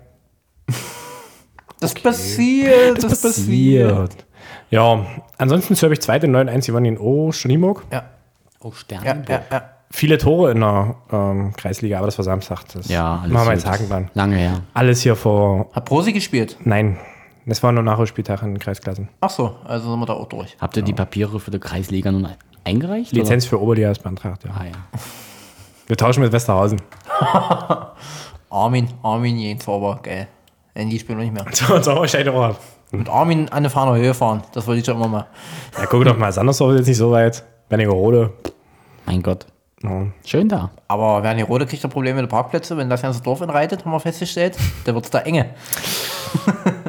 Das 1.85 1.95
passiert. 1.95 3.03
Das, 3.03 3.23
passiert. 3.23 4.25
Ja, 4.71 5.05
ansonsten 5.39 5.77
habe 5.77 5.93
ich 5.95 6.01
zweite 6.01 6.27
9-1 6.27 6.67
gewonnen 6.67 6.87
in 6.87 6.99
O, 6.99 7.31
Schneeburg. 7.33 7.85
Ja. 7.93 8.05
Oh, 8.61 8.69
Ja, 8.69 8.75
Sternenburg. 8.75 9.29
ja, 9.29 9.43
ja. 9.51 9.71
Viele 9.91 10.19
Tore 10.19 10.51
in 10.51 10.61
der 10.61 10.97
ähm, 11.13 11.53
Kreisliga, 11.57 11.99
aber 11.99 12.07
das 12.07 12.19
war 12.19 12.25
Samstag. 12.25 12.65
Das 12.73 12.89
Ja, 12.89 13.21
alles 13.21 13.33
machen 13.33 13.47
wir 13.47 13.53
jetzt. 13.53 13.67
Haken 13.67 13.89
dran. 13.89 14.11
Lange 14.15 14.37
her. 14.37 14.63
Alles 14.73 15.03
hier 15.03 15.15
vor. 15.15 15.69
Hat 15.73 15.85
Prosi 15.85 16.13
gespielt? 16.13 16.57
Nein, 16.65 16.99
das 17.47 17.63
war 17.63 17.71
nur 17.71 17.83
Nachholspieltag 17.85 18.43
in 18.43 18.55
den 18.55 18.59
Kreisklassen. 18.59 19.09
Ach 19.21 19.31
so, 19.31 19.55
also 19.65 19.91
sind 19.91 20.01
wir 20.01 20.07
da 20.07 20.15
auch 20.15 20.29
durch. 20.29 20.57
Habt 20.61 20.77
ihr 20.77 20.83
die 20.83 20.95
Papiere 20.95 21.39
für 21.39 21.53
die 21.53 21.61
Kreisliga 21.61 22.11
nun 22.11 22.27
eingereicht? 22.65 23.13
Lizenz 23.13 23.47
für 23.47 23.61
Oberliga 23.61 23.91
ist 23.91 24.03
beantragt, 24.03 24.45
ja. 24.45 24.51
Oder? 24.51 24.61
Ah, 24.61 24.65
ja. 24.65 24.73
Wir 25.87 25.97
tauschen 25.97 26.23
mit 26.23 26.33
Westerhausen. 26.33 26.81
Armin, 28.51 28.89
Armin 29.03 29.39
Jensauber, 29.39 30.01
geil. 30.03 30.27
Nein, 30.75 30.91
die 30.91 30.99
spielen 30.99 31.19
wir 31.19 31.25
nicht 31.25 31.35
mehr. 31.35 31.45
So, 31.53 31.81
so 31.81 31.95
wahrscheinlich 31.97 32.29
auch 32.35 32.43
ab. 32.43 32.61
Mit 32.91 33.09
Armin 33.09 33.49
an 33.49 33.59
eine 33.59 33.71
Fahner 33.71 33.97
Höhe 33.97 34.15
fahren. 34.15 34.43
Das 34.53 34.67
wollte 34.67 34.81
ich 34.81 34.87
schon 34.87 34.97
immer 34.97 35.09
mal. 35.09 35.27
Ja, 35.79 35.87
guck 35.87 36.05
doch 36.05 36.17
mal, 36.17 36.31
Sandersdorf 36.33 36.73
ist 36.73 36.79
jetzt 36.81 36.87
nicht 36.89 36.99
so 36.99 37.11
weit. 37.11 37.45
Benningerode. 37.69 38.33
Mein 39.07 39.23
Gott. 39.23 39.47
Schön 40.25 40.49
da. 40.49 40.71
Aber 40.89 41.23
Wernigerode 41.23 41.67
kriegt 41.67 41.83
ja 41.83 41.91
Probleme 41.91 42.23
mit 42.23 42.31
den 42.31 42.31
Parkplätzen, 42.31 42.79
wenn 42.79 42.89
das 42.89 43.03
ganze 43.03 43.21
Dorf 43.23 43.43
entreitet, 43.43 43.85
haben 43.85 43.93
wir 43.93 44.01
festgestellt. 44.01 44.57
Dann 44.85 44.95
wird 44.95 45.05
es 45.05 45.11
da 45.11 45.21
enge. 45.21 45.51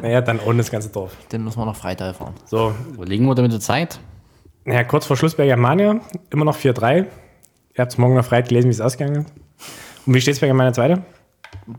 Naja, 0.02 0.20
dann 0.20 0.40
ohne 0.40 0.58
das 0.58 0.70
ganze 0.70 0.88
Dorf. 0.90 1.16
Dann 1.30 1.42
müssen 1.44 1.58
wir 1.58 1.64
nach 1.66 1.76
Freital 1.76 2.12
fahren. 2.14 2.34
So, 2.44 2.74
Wo 2.96 3.02
liegen 3.04 3.24
wir 3.26 3.34
denn 3.34 3.44
mit 3.44 3.52
der 3.52 3.60
Zeit? 3.60 3.98
naja, 4.64 4.82
kurz 4.84 5.06
vor 5.06 5.16
Schluss 5.16 5.34
bei 5.36 5.46
Germania, 5.46 6.00
immer 6.30 6.44
noch 6.44 6.56
4-3. 6.56 6.96
Ihr 6.96 7.06
habt 7.78 7.92
es 7.92 7.98
morgen 7.98 8.14
noch 8.16 8.24
frei 8.24 8.42
gelesen, 8.42 8.66
wie 8.68 8.72
es 8.72 8.80
ausgegangen 8.80 9.22
ist. 9.22 9.32
Und 10.06 10.14
wie 10.14 10.20
steht 10.20 10.34
es 10.34 10.40
bei 10.40 10.46
Germania 10.46 10.72
2? 10.72 10.98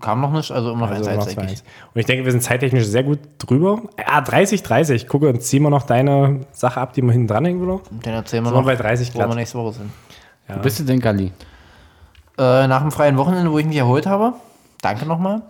Kam 0.02 0.20
noch 0.22 0.32
nicht, 0.34 0.52
also 0.52 0.72
immer 0.74 0.88
noch 0.88 0.96
Also 0.96 1.10
eins, 1.10 1.20
noch 1.20 1.28
eins, 1.28 1.38
2-1. 1.38 1.42
eigentlich. 1.42 1.64
Und 1.94 2.00
ich 2.00 2.06
denke, 2.06 2.26
wir 2.26 2.32
sind 2.34 2.42
zeittechnisch 2.44 2.86
sehr 2.86 3.04
gut 3.04 3.20
drüber. 3.38 3.82
Ah, 4.06 4.20
30-30. 4.20 5.08
Gucke, 5.08 5.30
und 5.30 5.42
ziehen 5.42 5.64
wir 5.64 5.70
noch 5.70 5.84
deine 5.84 6.42
Sache 6.52 6.82
ab, 6.82 6.92
die 6.94 7.02
wir 7.02 7.12
hinten 7.14 7.28
dranhängen, 7.28 7.64
oder? 7.68 7.82
Dann 8.04 8.14
erzählen 8.16 8.44
wir 8.44 8.52
noch, 8.52 8.66
bei 8.66 8.76
30 8.76 9.14
wo 9.14 9.20
wir 9.20 9.26
glatt. 9.26 9.36
nächste 9.38 9.58
Woche 9.58 9.74
sind. 9.74 9.92
Wo 10.50 10.60
bist 10.60 10.80
du 10.80 10.84
denn, 10.84 11.00
Galli? 11.00 11.32
Äh, 12.38 12.68
nach 12.68 12.82
dem 12.82 12.92
freien 12.92 13.18
Wochenende, 13.18 13.52
wo 13.52 13.58
ich 13.60 13.66
mich 13.66 13.78
erholt 13.78 14.06
habe, 14.06 14.34
danke 14.82 15.06
nochmal. 15.06 15.42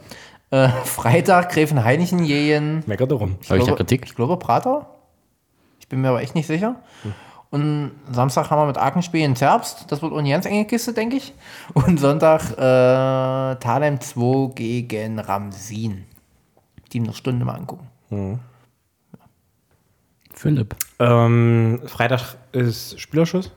Äh, 0.52 0.70
Freitag 0.86 1.50
Gräfen 1.52 1.84
Heinichen 1.84 2.26
gegen 2.26 2.84
Meckert 2.86 3.12
rum. 3.12 3.22
Habe 3.22 3.36
ich 3.42 3.48
da 3.48 3.56
glaube- 3.58 3.76
Kritik? 3.78 4.04
Ich 4.06 4.16
glaube 4.16 4.38
Prater. 4.38 4.88
Ich 5.80 5.88
bin 5.88 6.02
mir 6.02 6.10
aber 6.10 6.22
echt 6.22 6.36
nicht 6.36 6.48
sicher. 6.48 6.76
Und 7.50 7.92
Samstag 8.12 8.50
haben 8.50 8.62
wir 8.62 8.68
mit 8.68 8.78
Aachen 8.78 9.02
in 9.14 9.36
Zerbst. 9.36 9.86
Das 9.90 10.02
wird 10.02 10.14
eine 10.14 10.30
ganz 10.30 10.46
enge 10.46 10.66
Kiste, 10.66 10.94
denke 10.94 11.16
ich. 11.16 11.34
Und 11.74 12.00
Sonntag 12.00 12.52
äh, 12.52 13.56
Thalheim 13.60 14.02
2 14.02 14.54
gegen 14.54 15.20
Ramsin. 15.20 16.06
Die 16.92 17.00
eine 17.00 17.14
Stunde 17.14 17.46
mal 17.46 17.56
angucken. 17.56 17.88
Philipp. 20.34 20.76
Ähm, 21.00 21.82
Freitag 21.86 22.36
ist 22.52 23.00
Spielerschuss. 23.00 23.52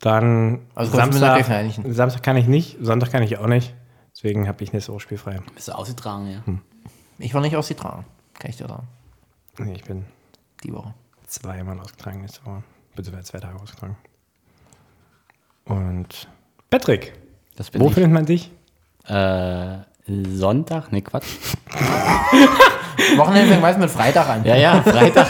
Dann 0.00 0.60
Also 0.74 0.96
Samstag? 0.96 1.44
Samstag 1.88 2.22
kann 2.22 2.36
ich 2.36 2.46
nicht, 2.46 2.78
Sonntag 2.80 3.10
kann 3.10 3.22
ich 3.22 3.38
auch 3.38 3.46
nicht. 3.46 3.74
Deswegen 4.14 4.48
habe 4.48 4.62
ich 4.62 4.72
nächste 4.72 4.92
Woche 4.92 5.00
spielfrei. 5.00 5.40
Bist 5.54 5.68
du 5.68 5.72
ausgetragen, 5.72 6.26
ja? 6.30 6.42
Ich 7.18 7.34
war 7.34 7.40
nicht 7.40 7.56
ausgetragen. 7.56 8.04
Kann 8.34 8.50
ich 8.50 8.56
dir 8.56 8.68
sagen. 8.68 8.86
Nee, 9.58 9.74
ich 9.74 9.84
bin 9.84 10.04
Die 10.64 10.72
Woche. 10.72 10.94
Zweimal 11.28 11.78
ausgetragen 11.80 12.20
nächste 12.20 12.44
Woche. 12.44 12.62
Beziehungsweise 12.96 13.30
zwei 13.32 13.38
Tage 13.40 13.60
ausgetragen. 13.60 13.96
Und 15.64 16.28
Patrick, 16.70 17.12
Das 17.56 17.70
bin 17.70 17.80
wo 17.80 17.88
ich. 17.88 17.94
findet 17.94 18.12
man 18.12 18.26
dich? 18.26 18.50
Äh, 19.06 19.78
Sonntag? 20.06 20.90
Ne, 20.92 21.02
Quatsch. 21.02 21.26
Wochenende 23.16 23.48
fängt 23.48 23.62
meist 23.62 23.78
mit 23.78 23.90
Freitag 23.90 24.28
an. 24.28 24.44
Ja, 24.44 24.56
ja, 24.56 24.82
Freitag. 24.82 25.28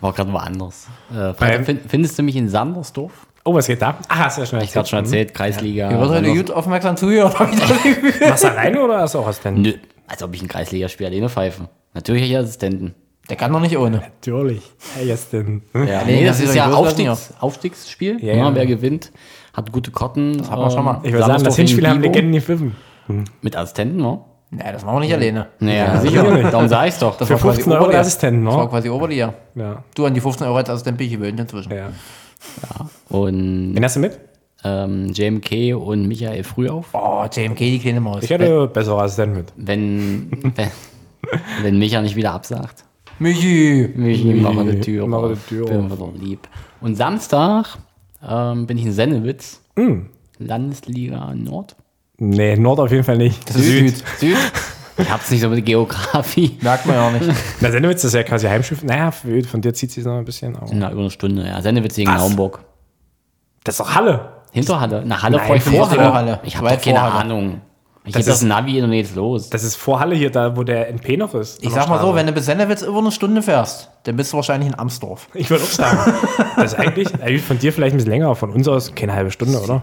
War 0.00 0.12
gerade 0.12 0.32
woanders. 0.32 0.88
Äh, 1.10 1.34
Freitag 1.34 1.76
findest 1.88 2.18
du 2.18 2.22
mich 2.22 2.36
in 2.36 2.48
Sandersdorf? 2.48 3.26
Oh, 3.44 3.54
was 3.54 3.66
geht 3.66 3.80
da? 3.80 3.98
Ah, 4.08 4.24
hast 4.24 4.36
du 4.36 4.42
ja 4.42 4.46
schon 4.46 4.60
Ich 4.60 4.72
gerade 4.72 4.88
schon 4.88 4.98
erzählt, 5.00 5.32
Kreisliga. 5.34 5.90
Ihr 5.90 5.98
wird 6.00 6.10
heute 6.10 6.34
gut 6.34 6.50
aufmerksam 6.50 6.96
Gefühl. 6.96 8.28
Machst 8.28 8.44
du 8.44 8.50
alleine 8.50 8.82
oder 8.82 9.00
hast 9.00 9.14
du 9.14 9.18
auch 9.20 9.26
Assistenten? 9.28 9.62
Nö, 9.62 9.72
als 10.06 10.22
ob 10.22 10.34
ich 10.34 10.42
ein 10.42 10.48
Kreisligaspiel 10.48 11.06
alleine 11.06 11.28
pfeife. 11.28 11.68
Natürlich 11.94 12.22
habe 12.22 12.32
ich 12.32 12.38
Assistenten. 12.38 12.94
Der 13.30 13.36
kann 13.36 13.52
doch 13.52 13.60
nicht 13.60 13.78
ohne. 13.78 13.98
Natürlich. 13.98 14.60
Hey, 14.96 15.06
jetzt 15.06 15.32
denn. 15.32 15.62
Ja, 15.72 15.80
nee, 16.04 16.16
nee, 16.20 16.26
das 16.26 16.38
das 16.40 16.48
ist 16.50 16.54
ja 16.56 16.68
ja 16.68 16.74
Aufstiegs, 16.76 17.32
Aufstiegsspiel. 17.40 18.18
Ja, 18.22 18.34
Ja, 18.34 18.38
ja. 18.48 18.54
Wer 18.54 18.66
gewinnt, 18.66 19.12
hat 19.54 19.70
gute 19.72 19.90
Karten. 19.90 20.36
Das 20.38 20.50
hat 20.50 20.58
man 20.58 20.70
schon 20.70 20.84
mal. 20.84 21.00
Ich 21.04 21.12
würde 21.12 21.26
sagen, 21.26 21.44
das 21.44 21.56
Hinspiel 21.56 21.88
haben 21.88 22.02
Legenden 22.02 22.32
gepfiffen. 22.32 22.76
Mit 23.40 23.56
Assistenten, 23.56 23.96
ne? 23.98 24.20
Nee, 24.52 24.64
das 24.72 24.84
machen 24.84 24.96
wir 24.96 25.00
nicht 25.00 25.14
alleine. 25.14 25.46
Naja, 25.60 26.00
sicher 26.00 26.22
sicher. 26.24 26.34
nicht. 26.36 26.52
Darum 26.52 26.66
sage 26.68 26.88
ich 26.88 26.94
doch. 26.96 27.16
Das 27.16 27.28
Für 27.28 27.34
war 27.34 27.40
quasi 27.40 27.54
15 27.62 27.72
Euro 27.72 27.82
Oberliga. 27.84 28.00
Assistenten, 28.00 28.44
Das 28.44 28.54
war 28.54 28.64
ne? 28.64 28.68
quasi 28.70 28.88
Oberliga. 28.90 29.34
Ja. 29.54 29.84
Du 29.94 30.06
an 30.06 30.14
die 30.14 30.20
15 30.20 30.46
Euro 30.48 30.56
als 30.56 30.68
Assistent 30.70 30.98
bin 30.98 31.06
ich 31.06 31.12
gewöhnt 31.12 31.38
inzwischen. 31.38 31.72
ja. 31.72 31.90
Und 33.08 33.74
Wen 33.76 33.84
hast 33.84 33.96
du 33.96 34.00
mit? 34.00 34.18
ähm, 34.64 35.12
JMK 35.12 35.74
und 35.76 36.06
Michael 36.08 36.42
Frühauf. 36.44 36.86
Oh, 36.92 37.24
JMK, 37.32 37.58
die 37.58 37.78
kleine 37.78 38.00
Maus. 38.00 38.24
Ich 38.24 38.30
hätte 38.30 38.66
bessere 38.66 39.00
Assistenten 39.02 39.36
mit. 39.38 39.52
Wenn, 39.56 40.30
wenn, 40.56 40.70
wenn 41.62 41.78
Micha 41.78 42.00
nicht 42.02 42.16
wieder 42.16 42.32
absagt. 42.32 42.84
Michi. 43.20 43.92
Michi, 43.94 44.34
mache 44.34 44.64
die 44.64 44.80
Tür. 44.80 45.06
Mache 45.06 45.34
die 45.34 45.48
Tür 45.48 45.66
Bin 45.66 45.88
mir 45.88 45.96
doch 45.96 46.12
lieb. 46.18 46.48
Und 46.80 46.96
Samstag 46.96 47.78
ähm, 48.26 48.66
bin 48.66 48.78
ich 48.78 48.86
in 48.86 48.92
Sennewitz. 48.92 49.60
Landesliga 50.38 51.34
Nord. 51.34 51.76
Nee, 52.16 52.56
Nord 52.56 52.80
auf 52.80 52.90
jeden 52.90 53.04
Fall 53.04 53.18
nicht. 53.18 53.48
Süd. 53.52 54.02
Süd. 54.18 54.36
Ich 54.96 55.10
hab's 55.10 55.30
nicht 55.30 55.40
so 55.40 55.48
mit 55.48 55.64
Geografie. 55.64 56.58
Merkt 56.60 56.86
man 56.86 56.96
ja 56.96 57.08
auch 57.08 57.12
nicht. 57.12 57.30
Na, 57.60 57.70
Sendewitz 57.70 58.04
ist 58.04 58.14
ja 58.14 58.22
quasi 58.22 58.46
Heimschiff. 58.46 58.82
Naja, 58.82 59.10
von 59.10 59.60
dir 59.60 59.72
zieht 59.72 59.92
sie 59.92 60.02
noch 60.02 60.18
ein 60.18 60.24
bisschen. 60.24 60.56
Aber 60.56 60.66
Na, 60.72 60.90
über 60.90 61.00
eine 61.00 61.10
Stunde, 61.10 61.46
ja. 61.46 61.60
Sennewitz 61.62 61.96
gegen 61.96 62.10
Was? 62.10 62.18
Naumburg. 62.20 62.60
das 63.64 63.74
ist 63.74 63.80
doch 63.80 63.94
Halle. 63.94 64.32
Hinter 64.52 64.80
Halle. 64.80 65.04
Nach 65.06 65.22
Halle 65.22 65.36
Nein, 65.36 65.46
vor 65.46 65.56
ich 65.56 65.62
vor 65.62 65.72
vor 65.72 65.90
Halle. 65.90 66.00
Halle. 66.00 66.14
Halle. 66.14 66.40
Ich 66.44 66.56
habe 66.56 66.76
keine. 66.76 67.00
Ahnung. 67.00 67.60
Ich 68.02 68.12
Das 68.14 68.20
gebe 68.22 68.30
das 68.30 68.42
ist- 68.42 68.48
Navi 68.48 68.82
und 68.82 68.92
jetzt 68.94 69.14
los. 69.14 69.50
Das 69.50 69.62
ist 69.62 69.76
vor 69.76 70.00
Halle 70.00 70.14
hier, 70.16 70.30
da 70.30 70.56
wo 70.56 70.62
der 70.62 70.88
NP 70.88 71.18
noch 71.18 71.34
ist. 71.34 71.62
Ich 71.62 71.70
sag 71.70 71.88
mal 71.88 72.00
so, 72.00 72.14
wenn 72.14 72.26
du 72.26 72.32
bis 72.32 72.46
Sennewitz 72.46 72.80
über 72.82 72.98
eine 72.98 73.12
Stunde 73.12 73.42
fährst, 73.42 73.90
dann 74.04 74.16
bist 74.16 74.32
du 74.32 74.36
wahrscheinlich 74.36 74.70
in 74.70 74.78
Amsdorf. 74.78 75.28
Ich 75.34 75.50
würde 75.50 75.64
auch 75.64 75.68
sagen. 75.68 76.12
das 76.56 76.72
ist 76.72 76.78
eigentlich 76.78 77.08
äh, 77.22 77.38
von 77.38 77.58
dir 77.58 77.72
vielleicht 77.72 77.94
ein 77.94 77.98
bisschen 77.98 78.10
länger, 78.10 78.34
von 78.34 78.50
uns 78.50 78.66
aus 78.68 78.94
keine 78.94 79.12
halbe 79.12 79.30
Stunde, 79.30 79.60
oder? 79.60 79.82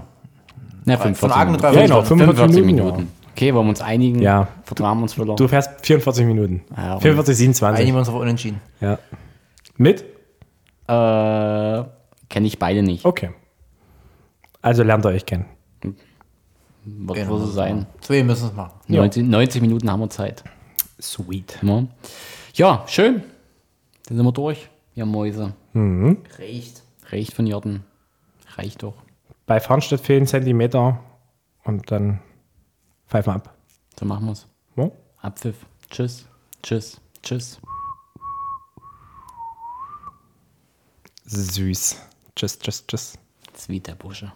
Ja, 0.86 0.97
Von 0.97 1.32
Aachen 1.32 1.62
eine 1.63 1.75
Ja, 1.75 1.82
genau, 1.84 2.01
45 2.01 2.63
Minuten, 2.65 3.10
Okay, 3.34 3.53
wollen 3.53 3.65
wir 3.67 3.69
uns 3.69 3.82
einigen? 3.82 4.19
Ja. 4.21 4.47
Vertragen 4.63 4.97
wir 4.99 5.03
uns 5.03 5.19
wieder. 5.19 5.36
Du 5.36 5.47
fährst 5.47 5.86
44 5.86 6.25
Minuten. 6.25 6.63
Ja, 6.75 6.95
und- 6.95 7.01
44, 7.01 7.34
Einigen 7.36 7.53
27. 7.53 7.93
wir 7.93 7.99
uns 7.99 8.10
auf 8.10 8.15
Unentschieden. 8.15 8.62
Ja. 8.82 8.97
Mit? 9.77 10.01
Äh, 10.88 11.84
kenne 12.30 12.47
ich 12.47 12.58
beide 12.58 12.82
nicht. 12.82 13.06
Okay. 13.06 13.30
Also 14.63 14.82
lernt 14.82 15.06
ihr 15.06 15.10
euch 15.10 15.25
kennen. 15.25 15.45
Was 16.89 17.17
Genau. 17.17 17.38
so 17.39 17.47
sein? 17.47 17.86
Zwei 18.00 18.23
müssen 18.23 18.47
es 18.47 18.54
machen. 18.54 18.80
90, 18.88 19.26
90 19.28 19.62
Minuten 19.62 19.91
haben 19.91 20.00
wir 20.00 20.10
Zeit. 20.10 20.43
Sweet. 21.02 21.60
Ja, 21.62 21.86
ja 22.54 22.84
schön. 22.88 23.23
Dann 24.08 24.17
sind 24.17 24.26
wir 24.26 24.32
durch. 24.32 24.69
Ja, 24.95 25.06
Mäuse. 25.06 25.54
Reicht. 25.76 26.82
Reicht 27.10 27.34
von 27.34 27.45
Jordan. 27.45 27.84
Reicht 28.56 28.84
doch. 28.84 28.95
Bei 29.45 29.60
Farnstedt 29.60 30.00
fehlen 30.02 30.26
Zentimeter 30.28 31.00
und 31.65 31.91
dann 31.91 32.21
pfeifen 33.08 33.34
wir 33.34 33.36
ab. 33.36 33.54
So 34.00 34.06
machen 34.06 34.26
wir's. 34.28 34.47
Ja? 34.78 34.89
Abpfiff. 35.21 35.65
Tschüss. 35.89 36.26
Tschüss. 36.63 37.00
Tschüss. 37.21 37.60
Süß. 41.26 42.02
Tschüss, 42.36 42.60
tschüss, 42.60 42.88
tschüss. 42.88 43.13
Sweet 43.58 43.88
der 43.88 43.95
Busche. 43.95 44.32